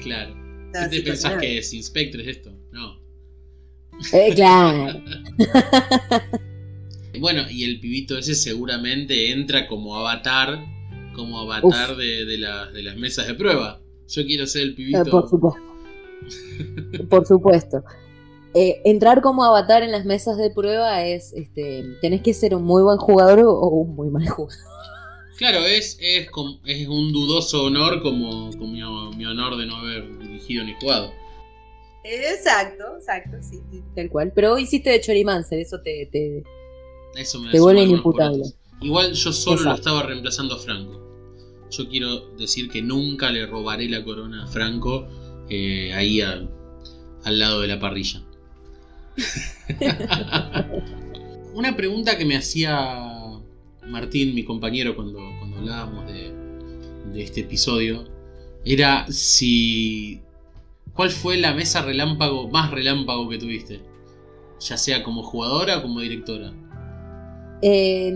Claro. 0.02 0.34
¿Qué 0.72 0.88
te 0.88 0.96
que 0.96 1.02
pensás 1.02 1.38
que 1.40 1.58
es 1.58 1.72
Inspector 1.72 2.20
es 2.20 2.28
esto? 2.38 2.52
No. 2.70 2.98
Eh, 4.12 4.32
claro. 4.34 5.00
Bueno, 7.20 7.42
y 7.50 7.64
el 7.64 7.78
pibito 7.78 8.16
ese 8.16 8.34
seguramente 8.34 9.30
entra 9.32 9.68
como 9.68 9.94
avatar, 9.96 10.64
como 11.14 11.40
avatar 11.40 11.94
de, 11.96 12.24
de 12.24 12.38
la- 12.38 12.70
de 12.70 12.82
las 12.82 12.96
mesas 12.96 13.26
de 13.26 13.34
prueba. 13.34 13.80
Yo 14.08 14.24
quiero 14.24 14.46
ser 14.46 14.62
el 14.62 14.74
pibito. 14.74 15.02
Eh, 15.02 15.10
por 15.10 15.28
supuesto. 15.28 15.62
Por 17.10 17.26
supuesto. 17.26 17.82
Eh, 18.54 18.80
entrar 18.84 19.22
como 19.22 19.44
avatar 19.44 19.82
en 19.82 19.90
las 19.90 20.04
mesas 20.04 20.36
de 20.36 20.50
prueba 20.50 21.04
es, 21.04 21.32
este, 21.32 21.84
tenés 22.00 22.22
que 22.22 22.34
ser 22.34 22.54
un 22.54 22.64
muy 22.64 22.82
buen 22.82 22.98
jugador 22.98 23.40
o, 23.40 23.66
un 23.68 23.94
muy 23.96 24.08
mal 24.08 24.28
jugador. 24.28 24.62
Claro, 25.38 25.60
es, 25.66 25.98
es, 26.00 26.28
es 26.66 26.88
un 26.88 27.12
dudoso 27.12 27.64
honor 27.64 28.02
como, 28.02 28.50
como 28.50 28.66
mi, 28.68 28.82
mi 29.16 29.24
honor 29.26 29.56
de 29.56 29.66
no 29.66 29.76
haber 29.76 30.18
dirigido 30.18 30.64
ni 30.64 30.74
jugado. 30.74 31.10
Exacto, 32.04 32.96
exacto, 32.98 33.38
sí, 33.40 33.60
sí, 33.70 33.82
tal 33.94 34.10
cual. 34.10 34.32
Pero 34.34 34.52
hoy 34.52 34.62
hiciste 34.62 34.90
de 34.90 35.00
Chorimancer, 35.00 35.58
eso 35.58 35.80
te, 35.80 36.08
te- 36.12 36.44
Eso 37.16 37.40
me 37.40 37.50
Te 37.50 37.60
vuelve 37.60 37.82
inimputable. 37.82 38.44
Igual 38.80 39.12
yo 39.12 39.32
solo 39.32 39.62
lo 39.62 39.74
estaba 39.74 40.02
reemplazando 40.02 40.56
a 40.56 40.58
Franco. 40.58 41.11
Yo 41.72 41.88
quiero 41.88 42.28
decir 42.36 42.68
que 42.70 42.82
nunca 42.82 43.30
le 43.30 43.46
robaré 43.46 43.88
la 43.88 44.04
corona 44.04 44.44
a 44.44 44.46
Franco 44.46 45.08
eh, 45.48 45.92
ahí 45.94 46.20
a- 46.20 46.46
al 47.24 47.38
lado 47.38 47.60
de 47.60 47.68
la 47.68 47.80
parrilla. 47.80 48.22
Una 51.54 51.76
pregunta 51.76 52.16
que 52.16 52.24
me 52.24 52.36
hacía 52.36 53.08
Martín, 53.88 54.34
mi 54.34 54.44
compañero, 54.44 54.96
cuando, 54.96 55.18
cuando 55.38 55.58
hablábamos 55.58 56.06
de, 56.06 56.32
de 57.12 57.22
este 57.22 57.40
episodio, 57.42 58.04
era 58.64 59.06
si... 59.10 60.20
¿Cuál 60.94 61.10
fue 61.10 61.38
la 61.38 61.54
mesa 61.54 61.82
relámpago 61.82 62.48
más 62.50 62.70
relámpago 62.70 63.28
que 63.28 63.38
tuviste? 63.38 63.80
Ya 64.60 64.76
sea 64.76 65.02
como 65.02 65.22
jugadora 65.22 65.78
o 65.78 65.82
como 65.82 66.00
directora. 66.00 66.52
Eh, 67.62 68.14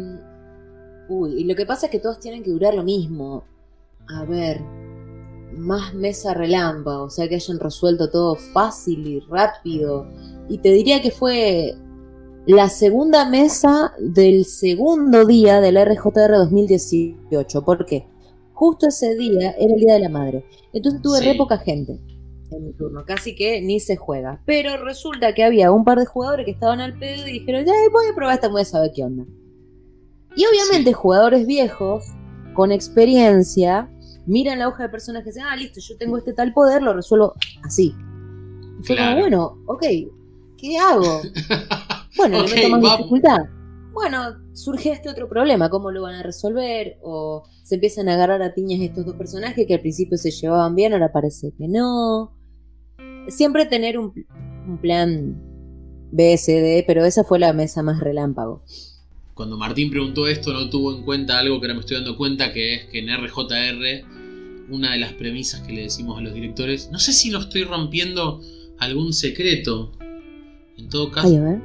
uy, 1.08 1.34
y 1.40 1.44
lo 1.44 1.54
que 1.54 1.66
pasa 1.66 1.86
es 1.86 1.92
que 1.92 1.98
todos 1.98 2.18
tienen 2.20 2.42
que 2.42 2.50
durar 2.50 2.74
lo 2.74 2.82
mismo. 2.82 3.44
A 4.08 4.24
ver, 4.24 4.60
más 5.52 5.94
mesa 5.94 6.34
relámpago, 6.34 7.04
o 7.04 7.10
sea 7.10 7.28
que 7.28 7.36
hayan 7.36 7.58
resuelto 7.58 8.10
todo 8.10 8.34
fácil 8.36 9.06
y 9.06 9.20
rápido. 9.20 10.06
Y 10.48 10.58
te 10.58 10.72
diría 10.72 11.00
que 11.02 11.10
fue 11.10 11.74
la 12.46 12.68
segunda 12.68 13.28
mesa 13.28 13.92
del 13.98 14.44
segundo 14.44 15.24
día 15.24 15.60
del 15.60 15.76
RJR 15.76 16.32
2018. 16.38 17.64
¿Por 17.64 17.84
qué? 17.86 18.06
Justo 18.52 18.86
ese 18.88 19.16
día 19.16 19.50
era 19.58 19.74
el 19.74 19.80
Día 19.80 19.94
de 19.94 20.00
la 20.00 20.08
Madre. 20.08 20.44
Entonces 20.72 21.02
tuve 21.02 21.18
Sí. 21.18 21.24
re 21.24 21.34
poca 21.34 21.58
gente 21.58 21.98
en 22.52 22.64
mi 22.64 22.72
turno, 22.74 23.04
casi 23.04 23.34
que 23.34 23.60
ni 23.60 23.80
se 23.80 23.96
juega. 23.96 24.40
Pero 24.46 24.82
resulta 24.84 25.34
que 25.34 25.42
había 25.42 25.72
un 25.72 25.84
par 25.84 25.98
de 25.98 26.06
jugadores 26.06 26.44
que 26.44 26.52
estaban 26.52 26.80
al 26.80 26.96
pedo 26.98 27.26
y 27.26 27.32
dijeron, 27.32 27.64
ya 27.64 27.72
voy 27.92 28.06
a 28.10 28.14
probar 28.14 28.34
esta, 28.36 28.48
voy 28.48 28.62
a 28.62 28.64
saber 28.64 28.92
qué 28.94 29.02
onda. 29.02 29.24
Y 30.36 30.44
obviamente 30.44 30.90
Sí. 30.90 30.94
jugadores 30.94 31.46
viejos, 31.46 32.04
con 32.54 32.70
experiencia, 32.72 33.90
miran 34.26 34.58
la 34.58 34.68
hoja 34.68 34.84
de 34.84 34.88
personajes 34.90 35.34
y 35.34 35.38
dicen, 35.38 35.44
ah, 35.50 35.56
listo, 35.56 35.80
yo 35.80 35.96
tengo 35.98 36.18
este 36.18 36.32
tal 36.32 36.52
poder, 36.52 36.82
lo 36.82 36.92
resuelvo 36.94 37.32
así. 37.64 37.94
Y 38.80 38.86
fue 38.86 38.96
Claro. 38.96 39.10
como, 39.12 39.20
bueno, 39.22 39.62
ok, 39.66 39.84
¿qué 40.58 40.78
hago? 40.78 41.20
Bueno, 42.16 42.40
Ok, 42.40 42.48
le 42.48 42.54
meto 42.54 42.68
más 42.70 42.80
vamos. 42.82 42.96
dificultad. 42.98 43.38
Bueno, 43.92 44.18
surge 44.54 44.90
este 44.92 45.10
otro 45.10 45.28
problema, 45.28 45.68
¿cómo 45.68 45.90
lo 45.90 46.00
van 46.02 46.14
a 46.14 46.22
resolver? 46.22 46.96
O 47.02 47.42
se 47.62 47.74
empiezan 47.74 48.08
a 48.08 48.14
agarrar 48.14 48.42
a 48.42 48.54
piñas 48.54 48.80
estos 48.80 49.04
dos 49.04 49.16
personajes 49.16 49.66
que 49.66 49.74
al 49.74 49.80
principio 49.80 50.16
se 50.16 50.30
llevaban 50.30 50.74
bien, 50.74 50.94
ahora 50.94 51.12
parece 51.12 51.52
que 51.58 51.68
no. 51.68 52.32
Siempre 53.28 53.66
tener 53.66 53.98
un, 53.98 54.12
un 54.66 54.78
plan 54.80 55.36
BSD, 56.12 56.84
pero 56.86 57.04
esa 57.04 57.22
fue 57.22 57.38
la 57.38 57.52
mesa 57.52 57.82
más 57.82 58.00
relámpago. 58.00 58.62
Cuando 59.36 59.58
Martín 59.58 59.90
preguntó 59.90 60.26
esto, 60.26 60.54
no 60.54 60.70
tuvo 60.70 60.96
en 60.96 61.02
cuenta 61.02 61.38
algo 61.38 61.60
que 61.60 61.66
ahora 61.66 61.74
me 61.74 61.80
estoy 61.80 61.98
dando 61.98 62.16
cuenta, 62.16 62.54
que 62.54 62.74
es 62.74 62.84
que 62.86 63.00
en 63.00 63.14
RJR, 63.14 64.06
una 64.70 64.92
de 64.92 64.98
las 64.98 65.12
premisas 65.12 65.60
que 65.60 65.74
le 65.74 65.82
decimos 65.82 66.18
a 66.18 66.22
los 66.22 66.32
directores, 66.32 66.88
no 66.90 66.98
sé 66.98 67.12
si 67.12 67.28
lo 67.28 67.40
estoy 67.40 67.64
rompiendo 67.64 68.40
algún 68.78 69.12
secreto. 69.12 69.92
En 70.78 70.88
todo 70.88 71.10
caso, 71.10 71.28
Ay, 71.28 71.36
a 71.36 71.42
ver. 71.42 71.58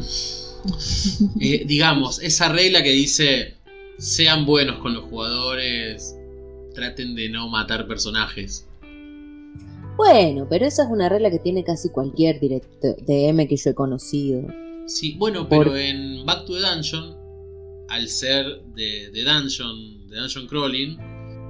eh, 1.40 1.64
digamos, 1.64 2.20
esa 2.24 2.48
regla 2.48 2.82
que 2.82 2.90
dice, 2.90 3.54
sean 3.96 4.44
buenos 4.44 4.80
con 4.80 4.92
los 4.92 5.04
jugadores, 5.04 6.16
traten 6.74 7.14
de 7.14 7.28
no 7.28 7.48
matar 7.48 7.86
personajes. 7.86 8.66
Bueno, 9.96 10.48
pero 10.50 10.66
esa 10.66 10.82
es 10.82 10.88
una 10.90 11.08
regla 11.08 11.30
que 11.30 11.38
tiene 11.38 11.62
casi 11.62 11.88
cualquier 11.90 12.40
director 12.40 12.96
DM 13.06 13.46
que 13.46 13.56
yo 13.56 13.70
he 13.70 13.74
conocido. 13.74 14.42
Sí, 14.90 15.14
bueno, 15.18 15.48
pero 15.48 15.64
Por- 15.70 15.78
en 15.78 16.24
Back 16.26 16.46
to 16.46 16.54
the 16.54 16.60
Dungeon 16.60 17.16
al 17.88 18.08
ser 18.08 18.62
de, 18.74 19.10
de 19.10 19.24
dungeon, 19.24 20.06
de 20.08 20.16
dungeon 20.18 20.46
crawling, 20.46 20.96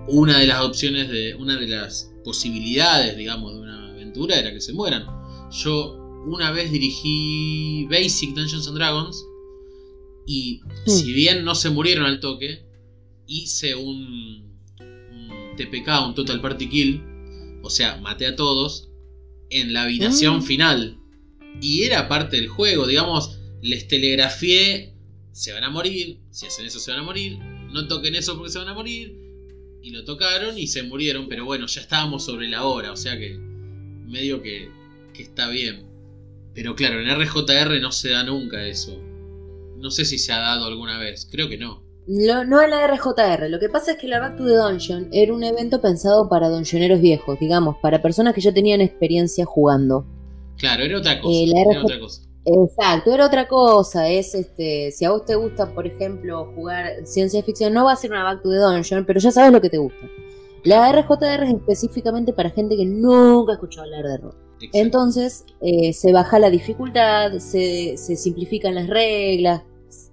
una 0.08 0.38
de 0.38 0.46
las 0.46 0.62
opciones 0.62 1.08
de, 1.10 1.34
una 1.34 1.56
de 1.56 1.66
las 1.68 2.10
posibilidades, 2.24 3.16
digamos, 3.16 3.54
de 3.54 3.60
una 3.60 3.90
aventura 3.90 4.38
era 4.38 4.52
que 4.52 4.60
se 4.60 4.72
mueran. 4.72 5.06
Yo 5.50 5.96
una 6.26 6.50
vez 6.50 6.70
dirigí 6.70 7.86
Basic 7.90 8.34
Dungeons 8.34 8.66
and 8.68 8.76
Dragons 8.76 9.24
y 10.26 10.60
Mm. 10.86 10.90
si 10.90 11.12
bien 11.12 11.44
no 11.44 11.54
se 11.54 11.70
murieron 11.70 12.04
al 12.06 12.20
toque, 12.20 12.64
hice 13.26 13.74
un, 13.74 14.58
un 14.80 15.56
TPK, 15.56 16.06
un 16.06 16.14
Total 16.14 16.40
Party 16.40 16.68
Kill, 16.68 17.02
o 17.62 17.70
sea, 17.70 17.96
maté 18.00 18.26
a 18.26 18.36
todos 18.36 18.88
en 19.50 19.72
la 19.72 19.82
habitación 19.84 20.38
Mm. 20.38 20.42
final. 20.42 20.96
Y 21.60 21.82
era 21.84 22.08
parte 22.08 22.36
del 22.36 22.48
juego, 22.48 22.86
digamos, 22.86 23.38
les 23.62 23.86
telegrafié, 23.88 24.94
se 25.32 25.52
van 25.52 25.64
a 25.64 25.70
morir, 25.70 26.18
si 26.30 26.46
hacen 26.46 26.66
eso 26.66 26.78
se 26.80 26.90
van 26.90 27.00
a 27.00 27.04
morir, 27.04 27.38
no 27.72 27.86
toquen 27.86 28.14
eso 28.14 28.36
porque 28.36 28.50
se 28.50 28.58
van 28.58 28.68
a 28.68 28.74
morir, 28.74 29.16
y 29.82 29.90
lo 29.90 30.04
tocaron 30.04 30.58
y 30.58 30.66
se 30.66 30.82
murieron, 30.82 31.28
pero 31.28 31.44
bueno, 31.44 31.66
ya 31.66 31.80
estábamos 31.80 32.24
sobre 32.24 32.48
la 32.48 32.64
hora, 32.64 32.92
o 32.92 32.96
sea 32.96 33.18
que 33.18 33.36
medio 33.38 34.42
que, 34.42 34.68
está 35.18 35.48
bien. 35.50 35.84
Pero 36.54 36.74
claro, 36.74 36.98
en 37.00 37.10
RJR 37.10 37.78
no 37.80 37.92
se 37.92 38.08
da 38.10 38.24
nunca 38.24 38.66
eso. 38.66 38.98
No 39.76 39.90
sé 39.90 40.06
si 40.06 40.18
se 40.18 40.32
ha 40.32 40.38
dado 40.38 40.64
alguna 40.64 40.98
vez, 40.98 41.28
creo 41.30 41.48
que 41.50 41.58
no. 41.58 41.84
Lo- 42.06 42.44
no 42.46 42.62
en 42.62 42.70
la 42.70 42.86
RJR, 42.86 43.48
lo 43.50 43.60
que 43.60 43.68
pasa 43.68 43.92
es 43.92 43.98
que 43.98 44.08
la 44.08 44.18
Back 44.18 44.38
to 44.38 44.46
the 44.46 44.54
Dungeon 44.56 45.08
era 45.12 45.32
un 45.34 45.44
evento 45.44 45.80
pensado 45.82 46.28
para 46.30 46.48
donjoneros 46.48 47.00
viejos, 47.02 47.38
digamos, 47.38 47.76
para 47.82 48.00
personas 48.02 48.34
que 48.34 48.40
ya 48.40 48.52
tenían 48.54 48.80
experiencia 48.80 49.44
jugando. 49.44 50.06
Claro, 50.60 50.84
era 50.84 50.98
otra 50.98 51.20
cosa. 51.20 51.34
Eh, 51.34 51.46
la 51.46 51.60
era 51.60 51.70
RJ 51.72 51.84
otra 51.84 52.00
cosa. 52.00 52.22
Exacto, 52.44 53.12
era 53.12 53.26
otra 53.26 53.46
cosa, 53.46 54.08
es 54.08 54.34
este, 54.34 54.90
si 54.92 55.04
a 55.04 55.10
vos 55.10 55.26
te 55.26 55.34
gusta, 55.34 55.74
por 55.74 55.86
ejemplo, 55.86 56.50
jugar 56.54 57.06
ciencia 57.06 57.42
ficción, 57.42 57.74
no 57.74 57.84
va 57.84 57.92
a 57.92 57.96
ser 57.96 58.10
una 58.10 58.24
Back 58.24 58.42
to 58.42 58.50
the 58.50 58.56
Dungeon, 58.56 59.04
pero 59.04 59.20
ya 59.20 59.30
sabes 59.30 59.52
lo 59.52 59.60
que 59.60 59.68
te 59.68 59.76
gusta. 59.76 60.08
La 60.64 60.90
RJR 60.90 61.44
es 61.44 61.54
específicamente 61.54 62.32
para 62.32 62.50
gente 62.50 62.76
que 62.76 62.86
nunca 62.86 63.54
escuchó 63.54 63.82
hablar 63.82 64.04
de 64.04 64.16
rol. 64.18 64.34
Exacto. 64.54 64.78
Entonces 64.78 65.44
eh, 65.60 65.92
se 65.92 66.12
baja 66.12 66.38
la 66.38 66.50
dificultad, 66.50 67.32
se, 67.38 67.96
se 67.96 68.16
simplifican 68.16 68.74
las 68.74 68.88
reglas. 68.88 69.62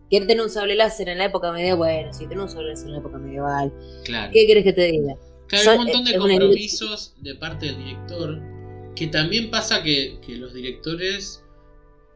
¿Quieres 0.10 0.28
tener 0.28 0.44
un 0.44 0.50
sable 0.50 0.76
láser 0.76 1.10
en 1.10 1.18
la 1.18 1.26
época 1.26 1.52
medieval? 1.52 1.78
Bueno, 1.78 2.14
si 2.14 2.28
tenés 2.28 2.44
un 2.46 2.50
sable 2.50 2.70
láser 2.70 2.88
en 2.88 2.94
la 2.94 3.00
época 3.00 3.18
medieval, 3.18 3.74
claro. 4.06 4.32
¿qué 4.34 4.48
querés 4.48 4.64
que 4.64 4.74
te 4.74 4.86
diga? 4.86 5.16
Claro, 5.48 5.72
hay 5.72 5.78
un 5.78 5.84
montón 5.84 6.06
de 6.06 6.18
compromisos 6.18 7.14
de 7.22 7.36
parte 7.36 7.68
del 7.68 7.78
director. 7.78 8.57
Que 8.98 9.08
también 9.08 9.50
pasa 9.52 9.84
que, 9.84 10.18
que 10.26 10.36
los 10.38 10.54
directores. 10.54 11.44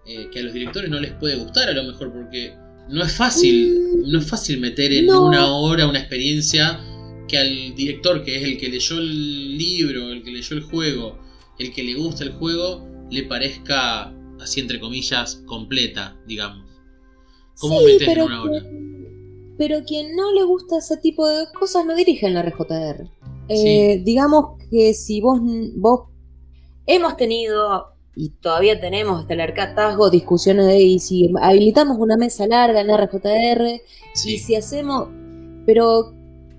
eh, 0.08 0.30
que 0.34 0.40
a 0.40 0.44
los 0.44 0.54
directores 0.54 0.90
no 0.90 1.00
les 1.00 1.12
puede 1.14 1.36
gustar 1.36 1.70
a 1.70 1.74
lo 1.74 1.84
mejor, 1.84 2.12
porque 2.12 2.52
no 2.90 3.04
es 3.04 3.12
fácil. 3.14 4.02
No 4.08 4.18
es 4.18 4.28
fácil 4.28 4.60
meter 4.60 4.92
en 4.92 5.06
Mm. 5.06 5.10
No. 5.10 5.26
una 5.28 5.46
hora 5.56 5.88
una 5.88 6.00
experiencia 6.00 6.80
que 7.28 7.38
al 7.38 7.76
director, 7.76 8.24
que 8.24 8.36
es 8.36 8.44
el 8.44 8.58
que 8.58 8.68
leyó 8.70 8.98
el 8.98 9.58
libro, 9.60 10.10
el 10.12 10.24
que 10.24 10.32
leyó 10.32 10.56
el 10.58 10.64
juego, 10.64 11.20
el 11.60 11.72
que 11.72 11.84
le 11.84 11.94
gusta 11.94 12.24
el 12.24 12.32
juego, 12.32 12.84
le 13.12 13.24
parezca, 13.24 14.12
así 14.40 14.60
entre 14.60 14.80
comillas, 14.80 15.44
completa, 15.46 16.18
digamos. 16.28 16.66
¿Cómo 17.60 17.80
Sí, 17.82 17.86
metes 17.86 18.08
en 18.08 18.22
una 18.24 18.42
hora? 18.42 18.64
pero 19.60 19.84
quien 19.86 20.16
no 20.16 20.34
le 20.34 20.44
gusta 20.44 20.80
ese 20.80 20.98
tipo 20.98 21.28
de 21.28 21.46
cosas 21.54 21.86
no 21.86 21.94
dirige 21.96 22.26
en 22.26 22.34
la 22.34 22.42
RJR. 22.42 23.08
Eh, 23.50 24.02
Digamos 24.04 24.58
que 24.72 24.94
si 24.96 25.22
vos, 25.22 25.40
vos 25.76 26.10
hemos 26.86 27.18
tenido 27.18 27.88
y 28.16 28.30
todavía 28.30 28.80
tenemos 28.80 29.22
hasta 29.22 29.34
el 29.34 29.42
harcatazgo 29.42 30.10
discusiones 30.10 30.66
de 30.66 30.82
y 30.82 31.00
si 31.00 31.32
habilitamos 31.42 31.98
una 31.98 32.18
mesa 32.18 32.46
larga 32.48 32.82
en 32.82 32.88
la 32.88 32.98
RJR 32.98 33.82
Sí. 34.14 34.34
y 34.36 34.38
si 34.40 34.56
hacemos. 34.56 35.08
Pero 35.66 36.14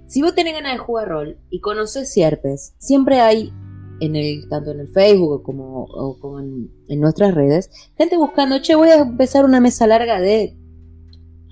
si 0.07 0.23
vos 0.23 0.35
tenés 0.35 0.55
ganas 0.55 0.73
de 0.73 0.79
jugar 0.79 1.09
rol 1.09 1.39
y 1.51 1.61
conoces 1.61 2.11
Sierpes, 2.13 2.75
siempre 2.79 3.21
hay, 3.21 3.53
en 4.01 4.17
el, 4.17 4.49
tanto 4.49 4.71
en 4.71 4.81
el 4.81 4.89
Facebook 4.89 5.43
como, 5.43 5.85
o 5.85 6.19
como 6.19 6.41
en, 6.41 6.71
en 6.89 7.01
nuestras 7.01 7.35
redes, 7.35 7.71
gente 7.99 8.17
buscando, 8.17 8.59
che, 8.61 8.75
voy 8.75 8.89
a 8.91 9.01
empezar 9.01 9.45
una 9.45 9.61
mesa 9.61 9.87
larga 9.87 10.21
de 10.21 10.57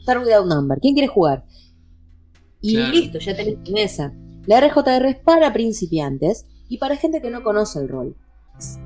Start 0.03 0.25
Without 0.25 0.47
Number. 0.47 0.79
¿Quién 0.81 0.95
quiere 0.95 1.09
jugar? 1.09 1.45
Y 2.63 2.75
Claro. 2.77 2.93
listo, 2.93 3.19
ya 3.19 3.37
tenés 3.37 3.63
tu 3.63 3.73
mesa. 3.73 4.15
La 4.47 4.61
RJR 4.61 5.07
es 5.07 5.17
para 5.17 5.53
principiantes 5.53 6.47
y 6.69 6.79
para 6.79 6.97
gente 6.97 7.21
que 7.21 7.31
no 7.31 7.43
conoce 7.43 7.79
el 7.79 7.89
rol. 7.89 8.17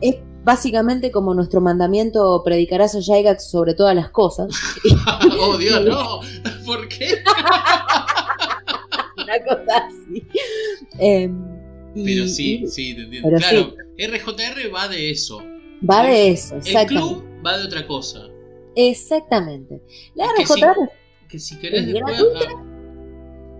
Es 0.00 0.16
básicamente 0.44 1.10
como 1.10 1.34
nuestro 1.34 1.60
mandamiento 1.60 2.42
predicarás 2.44 2.94
a 2.94 3.00
Gygax 3.00 3.50
sobre 3.50 3.74
todas 3.74 3.94
las 3.94 4.10
cosas. 4.10 4.48
oh, 5.40 5.56
Dios, 5.56 5.84
no. 5.84 6.20
¿Por 6.66 6.88
qué? 6.88 7.08
una 9.22 9.38
cosa 9.44 9.86
así. 9.86 10.26
Em, 10.98 11.34
y- 11.94 12.04
Pero 12.04 12.28
sí, 12.28 12.64
sí, 12.66 12.94
te 12.94 13.02
entiendo. 13.02 13.30
claro, 13.38 13.74
RJR 13.98 14.74
va 14.74 14.88
de 14.88 15.10
eso. 15.10 15.42
Va 15.88 16.02
de 16.04 16.30
eso, 16.30 16.56
El 16.64 16.86
club 16.86 17.24
va 17.44 17.58
de 17.58 17.64
otra 17.66 17.86
cosa. 17.86 18.26
Exactamente. 18.76 19.80
La 20.14 20.26
Es 20.38 20.48
que 20.48 20.54
RJR 20.54 20.90
Que 21.28 21.38
si 21.38 21.58
querés 21.58 21.86
Es 21.86 21.92
después. 21.92 22.20
ah, 22.20 22.62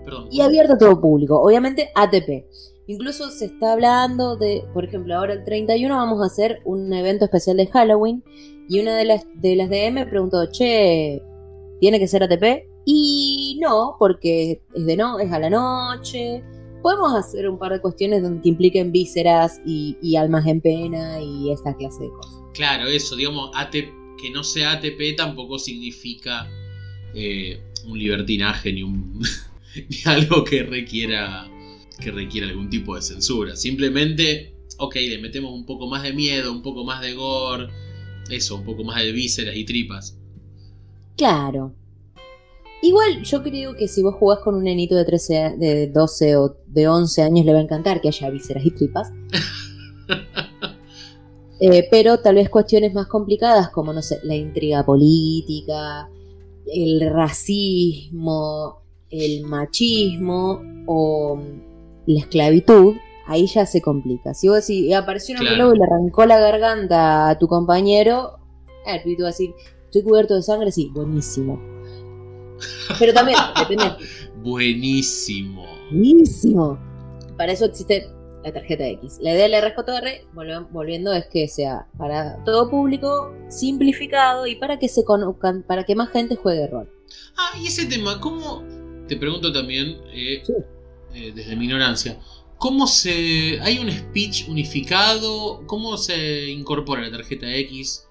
perdón. 0.05 0.29
y 0.31 0.41
abierto 0.41 0.75
a 0.75 0.79
todo 0.79 1.01
público. 1.01 1.41
Obviamente 1.41 1.91
ATP. 1.95 2.47
Incluso 2.87 3.30
se 3.30 3.47
está 3.47 3.72
hablando 3.72 4.37
de, 4.37 4.64
por 4.74 4.85
ejemplo, 4.85 5.16
ahora 5.16 5.32
el 5.32 5.45
31 5.45 5.95
vamos 5.95 6.22
a 6.22 6.26
hacer 6.26 6.61
un 6.64 6.93
evento 6.93 7.24
especial 7.24 7.57
de 7.57 7.66
Halloween 7.66 8.22
y 8.68 8.80
una 8.80 8.97
de 8.97 9.05
las 9.05 9.24
de 9.35 9.57
las 9.57 9.70
DM 9.70 10.09
preguntó, 10.09 10.47
che, 10.51 11.22
¿tiene 11.80 11.99
que 11.99 12.09
ser 12.09 12.22
ATP? 12.22 12.66
Y 12.85 13.59
no, 13.62 13.97
porque 13.99 14.62
es 14.74 14.87
de 14.87 14.97
no, 14.97 15.18
es 15.18 15.32
a 15.32 15.39
la 15.39 15.49
noche. 15.49 16.43
Podemos 16.82 17.14
hacer 17.14 17.49
un 17.49 17.59
par 17.59 17.72
de 17.72 17.80
cuestiones 17.80 18.22
donde 18.22 18.43
que 18.43 18.51
impliquen 18.51 18.93
vísceras 18.93 19.61
y, 19.64 19.97
y 20.03 20.16
almas 20.16 20.47
en 20.47 20.61
pena 20.61 21.18
y 21.20 21.51
esa 21.51 21.74
clase 21.74 22.05
de 22.05 22.11
cosas. 22.11 22.43
Claro, 22.53 22.87
eso, 22.87 23.16
digamos, 23.16 23.51
ATP, 23.55 23.89
que 24.20 24.30
no 24.30 24.45
sea 24.45 24.72
ATP 24.72 25.16
tampoco 25.16 25.59
significa 25.59 26.47
eh, 27.14 27.59
un 27.87 27.99
libertinaje 27.99 28.72
ni 28.72 28.82
un. 28.82 29.22
ni 29.89 29.97
algo 30.05 30.45
que 30.45 30.62
requiera. 30.62 31.51
Que 32.01 32.11
requiera 32.11 32.49
algún 32.49 32.71
tipo 32.71 32.97
de 32.97 33.03
censura. 33.03 33.57
Simplemente, 33.57 34.55
ok, 34.79 34.95
le 34.97 35.19
metemos 35.19 35.53
un 35.53 35.67
poco 35.67 35.87
más 35.89 36.03
de 36.03 36.13
miedo, 36.13 36.53
un 36.53 36.63
poco 36.63 36.85
más 36.85 37.01
de 37.01 37.15
gore, 37.15 37.69
eso, 38.31 38.57
un 38.57 38.65
poco 38.65 38.85
más 38.85 39.03
de 39.03 39.13
vísceras 39.13 39.57
y 39.57 39.65
tripas. 39.65 40.19
Claro. 41.17 41.75
Igual 42.83 43.23
yo 43.23 43.43
creo 43.43 43.75
que 43.75 43.89
si 43.89 44.03
vos 44.03 44.15
jugás 44.17 44.41
con 44.41 44.57
un 44.57 44.65
nenito 44.65 44.95
de 44.95 45.05
13, 45.05 45.55
de 45.59 45.87
12 45.89 46.37
o 46.37 46.57
de 46.67 46.87
11 46.87 47.23
años 47.23 47.47
le 47.47 47.53
va 47.53 47.59
a 47.59 47.63
encantar 47.63 48.01
que 48.01 48.09
haya 48.09 48.31
vísceras 48.31 48.65
y 48.65 48.71
tripas. 48.71 49.11
Eh, 51.61 51.87
pero 51.89 52.19
tal 52.19 52.35
vez 52.35 52.51
cuestiones 52.51 52.93
más 52.93 53.07
complicadas 53.07 53.71
como, 53.71 53.93
no 53.93 54.03
sé, 54.03 54.19
la 54.25 54.35
intriga 54.35 54.85
política, 54.85 56.11
el 56.67 57.09
racismo, 57.09 58.83
el 59.09 59.45
machismo 59.45 60.61
o 60.87 61.41
la 62.07 62.21
esclavitud, 62.21 62.97
ahí 63.27 63.47
ya 63.47 63.67
se 63.67 63.81
complica. 63.81 64.35
Si 64.35 64.49
vos 64.49 64.67
decís, 64.67 64.93
apareció 64.95 65.35
un 65.39 65.47
Claro. 65.47 65.75
y 65.75 65.79
le 65.79 65.85
arrancó 65.85 66.27
la 66.27 66.39
garganta 66.39 67.29
a 67.31 67.39
tu 67.39 67.47
compañero, 67.49 68.39
el 68.87 69.03
pibito 69.03 69.23
va 69.23 69.29
a 69.29 69.33
decir, 69.33 69.51
estoy 69.85 70.03
cubierto 70.03 70.35
de 70.35 70.43
sangre, 70.43 70.71
sí, 70.73 70.91
buenísimo. 70.93 71.61
Pero 72.99 73.13
también, 73.13 73.39
depende. 73.59 73.85
Buenísimo. 74.43 75.65
Buenísimo. 75.91 76.79
Para 77.37 77.53
eso 77.53 77.65
existe 77.65 78.07
la 78.45 78.53
tarjeta 78.53 78.87
X. 78.87 79.19
La 79.23 79.33
idea 79.33 79.45
de 79.45 79.49
la 79.49 79.61
RJR, 79.61 80.27
volviendo, 80.71 81.13
es 81.13 81.27
que 81.27 81.49
sea 81.49 81.87
para 81.99 82.43
todo 82.45 82.69
público, 82.71 83.33
simplificado 83.49 84.47
y 84.47 84.57
para 84.57 84.79
que 84.79 84.89
se 84.89 85.05
conozcan, 85.05 85.63
para 85.63 85.85
que 85.85 85.95
más 85.95 86.11
gente 86.11 86.37
juegue 86.37 86.67
rol. 86.67 86.91
Ah, 87.37 87.57
y 87.61 87.67
ese 87.67 87.87
tema, 87.87 88.21
¿cómo? 88.21 88.63
Te 89.09 89.17
pregunto 89.17 89.53
también, 89.53 89.97
eh, 90.13 90.43
Sí. 90.45 90.53
Eh, 91.15 91.33
desde 91.35 91.57
mi 91.57 91.65
ignorancia, 91.67 92.19
¿cómo 92.59 92.87
se. 92.87 93.59
¿Hay 93.62 93.79
un 93.79 93.91
speech 93.91 94.49
unificado? 94.49 95.62
¿Cómo 95.67 95.97
se 95.97 96.51
incorpora 96.51 97.03
la 97.03 97.11
tarjeta 97.11 97.47
X 97.55 98.07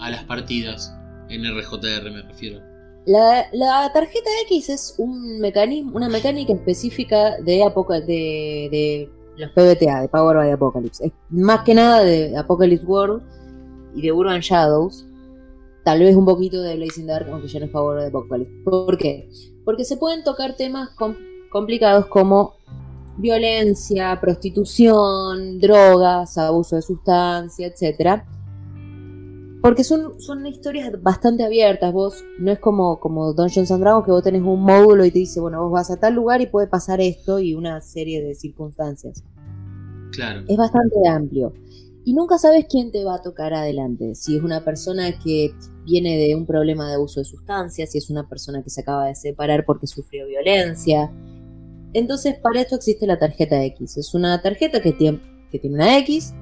a 0.00 0.10
las 0.10 0.24
partidas? 0.24 0.92
En 1.28 1.42
RJR 1.44 2.10
me 2.12 2.22
refiero. 2.22 2.60
La, 3.06 3.90
tarjeta 3.92 4.30
X 4.46 4.68
es 4.68 4.94
un 4.98 5.38
mecanismo, 5.38 5.92
una 5.94 6.08
mecánica 6.08 6.52
específica 6.52 7.36
de, 7.40 7.62
Apoca- 7.62 8.00
de, 8.00 9.08
los 9.36 9.50
PBTA, 9.52 10.02
de 10.02 10.08
Power 10.08 10.36
by 10.38 10.50
Apocalypse. 10.50 11.06
Es 11.06 11.12
más 11.30 11.60
que 11.62 11.74
nada 11.74 12.02
de 12.02 12.36
Apocalypse 12.36 12.84
World 12.84 13.22
y 13.94 14.02
de 14.02 14.10
Urban 14.12 14.40
Shadows. 14.40 15.06
Tal 15.84 16.00
vez 16.00 16.16
un 16.16 16.24
poquito 16.24 16.60
de 16.62 16.74
Blazing 16.74 17.06
Dark, 17.06 17.28
aunque 17.30 17.46
ya 17.46 17.60
no 17.60 17.66
es 17.66 17.70
Power 17.70 17.96
by 17.98 18.06
Apocalypse. 18.08 18.52
¿Por 18.64 18.98
qué? 18.98 19.28
Porque 19.64 19.84
se 19.84 19.96
pueden 19.96 20.24
tocar 20.24 20.56
temas 20.56 20.90
com- 20.96 21.14
complicados 21.56 22.04
como 22.06 22.52
violencia, 23.16 24.18
prostitución, 24.20 25.58
drogas, 25.58 26.36
abuso 26.36 26.76
de 26.76 26.82
sustancia, 26.82 27.66
etcétera 27.66 28.26
Porque 29.62 29.82
son, 29.82 30.20
son 30.20 30.46
historias 30.46 31.02
bastante 31.02 31.46
abiertas. 31.46 31.94
Vos 31.94 32.22
no 32.38 32.52
es 32.52 32.58
como, 32.58 33.00
como 33.00 33.32
Dungeons 33.32 33.70
and 33.70 33.80
Dragons 33.80 34.04
que 34.04 34.12
vos 34.12 34.22
tenés 34.22 34.42
un 34.42 34.60
módulo 34.60 35.06
y 35.06 35.10
te 35.10 35.20
dice, 35.20 35.40
bueno, 35.40 35.62
vos 35.62 35.72
vas 35.72 35.90
a 35.90 35.96
tal 35.96 36.12
lugar 36.12 36.42
y 36.42 36.46
puede 36.46 36.66
pasar 36.66 37.00
esto 37.00 37.38
y 37.38 37.54
una 37.54 37.80
serie 37.80 38.22
de 38.22 38.34
circunstancias. 38.34 39.24
Claro. 40.12 40.44
Es 40.46 40.56
bastante 40.58 40.96
amplio. 41.08 41.54
Y 42.04 42.12
nunca 42.12 42.36
sabes 42.36 42.66
quién 42.70 42.92
te 42.92 43.02
va 43.02 43.16
a 43.16 43.22
tocar 43.22 43.54
adelante. 43.54 44.14
Si 44.14 44.36
es 44.36 44.42
una 44.42 44.62
persona 44.62 45.18
que 45.18 45.54
viene 45.86 46.18
de 46.18 46.36
un 46.36 46.44
problema 46.44 46.86
de 46.86 46.96
abuso 46.96 47.20
de 47.20 47.24
sustancias, 47.24 47.92
si 47.92 47.98
es 47.98 48.10
una 48.10 48.28
persona 48.28 48.62
que 48.62 48.70
se 48.70 48.82
acaba 48.82 49.06
de 49.06 49.14
separar 49.14 49.64
porque 49.64 49.86
sufrió 49.86 50.26
violencia. 50.26 51.10
Entonces, 51.96 52.36
para 52.38 52.60
esto 52.60 52.76
existe 52.76 53.06
la 53.06 53.18
tarjeta 53.18 53.64
X. 53.64 53.96
Es 53.96 54.12
una 54.12 54.42
tarjeta 54.42 54.82
que 54.82 54.92
tiene, 54.92 55.18
que 55.50 55.58
tiene 55.58 55.76
una 55.76 55.96
X. 55.98 56.34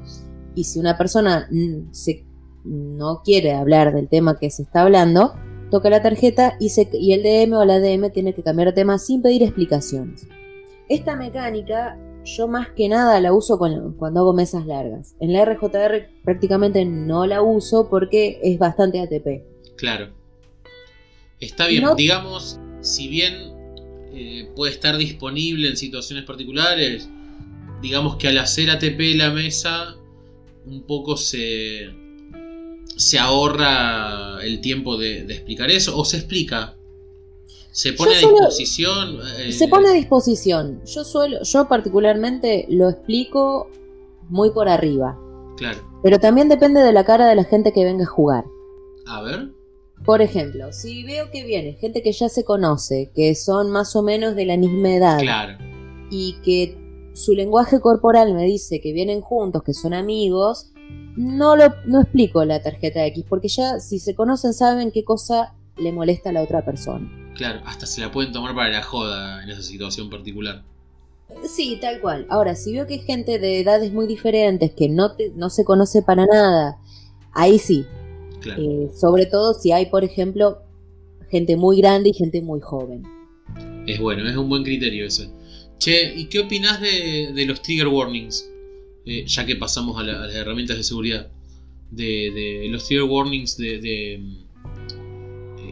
Y 0.57 0.65
si 0.65 0.81
una 0.81 0.99
persona 0.99 1.49
se 1.93 2.25
no 2.65 3.23
quiere 3.23 3.53
hablar 3.53 3.95
del 3.95 4.09
tema 4.09 4.37
que 4.37 4.51
se 4.51 4.63
está 4.63 4.83
hablando, 4.83 5.35
toca 5.71 5.91
la 5.91 6.03
tarjeta 6.03 6.57
y, 6.59 6.73
y 6.95 7.13
el 7.13 7.23
DM 7.23 7.53
o 7.55 7.65
la 7.65 7.79
DM 7.79 8.11
tiene 8.11 8.35
que 8.35 8.43
cambiar 8.43 8.69
de 8.69 8.73
tema 8.73 8.99
sin 8.99 9.23
pedir 9.23 9.45
explicaciones. 9.45 10.27
Esta 10.89 11.15
mecánica 11.15 11.99
yo 12.25 12.49
más 12.49 12.71
que 12.71 12.89
nada 12.89 13.21
la 13.21 13.33
uso 13.33 13.57
cuando 13.57 14.21
hago 14.21 14.33
mesas 14.33 14.67
largas. 14.67 15.15
En 15.21 15.33
la 15.33 15.45
RJR 15.45 16.09
prácticamente 16.25 16.85
no 16.85 17.27
la 17.27 17.43
uso 17.43 17.89
porque 17.89 18.41
es 18.43 18.59
bastante 18.59 18.99
ATP. 18.99 19.77
Claro. 19.77 20.13
Está 21.39 21.69
bien, 21.69 21.85
digamos, 21.97 22.59
si 22.81 23.09
bien 23.09 23.54
eh, 24.15 24.51
puede 24.55 24.73
estar 24.73 24.97
disponible 24.97 25.69
en 25.69 25.77
situaciones 25.77 26.25
particulares, 26.25 27.09
digamos 27.83 28.17
que 28.17 28.29
al 28.29 28.39
hacer 28.39 28.71
ATP 28.71 29.17
la 29.17 29.31
mesa, 29.31 29.97
un 30.67 30.83
poco 30.83 31.17
se, 31.17 31.91
se 32.97 33.19
ahorra 33.19 34.43
el 34.43 34.61
tiempo 34.61 34.97
de, 34.97 35.23
explicar 35.23 35.71
eso 35.71 35.97
o 35.97 36.05
se 36.05 36.19
explica. 36.19 36.77
Se 37.73 37.93
pone 37.93 38.15
a 38.15 38.19
disposición. 38.19 39.19
Eh, 39.39 39.53
se 39.53 39.67
pone 39.67 39.89
a 39.89 39.93
disposición. 39.93 40.81
Yo 40.87 41.03
suelo, 41.05 41.43
yo 41.43 41.67
particularmente 41.67 42.67
lo 42.71 42.89
explico 42.89 43.69
muy 44.29 44.51
por 44.51 44.69
arriba. 44.69 45.19
Claro. 45.57 45.81
Pero 46.03 46.19
también 46.21 46.49
depende 46.49 46.81
de 46.81 46.93
la 46.93 47.05
cara 47.05 47.27
de 47.27 47.35
la 47.35 47.45
gente 47.45 47.73
que 47.73 47.85
venga 47.85 48.05
a 48.05 48.09
jugar. 48.09 48.45
A 49.07 49.23
ver. 49.23 49.51
Por 50.05 50.21
ejemplo, 50.21 50.73
si 50.73 51.03
veo 51.05 51.31
que 51.31 51.45
viene 51.45 51.75
gente 51.75 52.03
que 52.03 52.13
ya 52.13 52.29
se 52.29 52.45
conoce, 52.45 53.11
que 53.15 53.35
son 53.35 53.71
más 53.71 53.97
o 53.97 54.03
menos 54.03 54.37
de 54.37 54.45
la 54.45 54.57
misma 54.57 54.95
edad. 54.95 55.19
Claro. 55.19 55.59
Y 56.11 56.35
que 56.45 56.77
su 57.15 57.33
lenguaje 57.33 57.81
corporal 57.81 58.35
me 58.35 58.45
dice 58.45 58.81
que 58.81 58.93
vienen 58.93 59.23
juntos, 59.23 59.63
que 59.63 59.73
son 59.73 59.95
amigos, 59.95 60.71
no, 61.17 61.57
lo, 61.57 61.73
no 61.87 62.03
explico 62.03 62.45
la 62.45 62.63
tarjeta 62.63 63.07
X, 63.07 63.25
porque 63.29 63.49
ya 63.49 63.81
si 63.81 63.99
se 63.99 64.15
conocen 64.15 64.53
saben 64.53 64.91
qué 64.91 65.05
cosa 65.05 65.55
le 65.77 65.93
molesta 65.93 66.31
a 66.31 66.33
la 66.33 66.43
otra 66.43 66.65
persona. 66.65 67.11
Claro, 67.35 67.61
hasta 67.65 67.87
se 67.87 68.01
la 68.01 68.13
pueden 68.13 68.33
tomar 68.33 68.55
para 68.55 68.69
la 68.69 68.83
joda 68.83 69.43
en 69.43 69.51
esa 69.51 69.63
situación 69.63 70.11
particular. 70.11 70.63
Sí, 71.45 71.79
tal 71.81 72.01
cual. 72.01 72.27
Ahora, 72.29 72.55
si 72.55 72.73
veo 72.73 72.87
que 72.87 72.95
hay 72.95 73.01
gente 73.01 73.39
de 73.39 73.61
edades 73.61 73.93
muy 73.93 74.07
diferentes 74.07 74.73
que 74.73 74.89
no, 74.89 75.13
no 75.35 75.51
se 75.51 75.65
conoce 75.65 76.03
para 76.03 76.27
nada, 76.27 76.79
ahí 77.33 77.59
sí. 77.59 77.87
Eh, 78.47 78.91
sobre 78.95 79.27
todo 79.27 79.55
si 79.55 79.73
hay, 79.73 79.87
por 79.87 80.05
ejemplo, 80.05 80.59
gente 81.31 81.57
muy 81.57 81.79
grande 81.79 82.11
y 82.11 82.13
gente 82.13 82.43
muy 82.43 82.61
joven. 82.61 83.03
Es 83.87 84.01
bueno, 84.01 84.29
es 84.29 84.37
un 84.37 84.49
buen 84.49 84.63
criterio 84.63 85.07
ese. 85.07 85.31
Che, 85.79 86.15
¿y 86.15 86.27
qué 86.27 86.41
opinas 86.41 86.81
de, 86.81 87.33
de 87.35 87.47
los 87.47 87.61
trigger 87.63 87.89
warnings? 87.89 88.49
Eh, 89.07 89.25
ya 89.27 89.45
que 89.45 89.57
pasamos 89.57 89.99
a, 89.99 90.03
las 90.03 90.35
herramientas 90.35 90.79
de 90.79 90.83
seguridad, 90.83 91.31
de, 91.91 92.67
los 92.71 92.87
trigger 92.87 93.05
warnings, 93.05 93.59
de, 93.59 93.81
eh, 93.85 94.21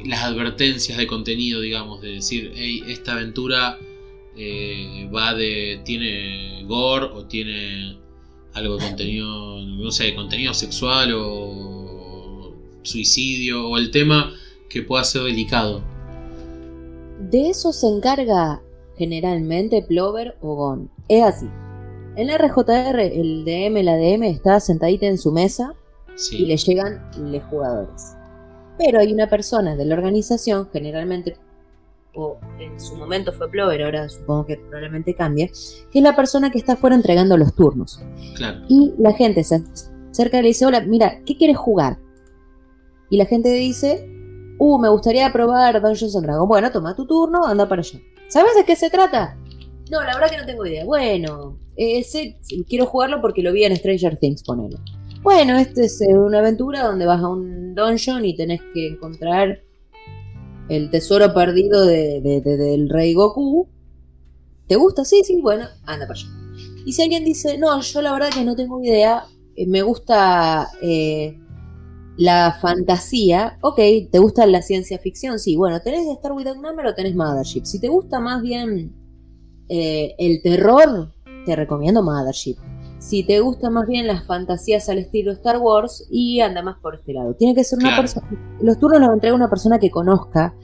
las 0.04 0.22
advertencias 0.22 0.98
de 0.98 1.06
contenido, 1.06 1.60
digamos, 1.62 2.02
de 2.02 2.14
decir, 2.14 2.52
hey, 2.54 2.82
esta 2.88 3.14
aventura 3.14 3.78
eh, 4.36 5.08
va 5.14 5.34
de, 5.34 5.80
tiene 5.84 6.64
gore 6.66 7.06
o 7.06 7.24
tiene 7.24 7.96
algo 8.52 8.76
de 8.76 8.84
contenido, 8.84 9.62
no 9.62 9.90
sé, 9.90 10.14
contenido 10.14 10.52
sexual 10.52 11.14
o 11.14 11.71
suicidio 12.82 13.68
o 13.68 13.78
el 13.78 13.90
tema 13.90 14.32
que 14.68 14.82
pueda 14.82 15.04
ser 15.04 15.22
delicado. 15.22 15.82
De 17.30 17.50
eso 17.50 17.72
se 17.72 17.86
encarga 17.86 18.62
generalmente 18.96 19.82
Plover 19.82 20.36
o 20.40 20.54
Gon. 20.54 20.90
Es 21.08 21.22
así. 21.22 21.48
En 22.16 22.26
la 22.26 22.36
RJR, 22.36 23.00
el 23.00 23.44
DM, 23.44 23.82
la 23.82 23.96
DM 23.96 24.24
está 24.24 24.60
sentadita 24.60 25.06
en 25.06 25.18
su 25.18 25.32
mesa 25.32 25.74
y 26.30 26.46
le 26.46 26.56
llegan 26.56 27.10
los 27.16 27.42
jugadores. 27.44 28.16
Pero 28.78 29.00
hay 29.00 29.12
una 29.12 29.28
persona 29.28 29.76
de 29.76 29.84
la 29.86 29.94
organización, 29.94 30.68
generalmente, 30.72 31.36
o 32.14 32.38
en 32.58 32.78
su 32.78 32.96
momento 32.96 33.32
fue 33.32 33.50
Plover, 33.50 33.82
ahora 33.82 34.08
supongo 34.08 34.46
que 34.46 34.56
probablemente 34.56 35.14
cambie, 35.14 35.50
que 35.90 35.98
es 35.98 36.02
la 36.02 36.14
persona 36.14 36.50
que 36.50 36.58
está 36.58 36.74
afuera 36.74 36.96
entregando 36.96 37.36
los 37.38 37.54
turnos. 37.54 38.02
Y 38.68 38.92
la 38.98 39.12
gente 39.12 39.42
se 39.44 39.62
acerca 40.10 40.38
y 40.38 40.42
le 40.42 40.48
dice, 40.48 40.66
hola, 40.66 40.82
mira, 40.82 41.22
¿qué 41.24 41.36
quieres 41.36 41.56
jugar? 41.56 41.98
Y 43.12 43.18
la 43.18 43.26
gente 43.26 43.52
dice, 43.52 44.08
uh, 44.56 44.78
me 44.78 44.88
gustaría 44.88 45.30
probar 45.30 45.82
Dungeons 45.82 46.16
and 46.16 46.24
Dragons. 46.24 46.48
Bueno, 46.48 46.72
toma 46.72 46.96
tu 46.96 47.06
turno, 47.06 47.44
anda 47.44 47.68
para 47.68 47.82
allá. 47.82 48.00
¿Sabes 48.28 48.54
de 48.56 48.64
qué 48.64 48.74
se 48.74 48.88
trata? 48.88 49.36
No, 49.90 50.02
la 50.02 50.14
verdad 50.14 50.30
que 50.30 50.38
no 50.38 50.46
tengo 50.46 50.64
idea. 50.64 50.86
Bueno, 50.86 51.58
ese 51.76 52.38
quiero 52.66 52.86
jugarlo 52.86 53.20
porque 53.20 53.42
lo 53.42 53.52
vi 53.52 53.64
en 53.64 53.76
Stranger 53.76 54.16
Things, 54.16 54.42
ponelo. 54.42 54.78
Bueno, 55.20 55.58
este 55.58 55.84
es 55.84 56.00
eh, 56.00 56.14
una 56.14 56.38
aventura 56.38 56.86
donde 56.86 57.04
vas 57.04 57.20
a 57.20 57.28
un 57.28 57.74
dungeon 57.74 58.24
y 58.24 58.34
tenés 58.34 58.62
que 58.72 58.86
encontrar 58.86 59.60
el 60.70 60.88
tesoro 60.88 61.34
perdido 61.34 61.84
del 61.84 62.88
rey 62.88 63.12
Goku. 63.12 63.68
¿Te 64.68 64.76
gusta? 64.76 65.04
Sí, 65.04 65.20
sí, 65.22 65.38
bueno, 65.42 65.66
anda 65.84 66.06
para 66.06 66.18
allá. 66.18 66.28
Y 66.86 66.94
si 66.94 67.02
alguien 67.02 67.26
dice, 67.26 67.58
no, 67.58 67.78
yo 67.78 68.00
la 68.00 68.14
verdad 68.14 68.30
que 68.32 68.42
no 68.42 68.56
tengo 68.56 68.82
idea, 68.82 69.24
eh, 69.54 69.66
me 69.66 69.82
gusta 69.82 70.70
eh, 70.80 71.36
la 72.16 72.58
fantasía, 72.60 73.58
ok, 73.62 73.76
¿te 74.10 74.18
gusta 74.18 74.46
la 74.46 74.62
ciencia 74.62 74.98
ficción? 74.98 75.38
Sí, 75.38 75.56
bueno, 75.56 75.80
¿tenés 75.80 76.06
Star 76.08 76.32
Without 76.32 76.58
Number 76.58 76.86
o 76.86 76.94
tenés 76.94 77.14
Mothership? 77.14 77.64
Si 77.64 77.80
te 77.80 77.88
gusta 77.88 78.20
más 78.20 78.42
bien 78.42 78.92
eh, 79.68 80.14
el 80.18 80.42
terror, 80.42 81.12
te 81.46 81.56
recomiendo 81.56 82.02
Mothership. 82.02 82.56
Si 82.98 83.24
te 83.24 83.40
gustan 83.40 83.72
más 83.72 83.88
bien 83.88 84.06
las 84.06 84.24
fantasías 84.26 84.88
al 84.88 84.98
estilo 84.98 85.32
Star 85.32 85.58
Wars, 85.58 86.06
y 86.10 86.40
anda 86.40 86.62
más 86.62 86.78
por 86.78 86.94
este 86.94 87.12
lado. 87.12 87.34
Tiene 87.34 87.54
que 87.54 87.64
ser 87.64 87.78
una 87.80 87.96
persona. 87.96 88.28
Los 88.60 88.78
turnos 88.78 89.00
los 89.00 89.10
entrega 89.10 89.34
una 89.34 89.50
persona 89.50 89.78
que 89.78 89.90
conozca 89.90 90.54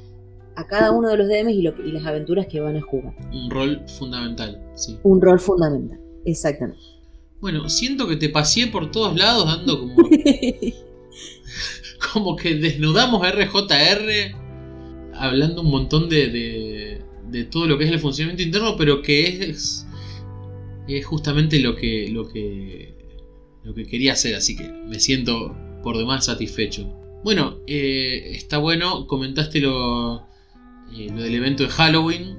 a 0.54 0.66
cada 0.66 0.92
uno 0.92 1.08
de 1.08 1.16
los 1.16 1.28
DMs 1.28 1.52
y, 1.52 1.66
y 1.66 1.92
las 1.92 2.06
aventuras 2.06 2.46
que 2.46 2.60
van 2.60 2.76
a 2.76 2.82
jugar. 2.82 3.14
Un 3.32 3.50
rol 3.50 3.82
fundamental, 3.98 4.62
sí. 4.74 4.98
Un 5.02 5.20
rol 5.20 5.40
fundamental, 5.40 6.00
exactamente. 6.24 6.82
Bueno, 7.40 7.68
siento 7.68 8.06
que 8.06 8.16
te 8.16 8.28
pasé 8.28 8.66
por 8.66 8.90
todos 8.90 9.16
lados 9.16 9.46
dando 9.46 9.80
como. 9.80 9.94
como 12.12 12.36
que 12.36 12.54
desnudamos 12.54 13.26
RJR 13.26 14.36
hablando 15.14 15.62
un 15.62 15.70
montón 15.70 16.08
de 16.08 16.98
de 17.30 17.44
todo 17.44 17.66
lo 17.66 17.78
que 17.78 17.84
es 17.84 17.90
el 17.90 17.98
funcionamiento 17.98 18.42
interno, 18.42 18.76
pero 18.76 19.02
que 19.02 19.50
es, 19.50 19.86
es 20.88 21.06
justamente 21.06 21.60
lo 21.60 21.76
que, 21.76 22.08
lo 22.10 22.28
que, 22.28 22.94
lo 23.64 23.74
que 23.74 23.86
quería 23.86 24.14
hacer, 24.14 24.34
así 24.34 24.56
que 24.56 24.68
me 24.68 24.98
siento 24.98 25.56
por 25.82 25.96
demás 25.96 26.24
satisfecho. 26.24 26.88
Bueno, 27.24 27.58
eh, 27.66 28.32
está 28.34 28.58
bueno, 28.58 29.06
comentaste 29.06 29.60
lo, 29.60 30.26
eh, 30.96 31.08
lo 31.14 31.22
del 31.22 31.34
evento 31.34 31.64
de 31.64 31.70
Halloween, 31.70 32.38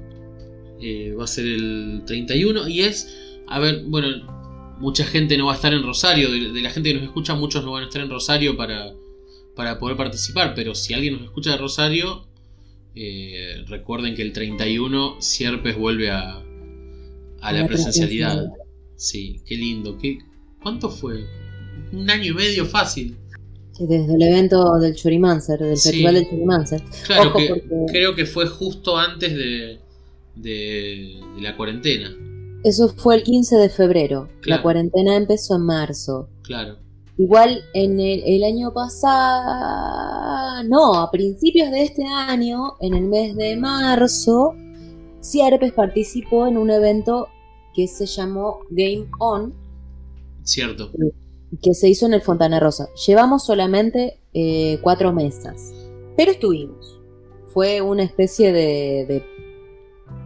eh, 0.81 1.13
va 1.17 1.25
a 1.25 1.27
ser 1.27 1.45
el 1.45 2.03
31 2.05 2.67
y 2.67 2.81
es, 2.81 3.37
a 3.47 3.59
ver, 3.59 3.83
bueno, 3.85 4.77
mucha 4.79 5.05
gente 5.05 5.37
no 5.37 5.47
va 5.47 5.53
a 5.53 5.55
estar 5.55 5.73
en 5.73 5.83
Rosario, 5.83 6.31
de, 6.31 6.51
de, 6.51 6.61
la 6.61 6.69
gente 6.69 6.89
que 6.89 6.95
nos 6.95 7.03
escucha, 7.03 7.35
muchos 7.35 7.63
no 7.63 7.73
van 7.73 7.83
a 7.83 7.87
estar 7.87 8.01
en 8.01 8.09
Rosario 8.09 8.55
para, 8.55 8.93
para 9.59 9.77
poder 9.77 9.97
participar, 9.97 10.53
pero 10.55 10.73
si 10.73 10.93
alguien 10.93 11.15
nos 11.15 11.23
escucha 11.23 11.51
de 11.51 11.57
Rosario, 11.57 12.25
eh, 12.95 13.55
recuerden 13.67 14.15
que 14.15 14.21
el 14.21 14.31
31 14.31 15.17
Sierpes 15.19 15.77
vuelve 15.77 16.11
a, 16.11 16.41
a 17.41 17.51
la, 17.51 17.67
presencialidad. 17.67 18.53
Sí, 18.95 19.41
qué 19.45 19.57
lindo. 19.57 19.97
¿Qué, 19.97 20.19
¿Cuánto 20.63 20.89
fue? 20.89 21.25
Un 21.91 22.09
año 22.09 22.31
y 22.31 22.35
medio 22.35 22.65
fácil. 22.65 23.17
Desde 23.77 24.15
el 24.15 24.21
evento 24.21 24.79
del 24.79 24.95
Churimancer, 24.95 25.59
del 25.59 25.71
festival 25.71 26.13
del 26.13 26.29
Churimancer. 26.29 26.81
Claro, 27.05 27.33
que, 27.33 27.61
creo 27.91 28.15
que 28.15 28.25
fue 28.25 28.45
justo 28.47 28.97
antes 28.97 29.35
de, 29.35 29.79
de, 30.37 31.19
la 31.41 31.57
cuarentena. 31.57 32.15
Eso 32.63 32.87
fue 32.87 33.15
el 33.15 33.23
15 33.23 33.57
de 33.57 33.69
febrero. 33.69 34.29
La 34.43 34.61
cuarentena 34.61 35.17
empezó 35.17 35.57
en 35.57 35.63
marzo. 35.63 36.29
Claro. 36.43 36.77
Igual 37.19 37.65
en 37.73 37.99
el, 37.99 38.45
año 38.45 38.73
pasado, 38.73 40.63
no, 40.63 40.95
a 40.95 41.11
principios 41.11 41.69
de 41.69 41.83
este 41.83 42.05
año, 42.05 42.77
en 42.79 42.93
el 42.93 43.09
mes 43.09 43.35
de 43.35 43.57
marzo, 43.57 44.55
Sierpes 45.19 45.73
participó 45.73 46.47
en 46.47 46.57
un 46.57 46.69
evento 46.69 47.27
que 47.75 47.89
se 47.89 48.05
llamó 48.05 48.61
Game 48.69 49.09
On. 49.19 49.53
Cierto. 50.43 50.93
que 51.61 51.73
se 51.73 51.89
hizo 51.89 52.05
en 52.05 52.13
el 52.13 52.21
Fontana 52.21 52.57
Rosa. 52.57 52.87
Llevamos 53.05 53.45
solamente 53.45 54.21
eh, 54.33 54.79
cuatro 54.81 55.11
mesas, 55.11 55.73
pero 56.15 56.31
estuvimos. 56.31 57.01
Fue 57.49 57.81
una 57.81 58.03
especie 58.03 58.53
de, 58.53 59.05
de 59.09 59.25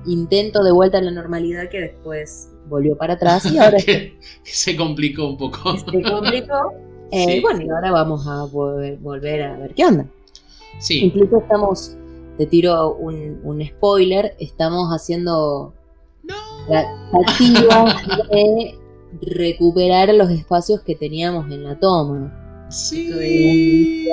intento 0.06 0.64
de 0.64 0.72
vuelta 0.72 1.00
a 1.00 1.02
la 1.02 1.10
normalidad 1.10 1.70
que 1.72 1.80
después 1.80 2.53
volvió 2.68 2.98
para 2.98 3.14
atrás 3.14 3.46
y 3.52 3.58
ahora 3.60 3.78
que, 3.78 4.18
se 4.44 4.76
complicó 4.76 5.28
un 5.30 5.38
poco. 5.38 5.78
Se 5.78 6.02
complicó. 6.02 6.74
Eh, 7.16 7.42
Bueno, 7.42 7.62
y 7.62 7.70
ahora 7.70 7.92
vamos 7.92 8.26
a 8.28 8.46
volver, 8.46 8.98
volver, 8.98 9.44
a 9.44 9.56
ver 9.58 9.76
qué 9.76 9.86
onda. 9.86 10.08
Sí. 10.80 10.98
Incluso 11.02 11.38
estamos, 11.42 11.96
te 12.40 12.48
tiro 12.48 12.96
un, 12.96 13.40
un 13.44 13.64
spoiler, 13.64 14.36
estamos 14.40 14.90
haciendo 14.90 15.76
No. 16.24 16.34
tratativas 16.68 18.08
de 18.32 18.80
recuperar 19.22 20.12
los 20.16 20.32
espacios 20.32 20.82
que 20.82 20.96
teníamos 20.96 21.46
en 21.52 21.64
la 21.64 21.80
toma. 21.80 22.68
Sí. 22.72 24.10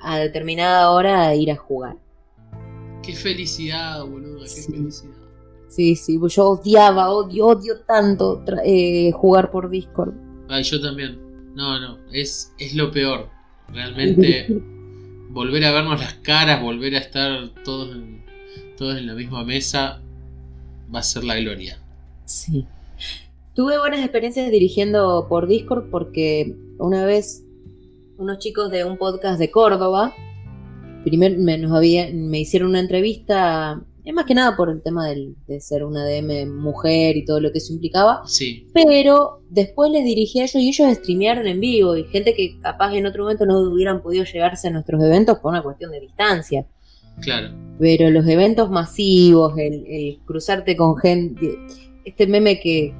a 0.00 0.18
determinada 0.18 0.90
hora 0.92 1.34
ir 1.34 1.50
a 1.50 1.56
jugar. 1.56 1.96
Qué 3.02 3.12
felicidad, 3.14 4.02
boludo, 4.06 4.40
qué 4.44 4.48
Sí. 4.48 4.72
felicidad. 4.72 5.12
Sí, 5.72 5.96
sí, 5.96 6.18
pues 6.18 6.34
yo 6.34 6.50
odiaba, 6.50 7.08
odio, 7.08 7.46
odio 7.46 7.80
tanto 7.86 8.44
eh, 8.62 9.10
jugar 9.12 9.50
por 9.50 9.70
Discord. 9.70 10.12
Ay, 10.50 10.64
yo 10.64 10.78
también. 10.82 11.18
No, 11.54 11.80
no, 11.80 11.96
es, 12.12 12.52
es 12.58 12.74
lo 12.74 12.90
peor. 12.90 13.30
Realmente 13.68 14.48
volver 15.30 15.64
a 15.64 15.72
vernos 15.72 15.98
las 15.98 16.12
caras, 16.16 16.60
volver 16.60 16.94
a 16.94 16.98
estar 16.98 17.48
todos 17.64 17.96
en, 17.96 18.22
todos 18.76 18.98
en 18.98 19.06
la 19.06 19.14
misma 19.14 19.44
mesa, 19.44 20.02
va 20.94 20.98
a 20.98 21.02
ser 21.02 21.24
la 21.24 21.36
gloria. 21.36 21.78
Sí. 22.26 22.66
Tuve 23.54 23.78
buenas 23.78 24.00
experiencias 24.00 24.50
dirigiendo 24.50 25.26
por 25.26 25.46
Discord 25.46 25.88
porque 25.90 26.54
una 26.76 27.06
vez 27.06 27.44
unos 28.18 28.40
chicos 28.40 28.70
de 28.70 28.84
un 28.84 28.98
podcast 28.98 29.38
de 29.38 29.50
Córdoba, 29.50 30.14
primero 31.02 31.34
me, 31.38 31.56
nos 31.56 31.72
había, 31.72 32.10
me 32.12 32.40
hicieron 32.40 32.68
una 32.68 32.80
entrevista, 32.80 33.82
es 34.04 34.12
más 34.14 34.24
que 34.26 34.34
nada 34.34 34.56
por 34.56 34.68
el 34.70 34.82
tema 34.82 35.06
del- 35.08 35.36
de 35.46 35.60
ser 35.60 35.84
una 35.84 36.04
DM 36.04 36.46
mujer 36.46 37.16
y 37.16 37.24
todo 37.24 37.40
lo 37.40 37.52
que 37.52 37.58
eso 37.58 37.72
implicaba, 37.72 38.22
Sí, 38.26 38.66
pero 38.74 39.42
después 39.48 39.90
les 39.92 40.04
dirigí 40.04 40.40
a 40.40 40.44
ellos 40.44 40.56
y 40.56 40.68
ellos 40.68 40.92
streamearon 40.98 41.46
en 41.46 41.60
vivo 41.60 41.96
y 41.96 42.04
gente 42.04 42.34
que 42.34 42.58
capaz 42.60 42.92
en 42.94 43.06
otro 43.06 43.22
momento 43.24 43.46
no 43.46 43.60
hubieran 43.60 44.02
podido 44.02 44.24
llegarse 44.24 44.68
a 44.68 44.70
nuestros 44.70 45.02
eventos 45.02 45.38
por 45.38 45.50
una 45.52 45.62
cuestión 45.62 45.90
de 45.92 46.00
distancia. 46.00 46.66
claro. 47.20 47.50
Pero 47.78 48.10
los 48.10 48.26
eventos 48.28 48.70
masivos, 48.70 49.56
el, 49.58 49.84
el 49.86 50.18
cruzarte 50.24 50.76
con 50.76 50.96
gente, 50.96 51.58
este 52.04 52.26
meme 52.26 52.60
que, 52.60 52.94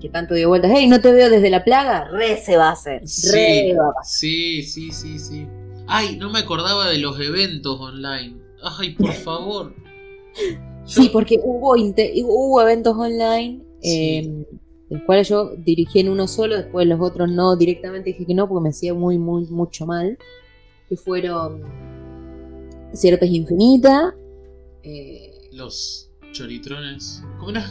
que 0.00 0.08
tanto 0.10 0.34
dio 0.34 0.48
vueltas, 0.48 0.70
hey, 0.74 0.86
no 0.86 1.00
te 1.00 1.10
veo 1.12 1.28
desde 1.30 1.50
la 1.50 1.64
plaga, 1.64 2.08
re 2.12 2.36
se 2.36 2.56
va 2.56 2.68
a 2.68 2.72
hacer, 2.72 3.02
re 3.32 3.74
va 3.74 3.88
a 3.88 3.94
pasar. 3.94 4.04
sí, 4.18 4.62
sí, 4.62 4.92
sí, 4.92 5.18
sí. 5.18 5.46
Ay, 5.88 6.16
no 6.18 6.30
me 6.30 6.40
acordaba 6.40 6.88
de 6.90 6.98
los 6.98 7.18
eventos 7.18 7.80
online. 7.80 8.36
Ay, 8.62 8.90
por 8.94 9.12
favor. 9.12 9.74
Sí, 10.84 11.10
porque 11.12 11.38
hubo, 11.42 11.74
hubo 11.74 12.60
eventos 12.62 12.96
online, 12.96 13.62
Sí. 13.80 13.88
eh, 13.90 14.46
los 14.90 15.02
cuales 15.02 15.28
yo 15.28 15.50
dirigí 15.56 16.00
en 16.00 16.08
uno 16.08 16.26
solo, 16.26 16.56
después 16.56 16.86
los 16.86 16.98
otros 17.00 17.30
no, 17.30 17.56
directamente 17.56 18.10
dije 18.10 18.24
que 18.24 18.34
no, 18.34 18.48
porque 18.48 18.62
me 18.62 18.68
hacía 18.70 18.94
muy, 18.94 19.18
muy, 19.18 19.46
mucho 19.50 19.84
mal, 19.86 20.16
que 20.88 20.96
fueron 20.96 21.62
Sierpes 22.94 23.30
Infinita, 23.30 24.14
eh, 24.82 25.32
Los 25.52 26.10
choritrones. 26.32 27.22
¿Cómo 27.38 27.50
era? 27.50 27.66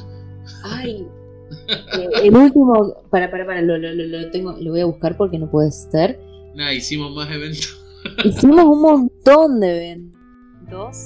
Ay, 0.63 1.07
eh, 1.70 2.09
el 2.24 2.36
último, 2.36 2.93
para, 3.09 3.32
para, 3.32 3.45
para, 3.45 3.61
lo, 3.63 3.78
lo, 3.78 3.91
lo, 3.93 4.05
lo 4.05 4.30
tengo, 4.32 4.55
lo 4.59 4.72
voy 4.72 4.82
a 4.82 4.86
buscar 4.86 5.18
porque 5.18 5.39
no 5.39 5.49
puede 5.49 5.72
ser. 5.72 6.20
Nada, 6.55 6.74
hicimos 6.74 7.11
más 7.15 7.32
eventos. 7.32 7.84
Hicimos 8.24 8.63
un 8.63 8.82
montón 8.82 9.59
de 9.59 9.91
eventos. 9.91 10.97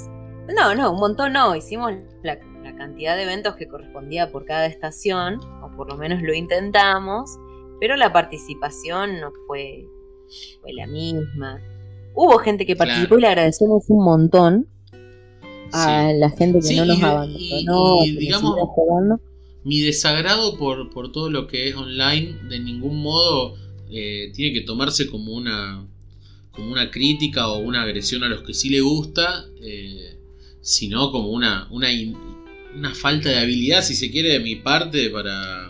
No, 0.56 0.76
no, 0.76 0.92
un 0.92 1.00
montón 1.00 1.34
no. 1.34 1.56
Hicimos 1.56 1.92
la, 2.24 2.38
la 2.64 2.76
cantidad 2.76 3.16
de 3.16 3.24
eventos 3.24 3.56
que 3.56 3.68
correspondía 3.68 4.32
por 4.32 4.46
cada 4.46 4.66
estación, 4.66 5.40
o 5.64 5.72
por 5.76 5.88
lo 5.90 5.98
menos 5.98 6.22
lo 6.22 6.34
intentamos, 6.34 7.30
pero 7.80 7.96
la 7.96 8.12
participación 8.14 9.20
no 9.20 9.32
fue, 9.48 9.86
fue 10.62 10.74
la 10.74 10.88
misma. 10.88 11.60
Hubo 12.14 12.38
gente 12.40 12.66
que 12.66 12.76
participó 12.76 13.16
Claro. 13.16 13.20
y 13.20 13.22
le 13.22 13.28
agradecemos 13.28 13.86
un 13.90 14.04
montón 14.04 14.68
a 15.72 16.10
Sí. 16.12 16.18
la 16.20 16.30
gente 16.32 16.60
que 16.60 16.66
Sí, 16.66 16.76
no 16.78 16.86
nos 16.86 17.00
y- 17.00 17.04
abandonó, 17.04 18.06
y- 18.06 18.10
y 18.10 18.18
que 18.28 18.30
nos 18.32 18.42
digamos-. 18.42 19.20
Mi 19.64 19.80
desagrado 19.80 20.58
por, 20.58 20.90
por 20.90 21.12
todo 21.12 21.30
lo 21.30 21.48
que 21.48 21.70
es 21.70 21.76
online, 21.76 22.36
de 22.50 22.60
ningún 22.60 23.02
modo 23.02 23.56
eh, 23.94 24.32
tiene 24.34 24.54
que 24.54 24.62
tomarse 24.66 25.08
como 25.10 25.34
una, 25.34 25.86
como 26.52 26.72
una 26.72 26.90
crítica 26.92 27.50
o 27.50 27.60
una 27.60 27.84
agresión 27.84 28.24
a 28.24 28.30
los 28.30 28.42
que 28.44 28.54
sí 28.54 28.70
le 28.70 28.80
gusta, 28.82 29.46
eh, 29.62 30.18
sino 30.62 31.12
como 31.12 31.30
una, 31.30 31.68
una, 31.72 31.90
una 32.76 32.96
falta 32.96 33.30
de 33.30 33.40
habilidad, 33.40 33.84
si 33.84 33.96
se 33.96 34.12
quiere, 34.12 34.30
de 34.30 34.40
mi 34.40 34.56
parte 34.56 35.10
para, 35.10 35.70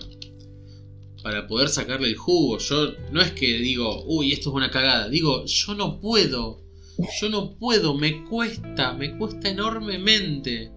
para 1.23 1.47
poder 1.47 1.69
sacarle 1.69 2.07
el 2.07 2.15
jugo. 2.15 2.57
Yo 2.59 2.93
no 3.11 3.21
es 3.21 3.31
que 3.31 3.57
digo, 3.57 4.03
uy, 4.05 4.31
esto 4.31 4.49
es 4.49 4.55
una 4.55 4.71
cagada, 4.71 5.09
digo, 5.09 5.45
yo 5.45 5.73
no 5.75 5.99
puedo, 5.99 6.61
yo 7.19 7.29
no 7.29 7.57
puedo, 7.57 7.95
me 7.95 8.23
cuesta, 8.25 8.93
me 8.93 9.17
cuesta 9.17 9.49
enormemente. 9.49 10.71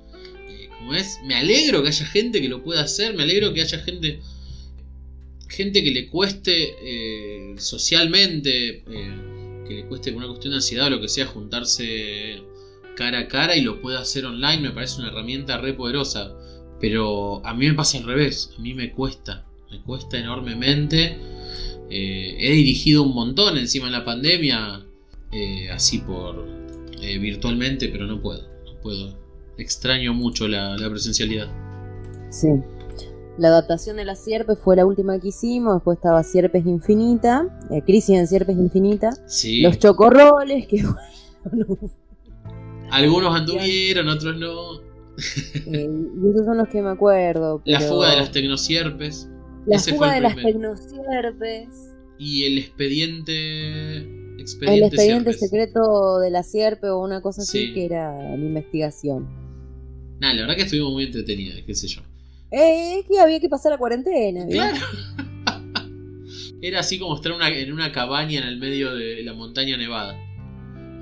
Eh, 0.49 0.69
como 0.79 0.95
es, 0.95 1.19
me 1.25 1.35
alegro 1.35 1.83
que 1.83 1.89
haya 1.89 2.07
gente 2.07 2.41
que 2.41 2.49
lo 2.49 2.63
pueda 2.63 2.83
hacer, 2.83 3.15
me 3.15 3.25
alegro 3.25 3.53
que 3.53 3.63
haya 3.63 3.79
gente 3.81 4.21
gente 5.55 5.85
que 5.85 5.91
le 5.93 6.09
cueste 6.09 6.75
eh, 6.83 7.55
socialmente, 7.59 8.83
eh, 8.89 9.65
que 9.67 9.75
le 9.75 9.87
cueste 9.87 10.11
una 10.13 10.27
cuestión 10.27 10.51
de 10.53 10.57
ansiedad 10.57 10.89
o 10.89 10.91
lo 10.91 11.01
que 11.01 11.09
sea, 11.09 11.27
juntarse 11.27 12.43
cara 12.95 13.21
a 13.21 13.29
cara 13.29 13.57
y 13.57 13.63
lo 13.63 13.81
pueda 13.81 14.01
hacer 14.01 14.25
online, 14.27 14.61
me 14.61 14.71
parece 14.71 15.01
una 15.01 15.11
herramienta 15.11 15.59
re 15.59 15.75
poderosa. 15.75 16.35
Pero 16.81 17.45
a 17.47 17.55
mí 17.55 17.67
me 17.67 17.75
pasa 17.75 17.99
al 17.99 18.05
revés, 18.05 18.51
a 18.59 18.61
mí 18.61 18.75
me 18.75 18.93
cuesta, 18.93 19.45
me 19.71 19.81
cuesta 19.83 20.19
enormemente. 20.19 21.19
Eh, 21.91 22.37
he 22.39 22.53
dirigido 22.53 23.03
un 23.03 23.15
montón 23.15 23.57
encima 23.57 23.87
en 23.87 23.93
la 23.93 24.05
pandemia, 24.05 24.85
eh, 25.33 25.71
así 25.71 25.99
por 25.99 26.47
eh, 27.01 27.19
virtualmente, 27.19 27.89
pero 27.89 28.07
no 28.07 28.21
puedo, 28.21 28.43
no 28.65 28.81
puedo. 28.81 29.19
Extraño 29.57 30.13
mucho 30.13 30.49
la, 30.49 30.77
la 30.77 30.91
presencialidad. 30.91 31.49
Sí. 32.31 32.49
La 33.39 33.49
adaptación 33.49 33.97
de 33.97 34.05
la 34.05 34.15
Sierpes 34.15 34.59
fue 34.59 34.77
la 34.77 34.87
última 34.87 35.19
que 35.19 35.29
hicimos, 35.29 35.75
después 35.75 35.99
estaba 35.99 36.23
Sierpes 36.23 36.67
Infinita, 36.67 37.49
Crisis 37.85 38.17
en 38.17 38.29
Sierpes 38.29 38.57
Infinita, 38.57 39.11
Sí, 39.27 39.61
los 39.61 39.79
chocorroles, 39.79 40.69
que 40.69 40.83
bueno, 41.45 41.79
algunos 42.97 43.35
anduvieron, 43.35 44.09
otros 44.09 44.37
no. 44.39 44.81
eh, 45.73 45.89
y 45.89 46.31
esos 46.31 46.45
son 46.47 46.57
los 46.59 46.69
que 46.69 46.83
me 46.83 46.91
acuerdo. 46.91 47.63
La 47.67 47.81
fuga 47.81 48.11
de 48.11 48.17
las 48.17 48.31
tecnosierpes 48.33 49.29
La 49.67 49.77
ese 49.77 49.93
fuga 49.95 50.11
de 50.13 50.17
el 50.19 50.23
las 50.25 50.37
tecnosierpes, 50.37 51.69
y 52.19 52.45
el 52.45 52.59
expediente. 52.59 53.97
el 53.97 54.41
Expediente, 54.41 54.87
expediente 54.87 55.33
Sierpes. 55.33 55.41
secreto 55.41 56.19
de 56.19 56.31
la 56.31 56.43
Sierpe 56.43 56.89
o 56.91 56.99
una 57.01 57.21
cosa 57.23 57.43
así 57.43 57.67
Sí. 57.69 57.73
que 57.75 57.85
era 57.87 58.13
la 58.17 58.35
investigación. 58.37 59.27
Nah, 60.21 60.33
la 60.35 60.43
verdad 60.43 60.57
que 60.57 60.63
estuvimos 60.63 60.93
muy 60.93 61.05
entretenidas, 61.05 61.61
qué 61.67 61.75
sé 61.75 61.89
yo. 61.89 62.03
Eh, 62.51 62.99
es 63.01 63.07
que 63.07 63.19
había 63.19 63.41
que 63.41 63.49
pasar 63.49 63.73
la 63.73 63.79
cuarentena. 63.79 64.47
Claro. 64.47 64.77
Era 66.63 66.81
así 66.81 66.99
como 66.99 67.15
estar 67.17 67.33
una- 67.33 67.49
en 67.51 67.73
una 67.73 67.93
cabaña 67.93 68.41
en 68.41 68.47
el 68.49 68.59
medio 68.59 68.95
de 68.95 69.23
la 69.23 69.35
montaña 69.35 69.77
nevada. 69.77 70.17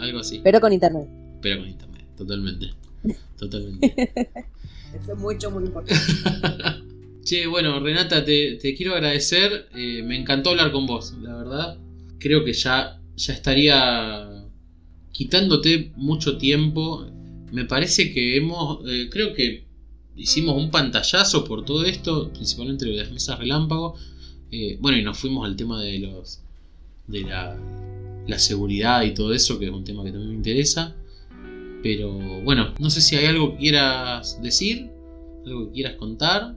Algo 0.01 0.19
así. 0.21 0.41
Pero 0.43 0.61
con 0.61 0.73
internet. 0.73 1.09
Pero 1.43 1.59
con 1.61 1.69
internet, 1.69 2.07
totalmente. 2.17 2.71
Totalmente. 3.39 4.13
Eso 4.95 5.13
es 5.13 5.19
mucho, 5.19 5.51
muy 5.51 5.65
importante. 5.65 5.95
Che, 7.25 7.47
bueno, 7.47 7.79
Renata, 7.81 8.25
te, 8.25 8.57
te 8.57 8.75
quiero 8.75 8.95
agradecer. 8.95 9.69
eh, 9.75 10.03
me 10.05 10.17
encantó 10.19 10.51
hablar 10.51 10.73
con 10.73 10.87
vos, 10.87 11.15
la 11.23 11.37
verdad. 11.37 11.79
Creo 12.19 12.45
que 12.45 12.53
ya, 12.53 13.01
ya 13.17 13.33
estaría 13.33 14.45
quitándote 15.13 15.93
mucho 15.97 16.37
tiempo. 16.39 17.07
Me 17.53 17.65
parece 17.65 18.13
que 18.13 18.37
hemos. 18.37 18.81
eh, 18.89 19.09
creo 19.11 19.35
que 19.35 19.65
hicimos 20.17 20.57
un 20.57 20.71
pantallazo 20.71 21.45
por 21.45 21.65
todo 21.65 21.85
esto, 21.85 22.33
principalmente 22.33 22.85
de 22.87 22.93
las 22.95 23.11
mesas 23.13 23.39
relámpago. 23.39 23.95
Eh, 24.51 24.79
bueno, 24.81 24.99
y 24.99 25.03
nos 25.03 25.19
fuimos 25.19 25.47
al 25.47 25.57
tema 25.57 25.81
de 25.83 25.99
los. 26.01 26.41
de 27.07 27.23
la, 27.23 27.57
la 28.27 28.39
seguridad 28.39 29.03
y 29.05 29.15
todo 29.15 29.33
eso, 29.33 29.59
que 29.59 29.67
es 29.67 29.71
un 29.73 29.85
tema 29.85 30.03
que 30.05 30.11
también 30.11 30.31
me 30.31 30.37
interesa. 30.37 30.95
Pero 31.83 32.13
bueno, 32.45 32.75
no 32.79 32.91
sé 32.91 33.01
si 33.01 33.17
hay 33.17 33.27
algo 33.27 33.53
que 33.53 33.59
quieras 33.59 34.41
decir, 34.41 34.91
algo 35.45 35.67
que 35.67 35.73
quieras 35.73 35.97
contar. 35.97 36.57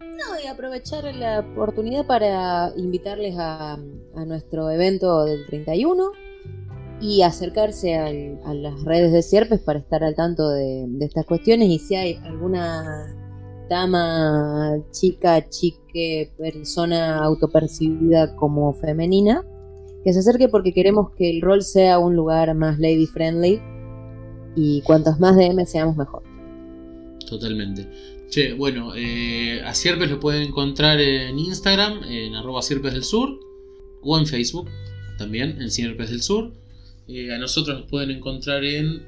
No, 0.00 0.40
y 0.42 0.46
aprovechar 0.46 1.12
la 1.14 1.40
oportunidad 1.40 2.06
para 2.06 2.72
invitarles 2.76 3.34
a, 3.38 3.78
nuestro 4.26 4.70
evento 4.70 5.24
del 5.24 5.44
31 5.46 6.12
y 7.00 7.22
acercarse 7.22 7.96
a 7.96 8.54
las 8.54 8.84
redes 8.84 9.12
de 9.12 9.22
Sierpes 9.22 9.60
para 9.60 9.80
estar 9.80 10.04
al 10.04 10.14
tanto 10.14 10.48
de, 10.50 10.84
de 10.86 11.04
estas 11.04 11.26
cuestiones 11.26 11.68
y 11.68 11.80
si 11.80 11.96
hay 11.96 12.14
alguna 12.22 13.12
dama, 13.68 14.78
chica, 14.92 15.48
chique, 15.48 16.32
persona 16.38 17.18
autopercibida 17.18 18.36
como 18.36 18.72
femenina, 18.74 19.44
que 20.04 20.12
se 20.12 20.20
acerque 20.20 20.48
porque 20.48 20.72
queremos 20.72 21.10
que 21.16 21.30
el 21.30 21.42
rol 21.42 21.62
sea 21.62 21.98
un 21.98 22.14
lugar 22.14 22.54
más 22.54 22.78
lady 22.78 23.06
friendly 23.06 23.60
y 24.56 24.80
cuantos 24.82 25.18
más 25.20 25.36
DM 25.36 25.64
seamos 25.66 25.96
mejor. 25.96 26.22
Totalmente. 27.28 27.88
Che, 28.30 28.52
bueno, 28.52 28.94
eh, 28.96 29.62
a 29.64 29.74
Sierpes 29.74 30.10
lo 30.10 30.18
pueden 30.20 30.42
encontrar 30.42 31.00
en 31.00 31.38
Instagram, 31.38 32.04
en 32.04 32.34
arroba 32.34 32.62
Sierpes 32.62 32.92
del 32.92 33.04
Sur, 33.04 33.38
o 34.02 34.18
en 34.18 34.26
Facebook, 34.26 34.68
también, 35.18 35.60
en 35.60 35.70
Sierpes 35.70 36.10
del 36.10 36.22
Sur. 36.22 36.52
Eh, 37.06 37.32
a 37.32 37.38
nosotros 37.38 37.80
nos 37.80 37.90
pueden 37.90 38.10
encontrar 38.10 38.64
en 38.64 39.02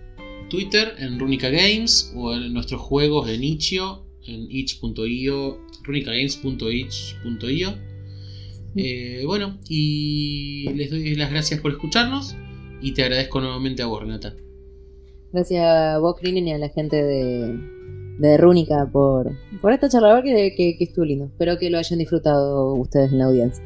Twitter, 0.48 0.94
en 0.98 1.18
Runica 1.18 1.48
Games, 1.48 2.12
o 2.14 2.34
en 2.34 2.52
nuestros 2.52 2.80
juegos 2.80 3.28
en 3.28 3.42
Itch.io, 3.42 4.04
en 4.26 4.50
itch.io, 4.50 5.60
runicagames.itch.io. 5.82 7.74
Eh, 8.78 9.22
bueno, 9.24 9.58
y 9.68 10.68
les 10.74 10.90
doy 10.90 11.14
las 11.14 11.30
gracias 11.30 11.60
por 11.60 11.72
escucharnos 11.72 12.36
y 12.82 12.92
te 12.92 13.02
agradezco 13.02 13.40
nuevamente 13.40 13.82
a 13.82 13.86
vos, 13.86 14.02
Renata. 14.02 14.34
Gracias 15.32 15.64
a 15.64 15.98
vos, 15.98 16.16
Krinen, 16.18 16.48
y 16.48 16.52
a 16.52 16.58
la 16.58 16.68
gente 16.68 17.02
de, 17.02 17.58
de 18.18 18.36
Rúnica 18.36 18.88
por, 18.90 19.32
por 19.60 19.72
esta 19.72 19.88
charla 19.88 20.22
que, 20.22 20.54
que, 20.56 20.76
que 20.76 20.84
estuvo 20.84 21.04
lindo. 21.04 21.26
Espero 21.26 21.58
que 21.58 21.70
lo 21.70 21.78
hayan 21.78 21.98
disfrutado 21.98 22.74
ustedes 22.74 23.12
en 23.12 23.18
la 23.18 23.24
audiencia. 23.26 23.65